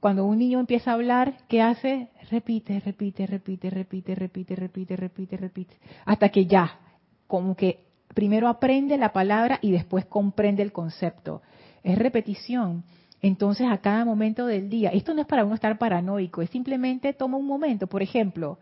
Cuando 0.00 0.24
un 0.24 0.38
niño 0.38 0.58
empieza 0.58 0.90
a 0.90 0.94
hablar, 0.94 1.34
¿qué 1.46 1.60
hace? 1.60 2.08
Repite, 2.30 2.80
repite, 2.80 3.26
repite, 3.26 3.68
repite, 3.68 4.14
repite, 4.14 4.56
repite, 4.56 4.96
repite, 4.96 5.36
repite, 5.36 5.76
hasta 6.06 6.30
que 6.30 6.46
ya, 6.46 6.80
como 7.26 7.54
que 7.54 7.84
primero 8.14 8.48
aprende 8.48 8.96
la 8.96 9.12
palabra 9.12 9.58
y 9.60 9.70
después 9.70 10.06
comprende 10.06 10.62
el 10.62 10.72
concepto. 10.72 11.42
Es 11.82 11.98
repetición. 11.98 12.84
Entonces, 13.20 13.66
a 13.70 13.78
cada 13.78 14.06
momento 14.06 14.46
del 14.46 14.70
día, 14.70 14.88
esto 14.90 15.12
no 15.12 15.20
es 15.20 15.26
para 15.26 15.44
uno 15.44 15.54
estar 15.54 15.76
paranoico, 15.76 16.40
es 16.40 16.48
simplemente 16.48 17.12
toma 17.12 17.36
un 17.36 17.46
momento. 17.46 17.86
Por 17.86 18.02
ejemplo, 18.02 18.58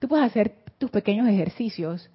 tú 0.00 0.08
puedes 0.08 0.26
hacer 0.26 0.56
tus 0.78 0.90
pequeños 0.90 1.28
ejercicios. 1.28 2.10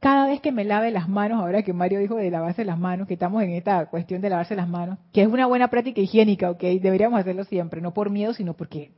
Cada 0.00 0.28
vez 0.28 0.40
que 0.40 0.52
me 0.52 0.64
lave 0.64 0.90
las 0.92 1.08
manos, 1.08 1.40
ahora 1.40 1.62
que 1.62 1.72
Mario 1.72 1.98
dijo 1.98 2.16
de 2.16 2.30
lavarse 2.30 2.64
las 2.64 2.78
manos, 2.78 3.08
que 3.08 3.14
estamos 3.14 3.42
en 3.42 3.50
esta 3.50 3.86
cuestión 3.86 4.20
de 4.20 4.30
lavarse 4.30 4.54
las 4.54 4.68
manos, 4.68 4.98
que 5.12 5.22
es 5.22 5.28
una 5.28 5.46
buena 5.46 5.68
práctica 5.68 6.00
higiénica, 6.00 6.50
ok, 6.50 6.62
deberíamos 6.80 7.18
hacerlo 7.18 7.44
siempre, 7.44 7.80
no 7.80 7.92
por 7.92 8.10
miedo, 8.10 8.32
sino 8.32 8.54
porque 8.54 8.92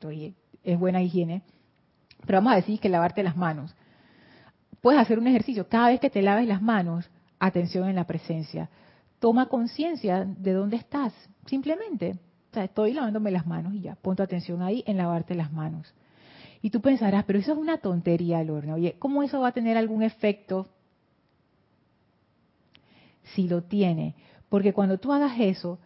es 0.62 0.78
buena 0.78 1.02
higiene. 1.02 1.42
Pero 2.26 2.38
vamos 2.38 2.52
a 2.52 2.56
decir 2.56 2.78
que 2.80 2.90
lavarte 2.90 3.22
las 3.22 3.36
manos 3.36 3.74
puedes 4.80 5.00
hacer 5.00 5.18
un 5.18 5.26
ejercicio. 5.26 5.68
Cada 5.68 5.88
vez 5.88 6.00
que 6.00 6.10
te 6.10 6.22
laves 6.22 6.46
las 6.46 6.62
manos, 6.62 7.10
atención 7.38 7.88
en 7.88 7.96
la 7.96 8.04
presencia. 8.04 8.68
Toma 9.18 9.46
conciencia 9.46 10.24
de 10.24 10.52
dónde 10.52 10.76
estás, 10.76 11.12
simplemente. 11.46 12.18
O 12.50 12.54
sea, 12.54 12.64
estoy 12.64 12.92
lavándome 12.92 13.30
las 13.30 13.46
manos 13.46 13.74
y 13.74 13.82
ya, 13.82 13.94
pon 13.96 14.16
tu 14.16 14.22
atención 14.22 14.62
ahí 14.62 14.82
en 14.86 14.96
lavarte 14.96 15.34
las 15.34 15.52
manos. 15.52 15.94
Y 16.62 16.70
tú 16.70 16.80
pensarás, 16.80 17.24
pero 17.24 17.38
eso 17.38 17.52
es 17.52 17.58
una 17.58 17.78
tontería, 17.78 18.42
Lorna. 18.42 18.74
Oye, 18.74 18.96
¿cómo 18.98 19.22
eso 19.22 19.40
va 19.40 19.48
a 19.48 19.52
tener 19.52 19.76
algún 19.76 20.02
efecto? 20.02 20.66
Si 23.34 23.48
lo 23.48 23.62
tiene. 23.62 24.14
Porque 24.48 24.72
cuando 24.72 24.98
tú 24.98 25.12
hagas 25.12 25.38
eso, 25.38 25.78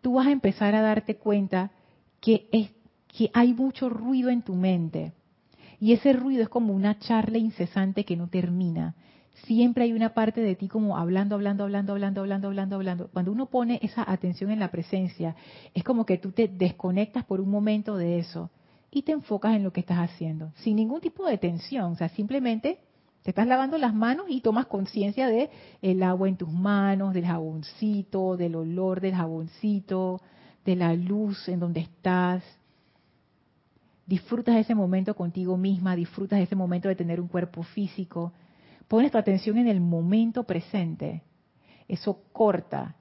tú 0.00 0.14
vas 0.14 0.26
a 0.26 0.32
empezar 0.32 0.74
a 0.74 0.82
darte 0.82 1.16
cuenta 1.16 1.70
que, 2.20 2.48
es, 2.52 2.70
que 3.06 3.30
hay 3.32 3.54
mucho 3.54 3.88
ruido 3.88 4.30
en 4.30 4.42
tu 4.42 4.54
mente. 4.54 5.12
Y 5.80 5.92
ese 5.92 6.12
ruido 6.12 6.42
es 6.42 6.48
como 6.48 6.72
una 6.72 6.98
charla 6.98 7.38
incesante 7.38 8.04
que 8.04 8.16
no 8.16 8.28
termina. 8.28 8.96
Siempre 9.44 9.84
hay 9.84 9.92
una 9.92 10.14
parte 10.14 10.40
de 10.40 10.56
ti 10.56 10.66
como 10.66 10.96
hablando, 10.96 11.36
hablando, 11.36 11.62
hablando, 11.64 11.92
hablando, 11.92 12.20
hablando, 12.20 12.48
hablando, 12.48 12.76
hablando. 12.76 13.08
Cuando 13.12 13.30
uno 13.30 13.46
pone 13.46 13.78
esa 13.82 14.10
atención 14.10 14.50
en 14.50 14.58
la 14.58 14.70
presencia, 14.70 15.36
es 15.74 15.84
como 15.84 16.04
que 16.04 16.18
tú 16.18 16.32
te 16.32 16.48
desconectas 16.48 17.24
por 17.24 17.40
un 17.40 17.50
momento 17.50 17.96
de 17.96 18.18
eso 18.18 18.50
y 18.90 19.02
te 19.02 19.12
enfocas 19.12 19.54
en 19.54 19.62
lo 19.62 19.72
que 19.72 19.80
estás 19.80 19.98
haciendo, 19.98 20.52
sin 20.56 20.76
ningún 20.76 21.00
tipo 21.00 21.24
de 21.26 21.38
tensión. 21.38 21.92
O 21.92 21.96
sea, 21.96 22.08
simplemente 22.08 22.80
te 23.22 23.30
estás 23.30 23.46
lavando 23.46 23.78
las 23.78 23.94
manos 23.94 24.26
y 24.28 24.40
tomas 24.40 24.66
conciencia 24.66 25.28
de 25.28 25.50
el 25.82 26.02
agua 26.02 26.28
en 26.28 26.36
tus 26.36 26.50
manos, 26.50 27.14
del 27.14 27.26
jaboncito, 27.26 28.36
del 28.36 28.54
olor 28.54 29.00
del 29.00 29.14
jaboncito, 29.14 30.20
de 30.64 30.76
la 30.76 30.94
luz 30.94 31.48
en 31.48 31.60
donde 31.60 31.80
estás 31.80 32.42
disfrutas 34.08 34.56
ese 34.56 34.74
momento 34.74 35.14
contigo 35.14 35.58
misma, 35.58 35.94
disfrutas 35.94 36.40
ese 36.40 36.56
momento 36.56 36.88
de 36.88 36.96
tener 36.96 37.20
un 37.20 37.28
cuerpo 37.28 37.62
físico, 37.62 38.32
pones 38.88 39.12
tu 39.12 39.18
atención 39.18 39.58
en 39.58 39.68
el 39.68 39.80
momento 39.80 40.44
presente. 40.44 41.22
Eso 41.86 42.22
corta 42.32 42.96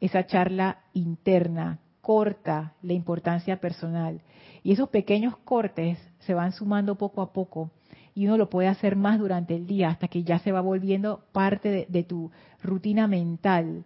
esa 0.00 0.26
charla 0.26 0.80
interna, 0.94 1.78
corta 2.00 2.74
la 2.82 2.92
importancia 2.92 3.60
personal. 3.60 4.20
Y 4.64 4.72
esos 4.72 4.88
pequeños 4.88 5.36
cortes 5.44 5.96
se 6.18 6.34
van 6.34 6.50
sumando 6.50 6.96
poco 6.96 7.22
a 7.22 7.32
poco 7.32 7.70
y 8.14 8.26
uno 8.26 8.36
lo 8.36 8.50
puede 8.50 8.68
hacer 8.68 8.96
más 8.96 9.18
durante 9.18 9.54
el 9.54 9.66
día 9.66 9.88
hasta 9.88 10.08
que 10.08 10.22
ya 10.22 10.38
se 10.38 10.52
va 10.52 10.60
volviendo 10.60 11.24
parte 11.32 11.86
de, 11.88 12.02
tu 12.04 12.30
rutina 12.62 13.06
mental. 13.06 13.84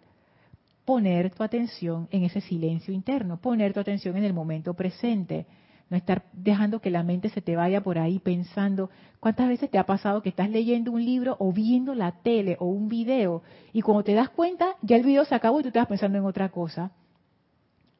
Poner 0.85 1.31
tu 1.31 1.43
atención 1.43 2.07
en 2.11 2.23
ese 2.23 2.41
silencio 2.41 2.93
interno, 2.93 3.37
poner 3.37 3.73
tu 3.73 3.79
atención 3.79 4.17
en 4.17 4.23
el 4.23 4.33
momento 4.33 4.73
presente 4.73 5.45
no 5.89 5.97
estar 5.97 6.23
dejando 6.33 6.79
que 6.79 6.89
la 6.89 7.03
mente 7.03 7.29
se 7.29 7.41
te 7.41 7.55
vaya 7.55 7.81
por 7.81 7.97
ahí 7.97 8.19
pensando, 8.19 8.89
¿cuántas 9.19 9.47
veces 9.47 9.69
te 9.69 9.77
ha 9.77 9.85
pasado 9.85 10.21
que 10.21 10.29
estás 10.29 10.49
leyendo 10.49 10.91
un 10.91 11.03
libro 11.03 11.37
o 11.39 11.51
viendo 11.53 11.95
la 11.95 12.11
tele 12.11 12.57
o 12.59 12.65
un 12.65 12.89
video 12.89 13.41
y 13.73 13.81
cuando 13.81 14.03
te 14.03 14.13
das 14.13 14.29
cuenta 14.29 14.75
ya 14.81 14.97
el 14.97 15.03
video 15.03 15.25
se 15.25 15.35
acabó 15.35 15.59
y 15.59 15.63
tú 15.63 15.69
estás 15.69 15.87
pensando 15.87 16.17
en 16.17 16.25
otra 16.25 16.49
cosa? 16.49 16.91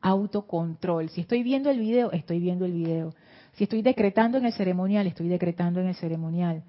Autocontrol. 0.02 1.10
Si 1.10 1.22
estoy 1.22 1.44
viendo 1.44 1.70
el 1.70 1.80
video, 1.80 2.12
estoy 2.12 2.40
viendo 2.40 2.66
el 2.66 2.74
video. 2.74 3.14
Si 3.58 3.64
estoy 3.64 3.82
decretando 3.82 4.38
en 4.38 4.46
el 4.46 4.54
ceremonial, 4.54 5.08
estoy 5.08 5.28
decretando 5.28 5.80
en 5.80 5.88
el 5.88 5.96
ceremonial. 5.96 6.64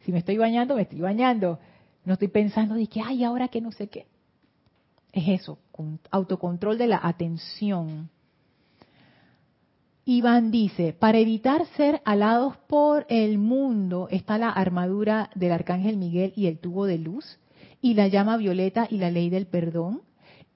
Si 0.00 0.10
me 0.10 0.18
estoy 0.18 0.36
bañando, 0.38 0.74
me 0.74 0.82
estoy 0.82 1.00
bañando. 1.00 1.60
No 2.04 2.14
estoy 2.14 2.28
pensando 2.28 2.74
de 2.74 2.88
que, 2.88 3.00
ay, 3.00 3.22
ahora 3.22 3.46
que 3.46 3.60
no 3.60 3.70
sé 3.70 3.86
qué. 3.88 4.06
Es 5.12 5.40
eso, 5.40 5.58
autocontrol 6.10 6.78
de 6.78 6.88
la 6.88 7.00
atención. 7.00 8.10
Iván 10.04 10.50
dice, 10.50 10.92
para 10.92 11.18
evitar 11.18 11.64
ser 11.76 12.02
alados 12.04 12.56
por 12.66 13.06
el 13.08 13.38
mundo 13.38 14.08
está 14.10 14.36
la 14.36 14.50
armadura 14.50 15.30
del 15.36 15.52
arcángel 15.52 15.96
Miguel 15.96 16.32
y 16.34 16.48
el 16.48 16.58
tubo 16.58 16.86
de 16.86 16.98
luz 16.98 17.38
y 17.80 17.94
la 17.94 18.08
llama 18.08 18.36
violeta 18.36 18.88
y 18.90 18.98
la 18.98 19.12
ley 19.12 19.30
del 19.30 19.46
perdón 19.46 20.02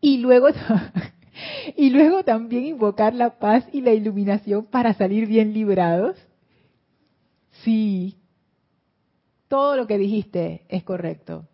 y 0.01 0.19
luego 0.19 0.49
y 1.77 1.91
luego 1.91 2.25
también 2.25 2.67
invocar 2.67 3.15
la 3.15 3.39
paz 3.39 3.67
y 3.73 3.81
la 3.81 3.93
iluminación 3.93 4.67
para 4.67 4.95
salir 4.95 5.27
bien 5.27 5.53
librados. 5.53 6.17
Sí. 7.65 8.17
Todo 9.49 9.77
lo 9.77 9.87
que 9.87 9.99
dijiste 9.99 10.63
es 10.69 10.83
correcto. 10.83 11.47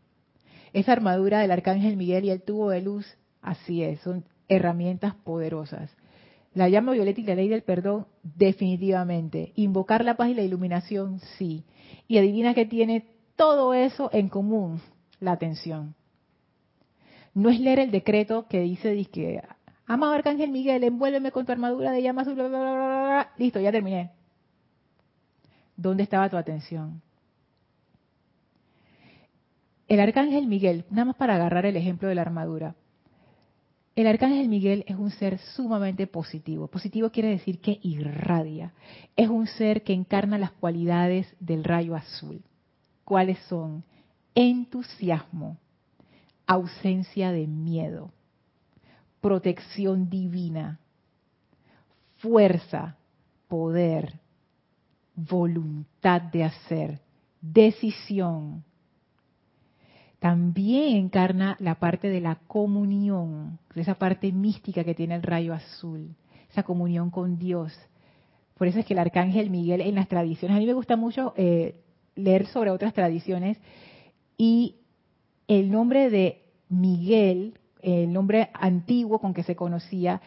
Esa 0.73 0.93
armadura 0.93 1.41
del 1.41 1.51
arcángel 1.51 1.97
Miguel 1.97 2.25
y 2.25 2.31
el 2.31 2.43
tubo 2.43 2.71
de 2.71 2.81
luz, 2.81 3.07
así 3.43 3.83
es, 3.83 4.01
son 4.01 4.25
herramientas 4.49 5.15
poderosas. 5.15 5.95
La 6.55 6.69
llama 6.69 6.93
violeta 6.93 7.21
y 7.21 7.25
la 7.25 7.35
ley 7.35 7.49
del 7.49 7.63
perdón, 7.63 8.07
definitivamente. 8.23 9.53
Invocar 9.57 10.05
la 10.05 10.17
paz 10.17 10.31
y 10.31 10.35
la 10.35 10.43
iluminación, 10.43 11.21
sí. 11.39 11.65
Y 12.09 12.19
adivina 12.19 12.55
que 12.55 12.67
tiene 12.67 13.07
todo 13.37 13.75
eso 13.75 14.11
en 14.13 14.29
común, 14.29 14.81
la 15.21 15.33
atención. 15.33 15.95
No 17.35 17.49
es 17.49 17.59
leer 17.61 17.79
el 17.79 17.91
decreto 17.91 18.47
que 18.49 18.61
dice, 18.61 19.03
que 19.07 19.43
amado 19.87 20.13
Arcángel 20.13 20.51
Miguel, 20.51 20.85
envuélveme 20.85 21.33
con 21.33 21.45
tu 21.47 21.53
armadura 21.53 21.93
de 21.93 22.03
llamas, 22.03 22.29
listo, 23.37 23.61
ya 23.61 23.73
terminé. 23.73 24.11
¿Dónde 25.77 26.03
estaba 26.03 26.29
tu 26.29 26.37
atención? 26.37 27.03
El 29.89 30.01
Arcángel 30.01 30.47
Miguel, 30.47 30.85
nada 30.91 31.07
más 31.07 31.17
para 31.17 31.35
agarrar 31.35 31.67
el 31.67 31.77
ejemplo 31.77 32.09
de 32.09 32.15
la 32.15 32.23
armadura, 32.23 32.75
El 33.95 34.07
arcángel 34.07 34.49
Miguel 34.49 34.85
es 34.87 34.97
un 34.97 35.11
ser 35.11 35.39
sumamente 35.55 36.07
positivo. 36.07 36.67
Positivo 36.69 37.11
quiere 37.11 37.29
decir 37.29 37.61
que 37.61 37.79
irradia. 37.83 38.73
Es 39.17 39.29
un 39.29 39.47
ser 39.47 39.83
que 39.83 39.93
encarna 39.93 40.39
las 40.39 40.53
cualidades 40.53 41.27
del 41.41 41.63
rayo 41.63 41.95
azul. 41.95 42.41
¿Cuáles 43.05 43.39
son? 43.49 43.85
Entusiasmo, 44.35 45.59
ausencia 46.47 47.33
de 47.33 47.47
miedo, 47.47 48.13
protección 49.23 50.11
divina, 50.11 50.79
fuerza, 52.19 52.97
poder, 53.49 54.21
voluntad 55.15 56.21
de 56.21 56.45
hacer, 56.45 57.01
decisión, 57.41 58.65
también 60.19 60.97
encarna 60.97 61.57
la 61.59 61.77
parte 61.77 62.09
de 62.09 62.21
la 62.21 62.37
comunión, 62.47 63.59
esa 63.75 63.95
parte 63.95 64.31
mística 64.31 64.85
que 64.85 64.95
tiene 64.95 65.15
el 65.15 65.23
rayo 65.23 65.55
azul, 65.55 66.15
esa 66.51 66.63
comunión 66.63 67.11
con 67.11 67.39
Dios. 67.39 67.73
Por 68.57 68.69
eso 68.69 68.79
es 68.79 68.87
que 68.87 68.95
el 68.95 69.01
arcángel 69.01 69.51
Miguel 69.51 69.81
en 69.81 69.95
las 69.95 70.09
tradiciones, 70.09 70.57
a 70.57 70.61
mí 70.61 70.67
me 70.67 70.75
gusta 70.75 70.97
mucho 70.97 71.33
eh, 71.37 71.81
leer 72.15 72.47
sobre 72.47 72.71
otras 72.71 72.93
tradiciones 72.93 73.59
y 74.37 74.77
el 75.49 75.71
nombre 75.71 76.11
de 76.11 76.43
Miguel, 76.69 77.59
el 77.83 78.13
nombre 78.13 78.51
antiguo 78.55 79.19
con 79.19 79.35
que 79.35 79.43
se 79.43 79.57
conocía, 79.57 80.23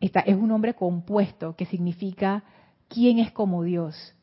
es 0.00 0.34
un 0.34 0.48
nombre 0.48 0.74
compuesto 0.74 1.54
que 1.56 1.66
significa 1.66 2.44
quién 2.88 3.18
es 3.18 3.30
como 3.32 3.62
Dios. 3.62 4.14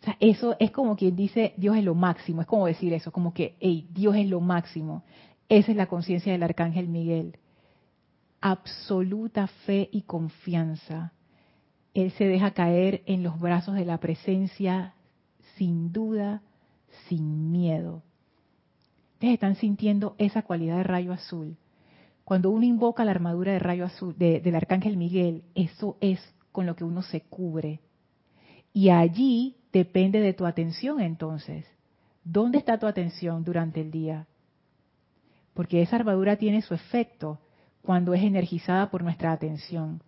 O 0.00 0.04
sea, 0.04 0.16
eso 0.18 0.56
es 0.58 0.72
como 0.72 0.96
quien 0.96 1.14
dice 1.14 1.54
Dios 1.56 1.76
es 1.76 1.84
lo 1.84 1.94
máximo, 1.94 2.40
es 2.40 2.46
como 2.46 2.66
decir 2.66 2.92
eso, 2.92 3.12
como 3.12 3.32
que, 3.32 3.56
hey, 3.60 3.86
Dios 3.92 4.16
es 4.16 4.28
lo 4.28 4.40
máximo. 4.40 5.04
Esa 5.48 5.70
es 5.70 5.76
la 5.76 5.86
conciencia 5.86 6.32
del 6.32 6.42
arcángel 6.42 6.88
Miguel. 6.88 7.36
Absoluta 8.40 9.46
fe 9.46 9.88
y 9.92 10.02
confianza. 10.02 11.12
Él 11.94 12.10
se 12.12 12.24
deja 12.24 12.52
caer 12.52 13.02
en 13.06 13.22
los 13.22 13.38
brazos 13.38 13.74
de 13.74 13.84
la 13.84 13.98
presencia 13.98 14.94
sin 15.56 15.92
duda, 15.92 16.42
sin 17.06 17.52
miedo. 17.52 18.02
Ustedes 19.14 19.34
están 19.34 19.54
sintiendo 19.56 20.16
esa 20.18 20.42
cualidad 20.42 20.78
de 20.78 20.84
rayo 20.84 21.12
azul. 21.12 21.56
Cuando 22.32 22.48
uno 22.48 22.64
invoca 22.64 23.04
la 23.04 23.10
armadura 23.10 23.52
de 23.52 23.58
rayo 23.58 23.84
azul 23.84 24.16
del 24.16 24.54
arcángel 24.54 24.96
Miguel, 24.96 25.44
eso 25.54 25.98
es 26.00 26.18
con 26.50 26.64
lo 26.64 26.74
que 26.74 26.82
uno 26.82 27.02
se 27.02 27.20
cubre. 27.20 27.80
Y 28.72 28.88
allí 28.88 29.56
depende 29.70 30.18
de 30.18 30.32
tu 30.32 30.46
atención 30.46 31.02
entonces. 31.02 31.66
¿Dónde 32.24 32.56
está 32.56 32.78
tu 32.78 32.86
atención 32.86 33.44
durante 33.44 33.82
el 33.82 33.90
día? 33.90 34.26
Porque 35.52 35.82
esa 35.82 35.96
armadura 35.96 36.36
tiene 36.36 36.62
su 36.62 36.72
efecto 36.72 37.38
cuando 37.82 38.14
es 38.14 38.22
energizada 38.22 38.90
por 38.90 39.02
nuestra 39.02 39.32
atención. 39.32 40.02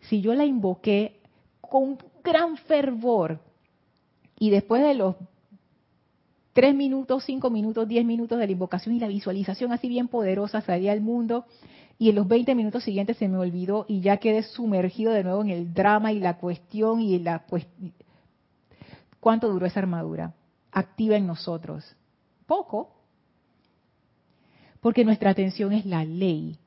Si 0.00 0.20
yo 0.20 0.34
la 0.34 0.44
invoqué 0.44 1.20
con 1.60 1.96
gran 2.24 2.56
fervor 2.56 3.38
y 4.36 4.50
después 4.50 4.82
de 4.82 4.94
los 4.94 5.14
tres 6.58 6.74
minutos, 6.74 7.22
cinco 7.24 7.50
minutos, 7.50 7.86
diez 7.86 8.04
minutos 8.04 8.36
de 8.36 8.44
la 8.44 8.50
invocación 8.50 8.96
y 8.96 8.98
la 8.98 9.06
visualización 9.06 9.70
así 9.70 9.88
bien 9.88 10.08
poderosa 10.08 10.60
salía 10.60 10.90
al 10.90 11.00
mundo 11.00 11.44
y 12.00 12.08
en 12.08 12.16
los 12.16 12.26
20 12.26 12.52
minutos 12.56 12.82
siguientes 12.82 13.16
se 13.16 13.28
me 13.28 13.38
olvidó 13.38 13.86
y 13.86 14.00
ya 14.00 14.16
quedé 14.16 14.42
sumergido 14.42 15.12
de 15.12 15.22
nuevo 15.22 15.40
en 15.42 15.50
el 15.50 15.72
drama 15.72 16.10
y 16.10 16.18
la 16.18 16.38
cuestión 16.38 17.00
y 17.00 17.16
la 17.20 17.44
cuestión 17.46 17.92
¿Cuánto 19.20 19.48
duró 19.48 19.66
esa 19.66 19.78
armadura? 19.78 20.34
Activa 20.72 21.14
en 21.14 21.28
nosotros. 21.28 21.94
Poco. 22.44 22.90
Porque 24.80 25.04
nuestra 25.04 25.30
atención 25.30 25.72
es 25.72 25.86
la 25.86 26.04
ley. 26.04 26.58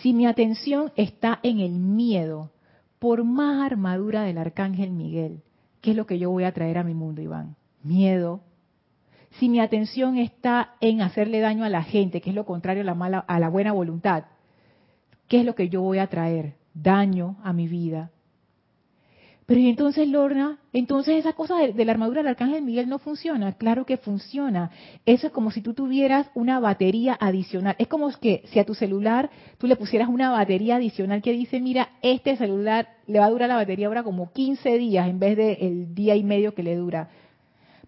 Si 0.00 0.12
mi 0.12 0.26
atención 0.26 0.92
está 0.94 1.40
en 1.42 1.58
el 1.58 1.72
miedo, 1.72 2.52
por 3.00 3.24
más 3.24 3.68
armadura 3.68 4.22
del 4.22 4.38
arcángel 4.38 4.92
Miguel, 4.92 5.42
¿qué 5.80 5.90
es 5.90 5.96
lo 5.96 6.06
que 6.06 6.20
yo 6.20 6.30
voy 6.30 6.44
a 6.44 6.54
traer 6.54 6.78
a 6.78 6.84
mi 6.84 6.94
mundo, 6.94 7.20
Iván? 7.20 7.57
Miedo. 7.82 8.40
Si 9.38 9.48
mi 9.48 9.60
atención 9.60 10.16
está 10.16 10.74
en 10.80 11.00
hacerle 11.00 11.40
daño 11.40 11.64
a 11.64 11.68
la 11.68 11.82
gente, 11.82 12.20
que 12.20 12.30
es 12.30 12.36
lo 12.36 12.46
contrario 12.46 12.82
a 12.82 12.86
la, 12.86 12.94
mala, 12.94 13.18
a 13.18 13.38
la 13.38 13.48
buena 13.48 13.72
voluntad, 13.72 14.24
¿qué 15.28 15.40
es 15.40 15.46
lo 15.46 15.54
que 15.54 15.68
yo 15.68 15.82
voy 15.82 15.98
a 15.98 16.08
traer? 16.08 16.54
Daño 16.74 17.36
a 17.42 17.52
mi 17.52 17.68
vida. 17.68 18.10
Pero 19.48 19.60
y 19.60 19.70
entonces, 19.70 20.06
Lorna, 20.06 20.58
entonces 20.74 21.16
esa 21.16 21.32
cosa 21.32 21.56
de, 21.56 21.84
la 21.86 21.92
armadura 21.92 22.20
del 22.20 22.28
arcángel 22.28 22.62
Miguel 22.62 22.86
no 22.86 22.98
funciona. 22.98 23.54
Claro 23.54 23.86
que 23.86 23.96
funciona. 23.96 24.70
Eso 25.06 25.28
es 25.28 25.32
como 25.32 25.50
si 25.50 25.62
tú 25.62 25.72
tuvieras 25.72 26.30
una 26.34 26.60
batería 26.60 27.16
adicional. 27.18 27.74
Es 27.78 27.88
como 27.88 28.10
que 28.10 28.42
si 28.52 28.58
a 28.58 28.66
tu 28.66 28.74
celular 28.74 29.30
tú 29.56 29.66
le 29.66 29.76
pusieras 29.76 30.10
una 30.10 30.30
batería 30.30 30.76
adicional 30.76 31.22
que 31.22 31.32
dice, 31.32 31.60
mira, 31.60 31.92
este 32.02 32.36
celular 32.36 32.90
le 33.06 33.20
va 33.20 33.24
a 33.24 33.30
durar 33.30 33.48
la 33.48 33.56
batería 33.56 33.86
ahora 33.86 34.02
como 34.02 34.32
15 34.32 34.76
días 34.76 35.08
en 35.08 35.18
vez 35.18 35.34
del 35.38 35.56
el 35.60 35.94
día 35.94 36.14
y 36.14 36.24
medio 36.24 36.52
que 36.54 36.62
le 36.62 36.76
dura. 36.76 37.08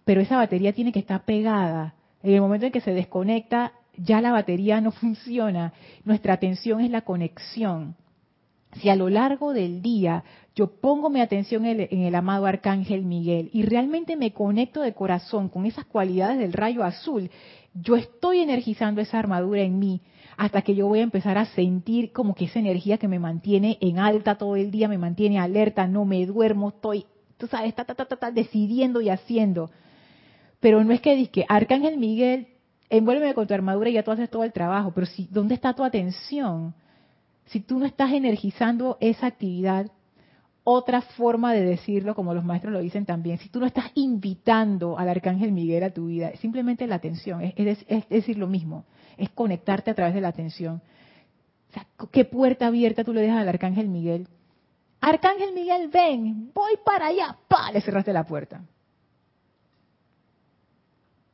Pero 0.05 0.21
esa 0.21 0.37
batería 0.37 0.73
tiene 0.73 0.91
que 0.91 0.99
estar 0.99 1.25
pegada. 1.25 1.95
En 2.23 2.33
el 2.33 2.41
momento 2.41 2.65
en 2.65 2.71
que 2.71 2.81
se 2.81 2.93
desconecta, 2.93 3.73
ya 3.97 4.21
la 4.21 4.31
batería 4.31 4.81
no 4.81 4.91
funciona. 4.91 5.73
Nuestra 6.05 6.33
atención 6.33 6.81
es 6.81 6.91
la 6.91 7.01
conexión. 7.01 7.95
Si 8.79 8.89
a 8.89 8.95
lo 8.95 9.09
largo 9.09 9.53
del 9.53 9.81
día 9.81 10.23
yo 10.55 10.67
pongo 10.79 11.09
mi 11.09 11.21
atención 11.21 11.65
en 11.65 12.03
el, 12.03 12.15
amado 12.15 12.45
Arcángel 12.45 13.03
Miguel 13.03 13.49
y 13.53 13.63
realmente 13.63 14.15
me 14.15 14.31
conecto 14.31 14.81
de 14.81 14.93
corazón 14.93 15.49
con 15.49 15.65
esas 15.65 15.85
cualidades 15.85 16.39
del 16.39 16.53
rayo 16.53 16.83
azul, 16.83 17.29
yo 17.73 17.95
estoy 17.95 18.39
energizando 18.39 19.01
esa 19.01 19.19
armadura 19.19 19.61
en 19.61 19.79
mí 19.79 20.01
hasta 20.37 20.61
que 20.61 20.75
yo 20.75 20.87
voy 20.87 20.99
a 20.99 21.03
empezar 21.03 21.37
a 21.37 21.45
sentir 21.45 22.11
como 22.11 22.33
que 22.33 22.45
esa 22.45 22.59
energía 22.59 22.97
que 22.97 23.07
me 23.07 23.19
mantiene 23.19 23.77
en 23.81 23.99
alta 23.99 24.37
todo 24.37 24.55
el 24.55 24.71
día, 24.71 24.87
me 24.87 24.97
mantiene 24.97 25.39
alerta, 25.39 25.87
no 25.87 26.03
me 26.05 26.25
duermo, 26.25 26.69
estoy, 26.69 27.05
tú 27.37 27.47
sabes, 27.47 27.69
está, 27.69 27.85
está, 27.91 28.31
decidiendo 28.31 29.01
y 29.01 29.09
haciendo. 29.09 29.69
Pero 30.61 30.83
no 30.83 30.93
es 30.93 31.01
que 31.01 31.27
que 31.27 31.45
Arcángel 31.49 31.97
Miguel, 31.97 32.47
envuélveme 32.89 33.33
con 33.33 33.47
tu 33.47 33.53
armadura 33.53 33.89
y 33.89 33.93
ya 33.93 34.03
tú 34.03 34.11
haces 34.11 34.29
todo 34.29 34.43
el 34.45 34.53
trabajo, 34.53 34.91
pero 34.93 35.07
si, 35.07 35.27
¿dónde 35.29 35.55
está 35.55 35.73
tu 35.73 35.83
atención? 35.83 36.73
Si 37.47 37.59
tú 37.59 37.79
no 37.79 37.85
estás 37.85 38.13
energizando 38.13 38.97
esa 39.01 39.27
actividad, 39.27 39.91
otra 40.63 41.01
forma 41.01 41.53
de 41.53 41.65
decirlo, 41.65 42.13
como 42.13 42.33
los 42.33 42.45
maestros 42.45 42.71
lo 42.71 42.79
dicen 42.79 43.05
también, 43.05 43.39
si 43.39 43.49
tú 43.49 43.59
no 43.59 43.65
estás 43.65 43.85
invitando 43.95 44.97
al 44.97 45.09
arcángel 45.09 45.51
Miguel 45.51 45.83
a 45.83 45.89
tu 45.89 46.07
vida, 46.07 46.31
simplemente 46.37 46.85
la 46.85 46.95
atención, 46.95 47.41
es, 47.41 48.09
decir 48.09 48.37
lo 48.37 48.47
mismo, 48.47 48.85
es 49.17 49.29
conectarte 49.31 49.89
a 49.89 49.95
través 49.95 50.13
de 50.13 50.21
la 50.21 50.27
atención. 50.27 50.81
O 51.69 51.73
sea, 51.73 51.87
¿qué 52.11 52.25
puerta 52.25 52.67
abierta 52.67 53.03
tú 53.03 53.13
le 53.13 53.21
dejas 53.21 53.39
al 53.39 53.49
arcángel 53.49 53.89
Miguel? 53.89 54.27
Arcángel 54.99 55.53
Miguel, 55.53 55.87
ven, 55.87 56.51
voy 56.53 56.73
para 56.85 57.07
allá, 57.07 57.35
¡pa! 57.47 57.71
Le 57.71 57.81
cerraste 57.81 58.13
la 58.13 58.25
puerta. 58.25 58.61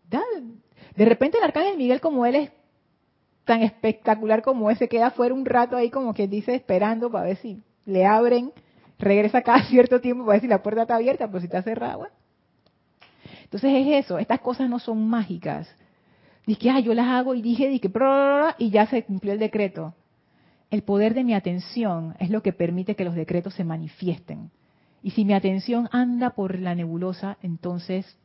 De 0.10 1.06
repente 1.06 1.38
el 1.38 1.44
arcángel 1.44 1.78
Miguel, 1.78 2.02
como 2.02 2.26
él 2.26 2.36
es 2.36 2.52
tan 3.46 3.62
espectacular 3.62 4.42
como 4.42 4.70
ese, 4.70 4.88
queda 4.88 5.12
fuera 5.12 5.34
un 5.34 5.46
rato 5.46 5.76
ahí 5.76 5.90
como 5.90 6.14
que 6.14 6.28
dice 6.28 6.56
esperando 6.56 7.10
para 7.10 7.26
ver 7.26 7.38
si 7.38 7.62
le 7.86 8.06
abren 8.06 8.52
regresa 9.00 9.42
cada 9.42 9.64
cierto 9.70 10.02
tiempo 10.02 10.26
para 10.26 10.34
ver 10.34 10.42
si 10.42 10.48
la 10.48 10.64
puerta 10.64 10.84
está 10.84 10.96
abierta, 10.96 11.28
pero 11.28 11.40
si 11.40 11.46
está 11.46 11.62
cerrada, 11.62 12.10
Entonces 13.44 13.72
es 13.74 14.06
eso, 14.06 14.18
estas 14.20 14.42
cosas 14.42 14.70
no 14.70 14.80
son 14.80 15.08
mágicas. 15.08 15.68
Que, 16.46 16.70
ah, 16.70 16.80
yo 16.80 16.94
las 16.94 17.08
hago 17.08 17.36
y 17.36 17.42
dije, 17.42 17.68
dije, 17.68 17.92
y 18.58 18.70
ya 18.70 18.88
se 18.88 19.04
cumplió 19.04 19.34
el 19.34 19.40
decreto. 19.40 19.94
El 20.72 20.82
poder 20.82 21.14
de 21.14 21.26
mi 21.26 21.34
atención 21.34 22.16
es 22.20 22.30
lo 22.30 22.42
que 22.42 22.54
permite 22.54 22.96
que 22.96 23.04
los 23.04 23.16
decretos 23.16 23.54
se 23.54 23.66
manifiesten. 23.66 24.50
Y 25.04 25.12
si 25.12 25.26
mi 25.26 25.34
atención 25.34 25.90
anda 25.92 26.32
por 26.32 26.58
la 26.58 26.74
nebulosa, 26.74 27.38
entonces 27.42 28.18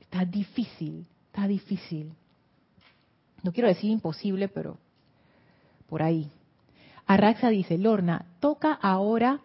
está 0.00 0.24
difícil, 0.24 1.06
está 1.30 1.46
difícil. 1.46 2.12
No 3.42 3.52
quiero 3.52 3.68
decir 3.68 3.90
imposible, 3.90 4.48
pero 4.48 4.78
por 5.88 6.02
ahí. 6.02 6.30
Arraxa 7.06 7.48
dice, 7.48 7.78
Lorna, 7.78 8.26
toca 8.40 8.72
ahora 8.72 9.40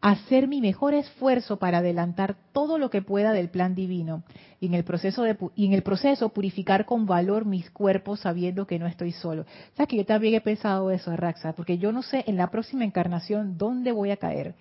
hacer 0.00 0.48
mi 0.48 0.60
mejor 0.60 0.94
esfuerzo 0.94 1.58
para 1.58 1.78
adelantar 1.78 2.36
todo 2.52 2.78
lo 2.78 2.90
que 2.90 3.02
pueda 3.02 3.32
del 3.32 3.48
plan 3.48 3.74
divino 3.74 4.22
y 4.60 4.66
en 4.66 4.74
el 4.74 4.84
proceso 4.84 5.24
y 5.54 5.66
en 5.66 5.72
el 5.72 5.82
proceso 5.82 6.28
purificar 6.28 6.84
con 6.84 7.06
valor 7.06 7.46
mis 7.46 7.70
cuerpos 7.70 8.20
sabiendo 8.20 8.66
que 8.66 8.78
no 8.78 8.86
estoy 8.86 9.12
solo. 9.12 9.44
Sabes 9.76 9.88
que 9.88 9.96
yo 9.96 10.04
también 10.04 10.34
he 10.34 10.40
pensado 10.40 10.90
eso, 10.90 11.16
Raxa, 11.16 11.54
porque 11.54 11.78
yo 11.78 11.90
no 11.90 12.02
sé 12.02 12.22
en 12.26 12.36
la 12.36 12.50
próxima 12.50 12.84
encarnación 12.84 13.58
dónde 13.58 13.92
voy 13.92 14.10
a 14.10 14.18
caer. 14.18 14.54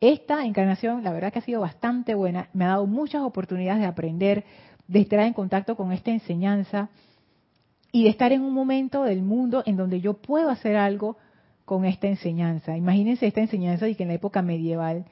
Esta 0.00 0.44
encarnación, 0.44 1.02
la 1.02 1.12
verdad 1.12 1.32
que 1.32 1.38
ha 1.38 1.42
sido 1.42 1.60
bastante 1.60 2.14
buena, 2.14 2.50
me 2.52 2.64
ha 2.64 2.68
dado 2.68 2.86
muchas 2.86 3.22
oportunidades 3.22 3.80
de 3.80 3.86
aprender, 3.86 4.44
de 4.88 5.00
estar 5.00 5.20
en 5.20 5.32
contacto 5.32 5.76
con 5.76 5.92
esta 5.92 6.10
enseñanza 6.10 6.88
y 7.92 8.04
de 8.04 8.10
estar 8.10 8.32
en 8.32 8.42
un 8.42 8.52
momento 8.52 9.04
del 9.04 9.22
mundo 9.22 9.62
en 9.66 9.76
donde 9.76 10.00
yo 10.00 10.14
puedo 10.14 10.50
hacer 10.50 10.76
algo 10.76 11.16
con 11.64 11.84
esta 11.84 12.06
enseñanza. 12.06 12.76
Imagínense 12.76 13.26
esta 13.26 13.40
enseñanza 13.40 13.86
de 13.86 13.96
que 13.96 14.04
en 14.04 14.10
la 14.10 14.14
época 14.14 14.42
medieval, 14.42 15.06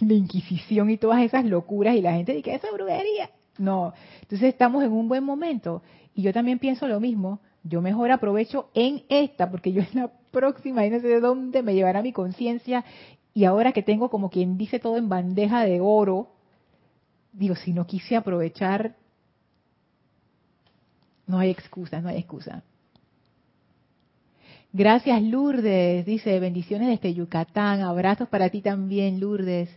la 0.00 0.14
Inquisición 0.14 0.90
y 0.90 0.96
todas 0.96 1.22
esas 1.22 1.44
locuras 1.44 1.96
y 1.96 2.02
la 2.02 2.14
gente 2.14 2.32
dice 2.32 2.54
eso 2.54 2.66
es 2.66 2.72
brujería. 2.72 3.30
No, 3.58 3.92
entonces 4.22 4.48
estamos 4.48 4.82
en 4.82 4.92
un 4.92 5.08
buen 5.08 5.22
momento. 5.22 5.82
Y 6.14 6.22
yo 6.22 6.32
también 6.32 6.58
pienso 6.58 6.88
lo 6.88 7.00
mismo. 7.00 7.40
yo 7.62 7.80
mejor 7.80 8.10
aprovecho 8.10 8.68
en 8.74 9.04
esta, 9.08 9.50
porque 9.50 9.72
yo 9.72 9.80
en 9.80 9.88
la 10.02 10.12
próxima, 10.30 10.84
y 10.84 10.90
no 10.90 11.00
sé 11.00 11.08
de 11.08 11.20
dónde 11.20 11.62
me 11.62 11.74
llevará 11.74 12.02
mi 12.02 12.12
conciencia, 12.12 12.84
y 13.32 13.44
ahora 13.44 13.72
que 13.72 13.82
tengo 13.82 14.10
como 14.10 14.28
quien 14.28 14.58
dice 14.58 14.78
todo 14.78 14.96
en 14.96 15.08
bandeja 15.08 15.64
de 15.64 15.80
oro, 15.80 16.28
digo, 17.32 17.56
si 17.56 17.72
no 17.72 17.86
quise 17.86 18.16
aprovechar, 18.16 18.96
no 21.26 21.38
hay 21.38 21.50
excusa, 21.50 22.00
no 22.00 22.08
hay 22.08 22.18
excusa. 22.18 22.62
Gracias 24.72 25.22
Lourdes, 25.22 26.04
dice, 26.04 26.40
bendiciones 26.40 26.88
desde 26.88 27.14
Yucatán, 27.14 27.82
abrazos 27.82 28.28
para 28.28 28.50
ti 28.50 28.60
también 28.60 29.20
Lourdes. 29.20 29.70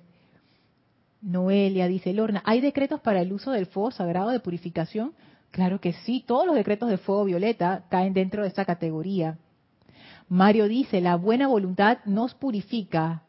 Noelia 1.21 1.87
dice, 1.87 2.13
Lorna, 2.13 2.41
¿hay 2.45 2.61
decretos 2.61 3.01
para 3.01 3.21
el 3.21 3.33
uso 3.33 3.51
del 3.51 3.65
fuego 3.65 3.91
sagrado 3.91 4.29
de 4.29 4.39
purificación? 4.39 5.13
Claro 5.51 5.79
que 5.79 5.93
sí, 5.93 6.23
todos 6.25 6.45
los 6.45 6.55
decretos 6.55 6.89
de 6.89 6.97
fuego 6.97 7.25
violeta 7.25 7.85
caen 7.89 8.13
dentro 8.13 8.43
de 8.43 8.47
esta 8.47 8.65
categoría. 8.65 9.37
Mario 10.29 10.67
dice, 10.67 11.01
la 11.01 11.15
buena 11.15 11.47
voluntad 11.47 11.99
nos 12.05 12.33
purifica. 12.33 13.23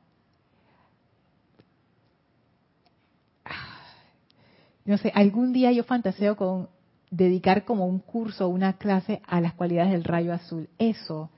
No 4.84 4.96
sé, 4.96 5.12
algún 5.14 5.52
día 5.52 5.70
yo 5.70 5.84
fantaseo 5.84 6.36
con 6.36 6.68
dedicar 7.10 7.64
como 7.64 7.86
un 7.86 7.98
curso 7.98 8.48
una 8.48 8.74
clase 8.74 9.20
a 9.26 9.40
las 9.40 9.54
cualidades 9.54 9.92
del 9.92 10.04
rayo 10.04 10.32
azul. 10.32 10.68
Eso, 10.78 11.30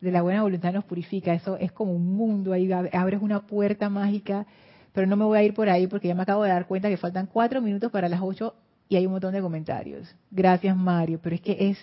de 0.00 0.12
la 0.12 0.22
buena 0.22 0.42
voluntad 0.42 0.72
nos 0.72 0.84
purifica. 0.84 1.34
Eso 1.34 1.56
es 1.56 1.72
como 1.72 1.92
un 1.92 2.16
mundo 2.16 2.52
ahí, 2.52 2.70
abres 2.72 3.20
una 3.20 3.46
puerta 3.46 3.88
mágica, 3.88 4.46
pero 4.92 5.06
no 5.06 5.16
me 5.16 5.24
voy 5.24 5.38
a 5.38 5.42
ir 5.42 5.54
por 5.54 5.68
ahí 5.68 5.86
porque 5.86 6.08
ya 6.08 6.14
me 6.14 6.22
acabo 6.22 6.42
de 6.42 6.50
dar 6.50 6.66
cuenta 6.66 6.88
que 6.88 6.96
faltan 6.96 7.26
cuatro 7.26 7.60
minutos 7.60 7.90
para 7.90 8.08
las 8.08 8.20
ocho 8.22 8.54
y 8.88 8.96
hay 8.96 9.06
un 9.06 9.12
montón 9.12 9.32
de 9.32 9.40
comentarios. 9.40 10.14
Gracias 10.30 10.76
Mario, 10.76 11.20
pero 11.22 11.34
es 11.34 11.40
que 11.40 11.70
es, 11.70 11.78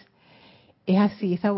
es 0.85 0.97
así, 0.97 1.33
esa, 1.33 1.53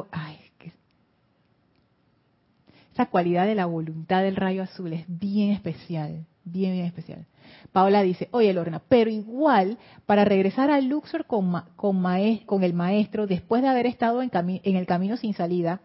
esa 2.93 3.05
cualidad 3.05 3.45
de 3.45 3.55
la 3.55 3.65
voluntad 3.65 4.23
del 4.23 4.35
rayo 4.35 4.63
azul 4.63 4.93
es 4.93 5.05
bien 5.07 5.51
especial, 5.51 6.25
bien, 6.51 6.73
bien 6.73 6.85
especial. 6.85 7.25
Paola 7.71 8.01
dice, 8.01 8.27
oye 8.31 8.53
Lorna, 8.53 8.81
pero 8.87 9.09
igual, 9.09 9.77
para 10.05 10.25
regresar 10.25 10.69
al 10.69 10.87
Luxor 10.87 11.25
con, 11.25 11.51
con, 11.75 12.03
con 12.45 12.63
el 12.63 12.73
maestro, 12.73 13.27
después 13.27 13.61
de 13.61 13.67
haber 13.69 13.85
estado 13.85 14.21
en, 14.21 14.31
en 14.33 14.75
el 14.75 14.85
camino 14.85 15.17
sin 15.17 15.33
salida, 15.33 15.81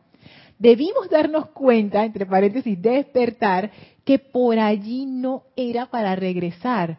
debimos 0.58 1.08
darnos 1.10 1.46
cuenta, 1.50 2.04
entre 2.04 2.26
paréntesis, 2.26 2.80
despertar, 2.80 3.70
que 4.04 4.18
por 4.18 4.58
allí 4.58 5.06
no 5.06 5.44
era 5.56 5.86
para 5.86 6.16
regresar, 6.16 6.98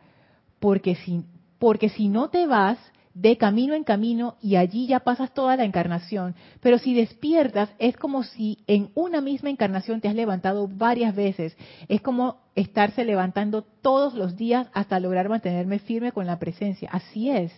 porque 0.59 0.95
si, 0.95 1.23
porque 1.59 1.89
si 1.89 2.07
no 2.07 2.29
te 2.29 2.47
vas 2.47 2.77
de 3.13 3.37
camino 3.37 3.75
en 3.75 3.83
camino 3.83 4.35
y 4.41 4.55
allí 4.55 4.87
ya 4.87 5.01
pasas 5.01 5.33
toda 5.33 5.55
la 5.55 5.65
encarnación, 5.65 6.35
pero 6.61 6.79
si 6.79 6.93
despiertas 6.95 7.69
es 7.77 7.95
como 7.95 8.23
si 8.23 8.59
en 8.65 8.89
una 8.95 9.21
misma 9.21 9.49
encarnación 9.49 10.01
te 10.01 10.07
has 10.07 10.15
levantado 10.15 10.67
varias 10.67 11.15
veces, 11.15 11.55
es 11.87 12.01
como 12.01 12.37
estarse 12.55 13.05
levantando 13.05 13.61
todos 13.61 14.15
los 14.15 14.35
días 14.35 14.67
hasta 14.73 14.99
lograr 14.99 15.29
mantenerme 15.29 15.79
firme 15.79 16.11
con 16.11 16.25
la 16.25 16.39
presencia, 16.39 16.89
así 16.91 17.29
es, 17.29 17.51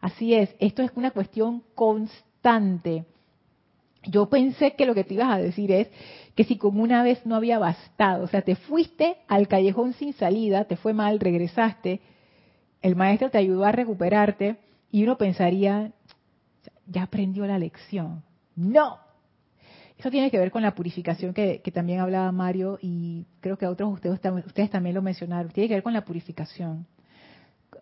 así 0.00 0.34
es, 0.34 0.54
esto 0.58 0.82
es 0.82 0.90
una 0.94 1.10
cuestión 1.10 1.62
constante. 1.74 3.04
Yo 4.06 4.28
pensé 4.28 4.74
que 4.74 4.84
lo 4.84 4.94
que 4.94 5.04
te 5.04 5.14
ibas 5.14 5.32
a 5.32 5.38
decir 5.38 5.72
es 5.72 5.88
que 6.34 6.44
si 6.44 6.56
como 6.56 6.82
una 6.82 7.02
vez 7.02 7.24
no 7.24 7.36
había 7.36 7.58
bastado, 7.58 8.24
o 8.24 8.28
sea, 8.28 8.42
te 8.42 8.54
fuiste 8.54 9.16
al 9.28 9.48
callejón 9.48 9.94
sin 9.94 10.12
salida, 10.12 10.64
te 10.64 10.76
fue 10.76 10.92
mal, 10.92 11.20
regresaste, 11.20 12.00
el 12.82 12.96
maestro 12.96 13.30
te 13.30 13.38
ayudó 13.38 13.64
a 13.64 13.72
recuperarte 13.72 14.58
y 14.94 15.02
uno 15.02 15.18
pensaría, 15.18 15.90
ya 16.86 17.02
aprendió 17.02 17.44
la 17.46 17.58
lección. 17.58 18.22
No. 18.54 19.00
Eso 19.98 20.08
tiene 20.08 20.30
que 20.30 20.38
ver 20.38 20.52
con 20.52 20.62
la 20.62 20.76
purificación 20.76 21.34
que, 21.34 21.60
también 21.74 21.98
hablaba 21.98 22.30
Mario 22.30 22.78
y 22.80 23.26
creo 23.40 23.58
que 23.58 23.66
otros 23.66 23.92
ustedes, 23.92 24.20
ustedes 24.46 24.70
también 24.70 24.94
lo 24.94 25.02
mencionaron. 25.02 25.50
Tiene 25.50 25.66
que 25.66 25.74
ver 25.74 25.82
con 25.82 25.94
la 25.94 26.04
purificación. 26.04 26.86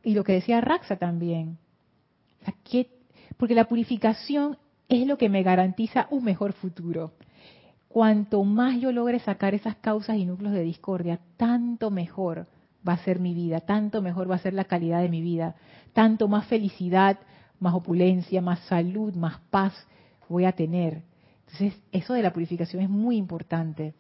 Y 0.03 0.15
lo 0.15 0.25
que 0.25 0.33
decía 0.33 0.63
Raxa 0.63 0.97
también. 0.97 1.59
porque 3.37 3.55
la 3.55 3.69
purificación 3.69 4.57
es 4.89 5.07
lo 5.07 5.19
que 5.19 5.29
me 5.29 5.43
garantiza 5.43 6.07
un 6.09 6.25
mejor 6.25 6.55
futuro. 6.55 7.13
Cuanto 7.89 8.43
más 8.43 8.81
yo 8.81 8.91
logre 8.91 9.19
sacar 9.19 9.53
esas 9.53 9.77
causas 9.77 10.17
y 10.17 10.25
núcleos 10.25 10.55
de 10.55 10.63
discordia, 10.63 11.21
tanto 11.37 11.91
mejor 11.91 12.47
va 12.87 12.95
a 12.95 13.05
ser 13.05 13.21
mi 13.21 13.35
vida, 13.35 13.61
tanto 13.61 14.03
mejor 14.03 14.31
va 14.31 14.37
a 14.37 14.39
ser 14.39 14.55
la 14.55 14.65
calidad 14.65 15.03
de 15.03 15.09
mi 15.09 15.21
vida, 15.21 15.55
tanto 15.93 16.29
más 16.29 16.47
felicidad, 16.47 17.19
más 17.61 17.75
opulencia, 17.75 18.41
más 18.41 18.61
salud, 18.61 19.15
más 19.15 19.39
paz 19.51 19.73
voy 20.29 20.45
a 20.45 20.53
tener. 20.53 21.03
Entonces, 21.47 21.81
eso 21.93 22.15
de 22.15 22.23
la 22.23 22.33
purificación 22.33 22.83
es 22.83 22.91
muy 22.91 23.17
importante. 23.17 23.95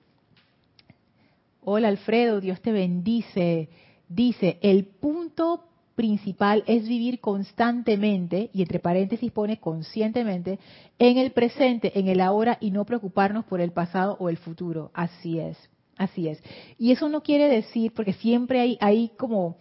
Hola 1.62 1.88
Alfredo, 1.88 2.40
Dios 2.40 2.60
te 2.60 2.72
bendice. 2.72 3.68
Dice, 4.08 4.58
el 4.62 4.84
punto 4.84 5.64
principal 5.94 6.64
es 6.66 6.88
vivir 6.88 7.20
constantemente, 7.20 8.50
y 8.52 8.62
entre 8.62 8.78
paréntesis 8.78 9.30
pone 9.30 9.58
conscientemente, 9.58 10.58
en 10.98 11.18
el 11.18 11.32
presente, 11.32 11.98
en 11.98 12.08
el 12.08 12.20
ahora 12.20 12.58
y 12.60 12.70
no 12.70 12.84
preocuparnos 12.84 13.44
por 13.44 13.60
el 13.60 13.72
pasado 13.72 14.16
o 14.18 14.28
el 14.28 14.38
futuro. 14.38 14.90
Así 14.94 15.38
es. 15.38 15.56
Así 15.96 16.28
es. 16.28 16.42
Y 16.78 16.92
eso 16.92 17.08
no 17.08 17.22
quiere 17.22 17.48
decir, 17.48 17.92
porque 17.94 18.12
siempre 18.14 18.60
hay, 18.60 18.78
hay 18.80 19.10
como, 19.18 19.58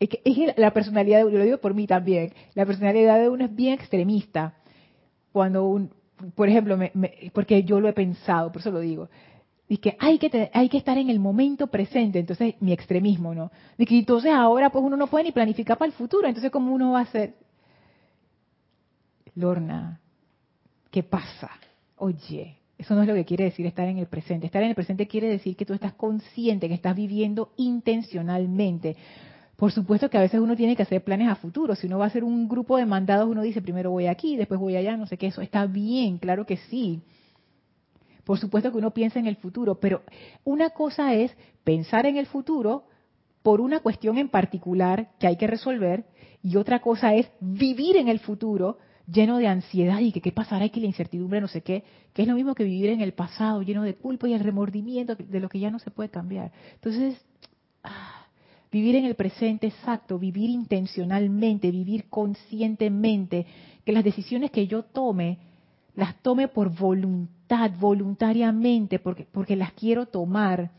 es, 0.00 0.10
la 0.56 0.72
personalidad, 0.72 1.20
yo 1.20 1.30
lo 1.30 1.44
digo 1.44 1.58
por 1.58 1.74
mí 1.74 1.86
también, 1.86 2.32
la 2.54 2.66
personalidad 2.66 3.18
de 3.18 3.28
uno 3.28 3.44
es 3.44 3.54
bien 3.54 3.74
extremista. 3.74 4.54
Cuando 5.32 5.66
un, 5.66 5.92
por 6.34 6.48
ejemplo, 6.48 6.78
porque 7.32 7.62
yo 7.64 7.80
lo 7.80 7.88
he 7.88 7.92
pensado, 7.92 8.50
por 8.50 8.60
eso 8.60 8.70
lo 8.70 8.80
digo, 8.80 9.08
y 9.68 9.76
que 9.76 9.96
hay 10.00 10.18
que 10.18 10.50
hay 10.54 10.68
que 10.70 10.78
estar 10.78 10.96
en 10.96 11.10
el 11.10 11.20
momento 11.20 11.66
presente, 11.66 12.18
entonces 12.18 12.54
mi 12.60 12.72
extremismo, 12.72 13.34
¿no? 13.34 13.50
De 13.76 13.84
que 13.84 13.98
entonces 13.98 14.32
ahora 14.32 14.70
pues 14.70 14.82
uno 14.82 14.96
no 14.96 15.08
puede 15.08 15.24
ni 15.24 15.32
planificar 15.32 15.76
para 15.76 15.90
el 15.90 15.92
futuro, 15.92 16.26
entonces 16.26 16.50
cómo 16.50 16.72
uno 16.72 16.92
va 16.92 17.00
a 17.00 17.02
hacer 17.02 17.34
Lorna, 19.34 20.00
¿qué 20.90 21.02
pasa? 21.02 21.50
Oye, 21.96 22.57
eso 22.78 22.94
no 22.94 23.02
es 23.02 23.08
lo 23.08 23.14
que 23.14 23.24
quiere 23.24 23.44
decir 23.44 23.66
estar 23.66 23.88
en 23.88 23.98
el 23.98 24.06
presente. 24.06 24.46
Estar 24.46 24.62
en 24.62 24.68
el 24.68 24.74
presente 24.76 25.08
quiere 25.08 25.28
decir 25.28 25.56
que 25.56 25.66
tú 25.66 25.74
estás 25.74 25.94
consciente, 25.94 26.68
que 26.68 26.74
estás 26.74 26.94
viviendo 26.94 27.52
intencionalmente. 27.56 28.96
Por 29.56 29.72
supuesto 29.72 30.08
que 30.08 30.16
a 30.16 30.20
veces 30.20 30.38
uno 30.38 30.54
tiene 30.54 30.76
que 30.76 30.84
hacer 30.84 31.02
planes 31.02 31.28
a 31.28 31.34
futuro. 31.34 31.74
Si 31.74 31.88
uno 31.88 31.98
va 31.98 32.04
a 32.04 32.08
hacer 32.08 32.22
un 32.22 32.48
grupo 32.48 32.76
de 32.76 32.86
mandados, 32.86 33.28
uno 33.28 33.42
dice 33.42 33.60
primero 33.60 33.90
voy 33.90 34.06
aquí, 34.06 34.36
después 34.36 34.60
voy 34.60 34.76
allá, 34.76 34.96
no 34.96 35.06
sé 35.06 35.16
qué. 35.16 35.26
Eso 35.26 35.42
está 35.42 35.66
bien, 35.66 36.18
claro 36.18 36.46
que 36.46 36.56
sí. 36.56 37.02
Por 38.24 38.38
supuesto 38.38 38.70
que 38.70 38.78
uno 38.78 38.92
piensa 38.92 39.18
en 39.18 39.26
el 39.26 39.36
futuro, 39.36 39.80
pero 39.80 40.02
una 40.44 40.70
cosa 40.70 41.14
es 41.14 41.36
pensar 41.64 42.06
en 42.06 42.16
el 42.16 42.26
futuro 42.26 42.84
por 43.42 43.60
una 43.60 43.80
cuestión 43.80 44.18
en 44.18 44.28
particular 44.28 45.10
que 45.18 45.26
hay 45.26 45.36
que 45.36 45.48
resolver 45.48 46.04
y 46.42 46.56
otra 46.56 46.78
cosa 46.78 47.14
es 47.14 47.28
vivir 47.40 47.96
en 47.96 48.06
el 48.06 48.20
futuro 48.20 48.78
lleno 49.10 49.38
de 49.38 49.48
ansiedad 49.48 50.00
y 50.00 50.12
que 50.12 50.20
qué 50.20 50.32
pasará 50.32 50.66
y 50.66 50.70
que 50.70 50.80
la 50.80 50.86
incertidumbre 50.86 51.40
no 51.40 51.48
sé 51.48 51.62
qué, 51.62 51.84
que 52.12 52.22
es 52.22 52.28
lo 52.28 52.34
mismo 52.34 52.54
que 52.54 52.64
vivir 52.64 52.90
en 52.90 53.00
el 53.00 53.12
pasado 53.12 53.62
lleno 53.62 53.82
de 53.82 53.94
culpa 53.94 54.28
y 54.28 54.34
el 54.34 54.40
remordimiento 54.40 55.14
de 55.16 55.40
lo 55.40 55.48
que 55.48 55.58
ya 55.58 55.70
no 55.70 55.78
se 55.78 55.90
puede 55.90 56.10
cambiar. 56.10 56.52
Entonces, 56.74 57.20
ah, 57.84 58.26
vivir 58.70 58.96
en 58.96 59.06
el 59.06 59.14
presente 59.14 59.68
exacto, 59.68 60.18
vivir 60.18 60.50
intencionalmente, 60.50 61.70
vivir 61.70 62.04
conscientemente, 62.10 63.46
que 63.84 63.92
las 63.92 64.04
decisiones 64.04 64.50
que 64.50 64.66
yo 64.66 64.82
tome, 64.82 65.38
las 65.94 66.20
tome 66.22 66.48
por 66.48 66.70
voluntad, 66.70 67.70
voluntariamente, 67.78 68.98
porque, 68.98 69.26
porque 69.30 69.56
las 69.56 69.72
quiero 69.72 70.06
tomar. 70.06 70.70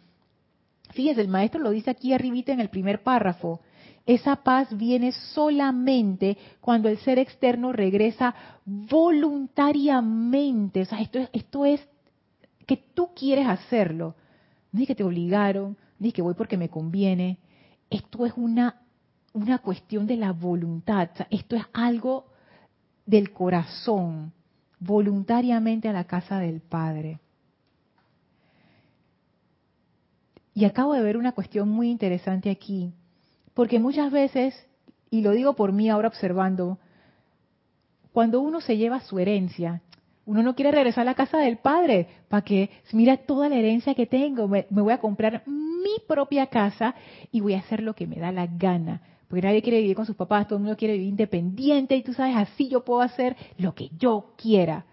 Fíjense, 0.91 1.21
el 1.21 1.27
maestro 1.27 1.59
lo 1.61 1.71
dice 1.71 1.89
aquí 1.89 2.13
arribita 2.13 2.53
en 2.53 2.59
el 2.59 2.69
primer 2.69 3.01
párrafo. 3.01 3.59
Esa 4.09 4.37
paz 4.37 4.75
viene 4.75 5.11
solamente 5.11 6.35
cuando 6.61 6.89
el 6.89 6.97
ser 6.97 7.19
externo 7.19 7.71
regresa 7.71 8.33
voluntariamente. 8.65 10.81
O 10.81 10.85
sea, 10.85 10.99
esto 10.99 11.19
es, 11.19 11.29
esto 11.31 11.63
es 11.63 11.87
que 12.65 12.75
tú 12.75 13.11
quieres 13.15 13.45
hacerlo. 13.45 14.15
No 14.71 14.81
es 14.81 14.87
que 14.87 14.95
te 14.95 15.03
obligaron, 15.03 15.77
ni 15.99 16.11
que 16.11 16.23
voy 16.23 16.33
porque 16.33 16.57
me 16.57 16.69
conviene. 16.69 17.37
Esto 17.91 18.25
es 18.25 18.33
una, 18.35 18.81
una 19.33 19.59
cuestión 19.59 20.07
de 20.07 20.17
la 20.17 20.31
voluntad. 20.31 21.11
esto 21.29 21.55
es 21.55 21.65
algo 21.71 22.25
del 23.05 23.31
corazón, 23.31 24.33
voluntariamente 24.79 25.87
a 25.87 25.93
la 25.93 26.05
casa 26.05 26.39
del 26.39 26.61
Padre. 26.61 27.19
Y 30.55 30.65
acabo 30.65 30.93
de 30.93 31.03
ver 31.03 31.15
una 31.15 31.33
cuestión 31.33 31.69
muy 31.69 31.91
interesante 31.91 32.49
aquí. 32.49 32.91
Porque 33.59 33.77
muchas 33.77 34.09
veces, 34.09 34.55
y 35.11 35.19
lo 35.19 35.31
digo 35.31 35.51
por 35.51 35.73
mí 35.73 35.89
ahora 35.89 36.07
observando, 36.07 36.77
cuando 38.13 38.39
uno 38.39 38.61
se 38.61 38.77
lleva 38.77 39.01
su 39.01 39.19
herencia, 39.19 39.81
uno 40.25 40.43
no 40.43 40.55
quiere 40.55 40.71
regresar 40.71 41.01
a 41.01 41.11
la 41.11 41.13
casa 41.13 41.39
del 41.39 41.57
padre 41.57 42.07
para 42.29 42.41
que, 42.41 42.69
mira 42.93 43.17
toda 43.17 43.49
la 43.49 43.57
herencia 43.57 43.95
que 43.95 44.05
tengo, 44.05 44.47
me, 44.47 44.65
voy 44.69 44.93
a 44.93 45.01
comprar 45.01 45.43
mi 45.45 45.91
propia 46.07 46.47
casa 46.47 46.95
y 47.33 47.41
voy 47.41 47.53
a 47.53 47.59
hacer 47.59 47.83
lo 47.83 47.95
que 47.95 48.07
me 48.07 48.15
da 48.15 48.31
la 48.31 48.47
gana. 48.47 49.01
Porque 49.27 49.45
nadie 49.45 49.61
quiere 49.61 49.81
vivir 49.81 49.97
con 49.97 50.05
sus 50.05 50.15
papás, 50.15 50.47
todo 50.47 50.55
el 50.55 50.63
mundo 50.63 50.77
quiere 50.77 50.93
vivir 50.93 51.09
independiente 51.09 51.97
y 51.97 52.03
tú 52.03 52.13
sabes, 52.13 52.37
así 52.37 52.69
yo 52.69 52.85
puedo 52.85 53.01
hacer 53.01 53.35
lo 53.57 53.75
que 53.75 53.89
yo 53.99 54.35
quiera. 54.37 54.85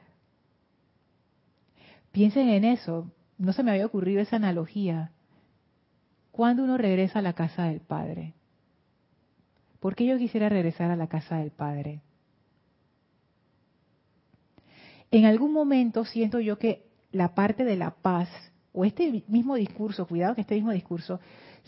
Piensen 2.10 2.48
en 2.48 2.64
eso. 2.64 3.12
No 3.38 3.52
se 3.52 3.62
me 3.62 3.70
había 3.70 3.86
ocurrido 3.86 4.20
esa 4.20 4.34
analogía. 4.34 5.12
¿Cuándo 6.32 6.64
uno 6.64 6.76
regresa 6.76 7.20
a 7.20 7.22
la 7.22 7.34
casa 7.34 7.66
del 7.66 7.78
Padre? 7.78 8.34
¿Por 9.87 9.95
qué 9.95 10.05
yo 10.05 10.18
quisiera 10.18 10.49
regresar 10.49 10.91
a 10.91 10.97
la 10.97 11.07
casa 11.07 11.37
del 11.37 11.53
Padre? 11.53 12.01
En 15.12 15.26
algún 15.26 15.53
momento 15.53 16.05
siento 16.05 16.41
yo 16.41 16.59
que 16.59 16.89
la 17.12 17.37
parte 17.37 17.62
de 17.62 17.76
la 17.76 17.93
paz, 17.93 18.28
o 18.72 18.84
este 18.84 19.22
mismo 19.28 19.55
discurso, 19.55 20.09
cuidado 20.09 20.34
que 20.34 20.41
este 20.41 20.57
mismo 20.57 20.72
discurso, 20.72 21.20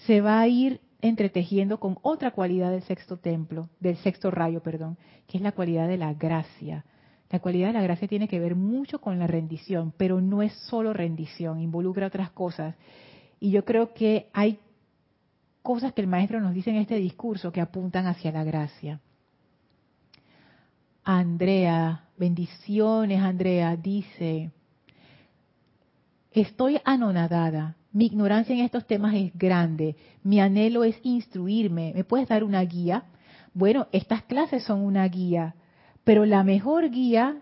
se 0.04 0.20
va 0.20 0.40
a 0.40 0.48
ir 0.48 0.80
entretejiendo 1.00 1.78
con 1.78 1.96
otra 2.02 2.32
cualidad 2.32 2.72
del 2.72 2.82
sexto 2.82 3.18
templo, 3.18 3.68
del 3.78 3.96
sexto 3.98 4.32
rayo, 4.32 4.64
perdón, 4.64 4.98
que 5.28 5.36
es 5.36 5.40
la 5.44 5.52
cualidad 5.52 5.86
de 5.86 5.98
la 5.98 6.12
gracia. 6.12 6.84
La 7.30 7.38
cualidad 7.38 7.68
de 7.68 7.74
la 7.74 7.82
gracia 7.82 8.08
tiene 8.08 8.26
que 8.26 8.40
ver 8.40 8.56
mucho 8.56 9.00
con 9.00 9.20
la 9.20 9.28
rendición, 9.28 9.94
pero 9.96 10.20
no 10.20 10.42
es 10.42 10.52
solo 10.68 10.92
rendición, 10.92 11.60
involucra 11.60 12.08
otras 12.08 12.32
cosas. 12.32 12.74
Y 13.38 13.52
yo 13.52 13.64
creo 13.64 13.94
que 13.94 14.28
hay 14.32 14.58
cosas 15.62 15.92
que 15.92 16.00
el 16.00 16.06
maestro 16.06 16.40
nos 16.40 16.54
dice 16.54 16.70
en 16.70 16.76
este 16.76 16.96
discurso 16.96 17.52
que 17.52 17.60
apuntan 17.60 18.06
hacia 18.06 18.32
la 18.32 18.44
gracia. 18.44 19.00
Andrea, 21.04 22.04
bendiciones 22.18 23.22
Andrea, 23.22 23.76
dice, 23.76 24.50
estoy 26.32 26.80
anonadada, 26.84 27.76
mi 27.92 28.06
ignorancia 28.06 28.54
en 28.54 28.60
estos 28.60 28.86
temas 28.86 29.14
es 29.14 29.32
grande, 29.34 29.96
mi 30.22 30.40
anhelo 30.40 30.84
es 30.84 30.98
instruirme, 31.02 31.92
¿me 31.94 32.04
puedes 32.04 32.28
dar 32.28 32.44
una 32.44 32.60
guía? 32.62 33.04
Bueno, 33.54 33.86
estas 33.92 34.22
clases 34.24 34.64
son 34.64 34.80
una 34.80 35.08
guía, 35.08 35.54
pero 36.04 36.26
la 36.26 36.44
mejor 36.44 36.90
guía 36.90 37.38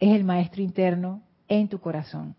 es 0.00 0.14
el 0.14 0.24
maestro 0.24 0.62
interno 0.62 1.22
en 1.48 1.68
tu 1.68 1.78
corazón. 1.80 2.34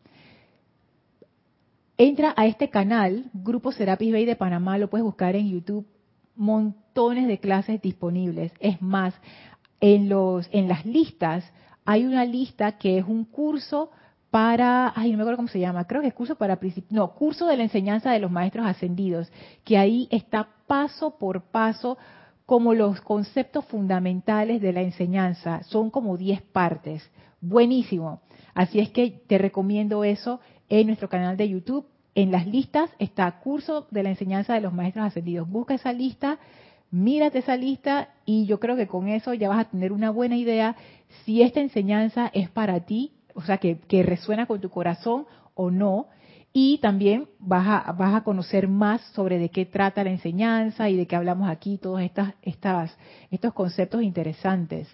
Entra 1.98 2.34
a 2.36 2.46
este 2.46 2.70
canal, 2.70 3.26
Grupo 3.34 3.72
Serapis 3.72 4.12
Bay 4.12 4.26
de 4.26 4.36
Panamá, 4.36 4.78
lo 4.78 4.90
puedes 4.90 5.06
buscar 5.06 5.36
en 5.38 5.50
YouTube, 5.50 5.88
montones 6.36 7.26
de 7.28 7.40
clases 7.40 7.82
disponibles. 7.82 8.52
Es 8.60 8.82
más, 8.82 9.14
en, 9.80 10.10
los, 10.10 10.50
en 10.52 10.68
las 10.68 10.86
listas 10.86 11.46
hay 11.86 12.06
una 12.06 12.26
lista 12.26 12.74
que 12.74 12.98
es 12.98 13.06
un 13.06 13.24
curso 13.24 13.92
para, 14.30 14.92
ay, 14.94 15.12
no 15.12 15.18
me 15.18 15.24
acuerdo 15.24 15.38
cómo 15.38 15.48
se 15.48 15.62
llama, 15.62 15.86
creo 15.86 16.02
que 16.02 16.10
es 16.10 16.14
curso 16.14 16.36
para, 16.36 16.60
no, 16.90 17.14
curso 17.14 17.48
de 17.48 17.56
la 17.56 17.64
enseñanza 17.64 18.12
de 18.12 18.20
los 18.20 18.30
maestros 18.30 18.66
ascendidos, 18.66 19.32
que 19.64 19.78
ahí 19.78 20.10
está 20.12 20.50
paso 20.68 21.18
por 21.18 21.44
paso 21.44 21.98
como 22.46 22.74
los 22.74 23.00
conceptos 23.00 23.64
fundamentales 23.66 24.62
de 24.62 24.74
la 24.74 24.82
enseñanza, 24.82 25.64
son 25.64 25.90
como 25.90 26.18
10 26.18 26.42
partes, 26.42 27.10
buenísimo. 27.40 28.22
Así 28.54 28.80
es 28.80 28.90
que 28.90 29.12
te 29.12 29.38
recomiendo 29.38 30.04
eso 30.04 30.42
en 30.70 30.88
nuestro 30.88 31.10
canal 31.10 31.38
de 31.38 31.50
YouTube. 31.50 31.86
En 32.16 32.32
las 32.32 32.48
listas 32.48 32.90
está 33.00 33.40
curso 33.40 33.88
de 33.92 34.04
la 34.04 34.10
enseñanza 34.10 34.54
de 34.54 34.62
los 34.62 34.74
maestros 34.74 35.06
ascendidos. 35.06 35.50
Busca 35.50 35.74
esa 35.74 35.92
lista 35.92 36.40
mírate 36.96 37.40
esa 37.40 37.58
lista 37.58 38.10
y 38.26 38.46
yo 38.46 38.60
creo 38.60 38.76
que 38.76 38.88
con 38.88 39.08
eso 39.08 39.34
ya 39.34 39.50
vas 39.50 39.60
a 39.60 39.70
tener 39.70 39.92
una 39.92 40.12
buena 40.12 40.38
idea 40.38 40.76
si 41.24 41.42
esta 41.42 41.60
enseñanza 41.60 42.32
es 42.34 42.50
para 42.50 42.80
ti, 42.82 43.12
o 43.34 43.42
sea, 43.42 43.58
que, 43.58 43.78
resuena 44.04 44.46
con 44.46 44.62
tu 44.62 44.70
corazón 44.70 45.26
o 45.54 45.72
no. 45.72 46.08
Y 46.54 46.78
también 46.78 47.28
vas 47.38 47.68
a, 47.68 47.92
vas 47.92 48.16
a 48.16 48.24
conocer 48.24 48.70
más 48.70 49.02
sobre 49.14 49.40
de 49.40 49.50
qué 49.50 49.66
trata 49.66 50.06
la 50.06 50.12
enseñanza 50.12 50.90
y 50.90 50.96
de 50.96 51.06
qué 51.06 51.18
hablamos 51.18 51.50
aquí, 51.50 51.78
todos 51.78 52.00
estas, 52.00 52.34
estas, 52.44 52.98
estos 53.30 53.54
conceptos 53.54 54.02
interesantes. 54.02 54.88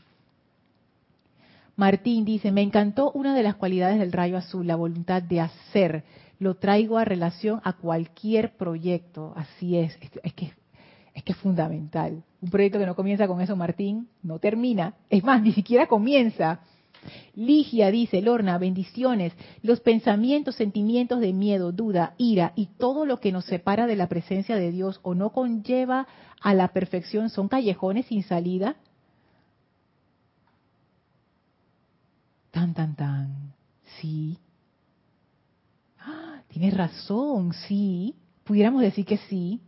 Martín 1.81 2.25
dice, 2.25 2.51
me 2.51 2.61
encantó 2.61 3.11
una 3.11 3.33
de 3.33 3.41
las 3.41 3.55
cualidades 3.55 3.97
del 3.97 4.11
rayo 4.11 4.37
azul, 4.37 4.67
la 4.67 4.75
voluntad 4.75 5.23
de 5.23 5.41
hacer. 5.41 6.03
Lo 6.37 6.53
traigo 6.53 6.99
a 6.99 7.05
relación 7.05 7.59
a 7.63 7.73
cualquier 7.73 8.55
proyecto. 8.55 9.33
Así 9.35 9.75
es. 9.77 9.97
Es 10.21 10.33
que 10.35 10.53
es 11.15 11.23
que 11.23 11.31
es 11.31 11.37
fundamental. 11.39 12.23
Un 12.39 12.51
proyecto 12.51 12.77
que 12.77 12.85
no 12.85 12.95
comienza 12.95 13.27
con 13.27 13.41
eso, 13.41 13.55
Martín, 13.55 14.09
no 14.21 14.37
termina. 14.37 14.93
Es 15.09 15.23
más, 15.23 15.41
ni 15.41 15.53
siquiera 15.53 15.87
comienza. 15.87 16.59
Ligia 17.33 17.89
dice, 17.89 18.21
Lorna, 18.21 18.59
bendiciones. 18.59 19.33
Los 19.63 19.79
pensamientos, 19.79 20.57
sentimientos 20.57 21.19
de 21.19 21.33
miedo, 21.33 21.71
duda, 21.71 22.13
ira 22.19 22.53
y 22.55 22.67
todo 22.77 23.07
lo 23.07 23.19
que 23.19 23.31
nos 23.31 23.45
separa 23.45 23.87
de 23.87 23.95
la 23.95 24.07
presencia 24.07 24.55
de 24.55 24.69
Dios 24.69 24.99
o 25.01 25.15
no 25.15 25.31
conlleva 25.31 26.05
a 26.41 26.53
la 26.53 26.67
perfección 26.67 27.31
son 27.31 27.47
callejones 27.47 28.05
sin 28.05 28.21
salida. 28.21 28.75
Tan, 32.51 32.73
tan, 32.73 32.95
tan. 32.95 33.53
Sí. 33.99 34.37
¡Ah! 35.99 36.41
tienes 36.49 36.75
razón, 36.75 37.53
sí. 37.67 38.15
Pudiéramos 38.43 38.81
decir 38.81 39.05
que 39.05 39.17
sí. 39.17 39.61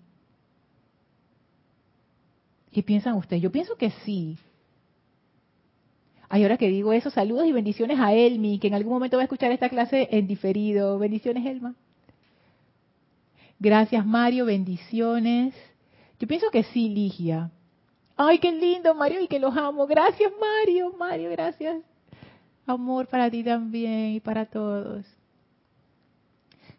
¿Qué 2.72 2.84
piensan 2.84 3.16
ustedes? 3.16 3.42
Yo 3.42 3.52
pienso 3.52 3.76
que 3.78 3.92
sí. 4.04 4.38
Ay, 6.28 6.44
ahora 6.44 6.58
que 6.58 6.68
digo 6.68 6.92
eso, 6.94 7.12
saludos 7.12 7.46
y 7.46 7.52
bendiciones 7.52 8.00
a 8.00 8.14
Elmi, 8.14 8.58
que 8.58 8.68
en 8.68 8.74
algún 8.74 8.94
momento 8.94 9.18
va 9.18 9.22
a 9.22 9.26
escuchar 9.26 9.52
esta 9.52 9.70
clase 9.70 10.10
en 10.12 10.26
diferido. 10.26 10.98
Bendiciones, 10.98 11.46
Elma. 11.46 11.76
Gracias, 13.60 14.06
Mario, 14.06 14.46
bendiciones. 14.46 15.54
Yo 16.20 16.28
pienso 16.28 16.50
que 16.50 16.64
sí, 16.64 16.90
Ligia. 16.90 17.52
Ay, 18.18 18.40
qué 18.40 18.52
lindo, 18.52 18.96
Mario, 18.96 19.22
y 19.22 19.28
que 19.28 19.40
los 19.40 19.56
amo. 19.56 19.86
Gracias, 19.86 20.32
Mario, 20.40 20.94
Mario, 20.98 21.30
gracias. 21.30 21.78
Amor 22.66 23.07
para 23.07 23.30
ti 23.30 23.43
también 23.43 24.11
y 24.11 24.20
para 24.20 24.45
todos. 24.45 25.05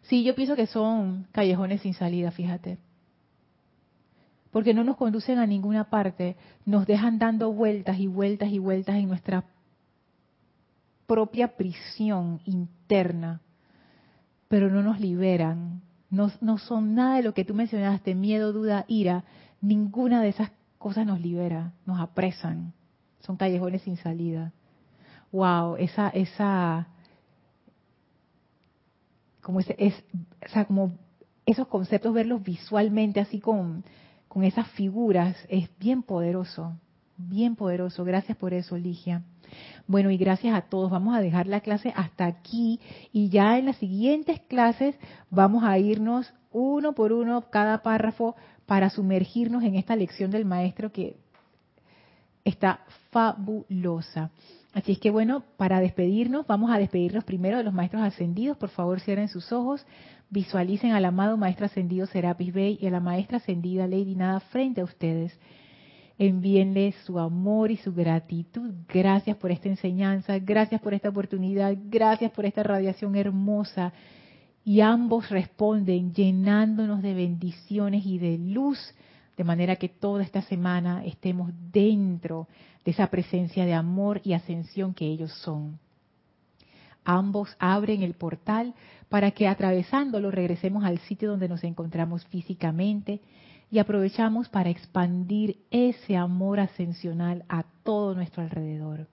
Sí, 0.03 0.23
yo 0.23 0.35
pienso 0.35 0.55
que 0.55 0.67
son 0.67 1.27
callejones 1.31 1.81
sin 1.81 1.93
salida, 1.93 2.31
fíjate 2.31 2.77
porque 4.55 4.73
no 4.73 4.85
nos 4.85 4.95
conducen 4.95 5.37
a 5.37 5.45
ninguna 5.45 5.89
parte, 5.89 6.37
nos 6.65 6.87
dejan 6.87 7.19
dando 7.19 7.51
vueltas 7.51 7.99
y 7.99 8.07
vueltas 8.07 8.53
y 8.53 8.57
vueltas 8.57 8.95
en 8.95 9.09
nuestra 9.09 9.43
propia 11.05 11.57
prisión 11.57 12.39
interna, 12.45 13.41
pero 14.47 14.69
no 14.69 14.81
nos 14.81 15.01
liberan, 15.01 15.81
no, 16.09 16.31
no 16.39 16.57
son 16.57 16.95
nada 16.95 17.17
de 17.17 17.23
lo 17.23 17.33
que 17.33 17.43
tú 17.43 17.53
mencionaste, 17.53 18.15
miedo, 18.15 18.53
duda, 18.53 18.85
ira, 18.87 19.25
ninguna 19.59 20.21
de 20.21 20.29
esas 20.29 20.51
cosas 20.77 21.05
nos 21.05 21.19
libera, 21.19 21.73
nos 21.85 21.99
apresan, 21.99 22.71
son 23.19 23.35
callejones 23.35 23.81
sin 23.81 23.97
salida. 23.97 24.53
Wow, 25.35 25.75
esa, 25.75 26.07
esa, 26.11 26.87
como 29.41 29.59
ese, 29.59 29.75
es, 29.77 29.93
o 30.45 30.47
sea, 30.47 30.63
como 30.63 30.93
esos 31.45 31.67
conceptos, 31.67 32.13
verlos 32.13 32.41
visualmente 32.41 33.19
así 33.19 33.41
con, 33.41 33.83
con 34.29 34.45
esas 34.45 34.65
figuras 34.69 35.35
es 35.49 35.69
bien 35.77 36.03
poderoso, 36.03 36.79
bien 37.17 37.57
poderoso. 37.57 38.05
Gracias 38.05 38.37
por 38.37 38.53
eso, 38.53 38.77
Ligia. 38.77 39.23
Bueno, 39.87 40.09
y 40.09 40.15
gracias 40.15 40.55
a 40.55 40.61
todos. 40.61 40.89
Vamos 40.89 41.13
a 41.13 41.19
dejar 41.19 41.47
la 41.47 41.59
clase 41.59 41.91
hasta 41.97 42.25
aquí 42.27 42.79
y 43.11 43.27
ya 43.27 43.57
en 43.57 43.65
las 43.65 43.75
siguientes 43.75 44.39
clases 44.39 44.95
vamos 45.29 45.65
a 45.65 45.77
irnos 45.77 46.33
uno 46.53 46.93
por 46.93 47.11
uno 47.11 47.49
cada 47.49 47.83
párrafo 47.83 48.37
para 48.65 48.89
sumergirnos 48.89 49.63
en 49.63 49.75
esta 49.75 49.97
lección 49.97 50.31
del 50.31 50.45
maestro 50.45 50.93
que 50.93 51.17
está 52.45 52.79
fabulosa. 53.11 54.31
Así 54.75 54.91
es 54.91 54.99
que 54.99 55.09
bueno, 55.09 55.45
para 55.55 55.79
despedirnos, 55.79 56.45
vamos 56.47 56.69
a 56.69 56.77
despedirnos 56.77 57.23
primero 57.23 57.57
de 57.57 57.63
los 57.63 57.73
maestros 57.73 58.03
ascendidos. 58.03 58.57
Por 58.57 58.67
favor, 58.67 58.99
cierren 58.99 59.29
sus 59.29 59.53
ojos. 59.53 59.85
Visualicen 60.29 60.91
al 60.91 61.05
amado 61.05 61.37
Maestro 61.37 61.65
Ascendido 61.65 62.05
Serapis 62.07 62.53
Bey 62.53 62.77
y 62.81 62.87
a 62.87 62.91
la 62.91 62.99
Maestra 62.99 63.37
Ascendida 63.37 63.87
Lady 63.87 64.15
Nada 64.15 64.41
frente 64.41 64.81
a 64.81 64.83
ustedes. 64.83 65.39
Envíenle 66.17 66.93
su 67.05 67.17
amor 67.19 67.71
y 67.71 67.77
su 67.77 67.93
gratitud. 67.93 68.73
Gracias 68.93 69.37
por 69.37 69.49
esta 69.49 69.69
enseñanza, 69.69 70.39
gracias 70.39 70.81
por 70.81 70.93
esta 70.93 71.07
oportunidad, 71.07 71.73
gracias 71.85 72.31
por 72.31 72.45
esta 72.45 72.61
radiación 72.61 73.15
hermosa. 73.15 73.93
Y 74.65 74.81
ambos 74.81 75.29
responden 75.29 76.13
llenándonos 76.13 77.01
de 77.01 77.13
bendiciones 77.13 78.05
y 78.05 78.17
de 78.17 78.37
luz, 78.37 78.93
de 79.37 79.43
manera 79.43 79.75
que 79.75 79.89
toda 79.89 80.23
esta 80.23 80.41
semana 80.41 81.03
estemos 81.05 81.51
dentro 81.71 82.47
de 82.83 82.91
esa 82.91 83.07
presencia 83.07 83.65
de 83.65 83.73
amor 83.73 84.21
y 84.23 84.33
ascensión 84.33 84.93
que 84.93 85.05
ellos 85.05 85.31
son. 85.41 85.79
Ambos 87.03 87.55
abren 87.59 88.01
el 88.01 88.15
portal 88.15 88.73
para 89.09 89.31
que 89.31 89.47
atravesándolo 89.47 90.31
regresemos 90.31 90.83
al 90.83 90.97
sitio 90.99 91.29
donde 91.29 91.47
nos 91.47 91.63
encontramos 91.63 92.25
físicamente 92.25 93.21
y 93.69 93.79
aprovechamos 93.79 94.49
para 94.49 94.69
expandir 94.69 95.57
ese 95.69 96.17
amor 96.17 96.59
ascensional 96.59 97.43
a 97.47 97.63
todo 97.83 98.15
nuestro 98.15 98.41
alrededor. 98.41 99.07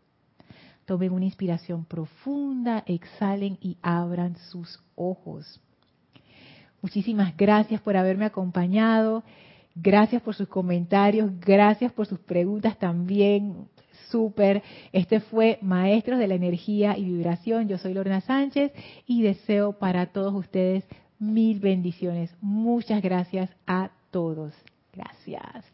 Tomen 0.87 1.13
una 1.13 1.27
inspiración 1.27 1.85
profunda, 1.85 2.83
exhalen 2.87 3.59
y 3.61 3.77
abran 3.83 4.37
sus 4.37 4.83
ojos. 4.95 5.61
Muchísimas 6.81 7.37
gracias 7.37 7.81
por 7.81 7.97
haberme 7.97 8.25
acompañado. 8.25 9.23
Gracias 9.75 10.23
por 10.23 10.35
sus 10.35 10.49
comentarios, 10.49 11.31
gracias 11.41 11.93
por 11.93 12.07
sus 12.07 12.19
preguntas 12.19 12.79
también 12.79 13.69
súper. 14.11 14.63
Este 14.93 15.21
fue 15.21 15.59
Maestros 15.63 16.19
de 16.19 16.29
la 16.29 16.35
Energía 16.35 16.97
y 16.97 17.05
Vibración. 17.05 17.69
Yo 17.69 17.79
soy 17.79 17.95
Lorna 17.95 18.21
Sánchez 18.21 18.73
y 19.07 19.23
deseo 19.23 19.73
para 19.79 20.07
todos 20.07 20.35
ustedes 20.35 20.85
mil 21.19 21.59
bendiciones. 21.59 22.35
Muchas 22.41 23.03
gracias 23.03 23.51
a 23.67 23.91
todos. 24.11 24.53
Gracias. 24.93 25.73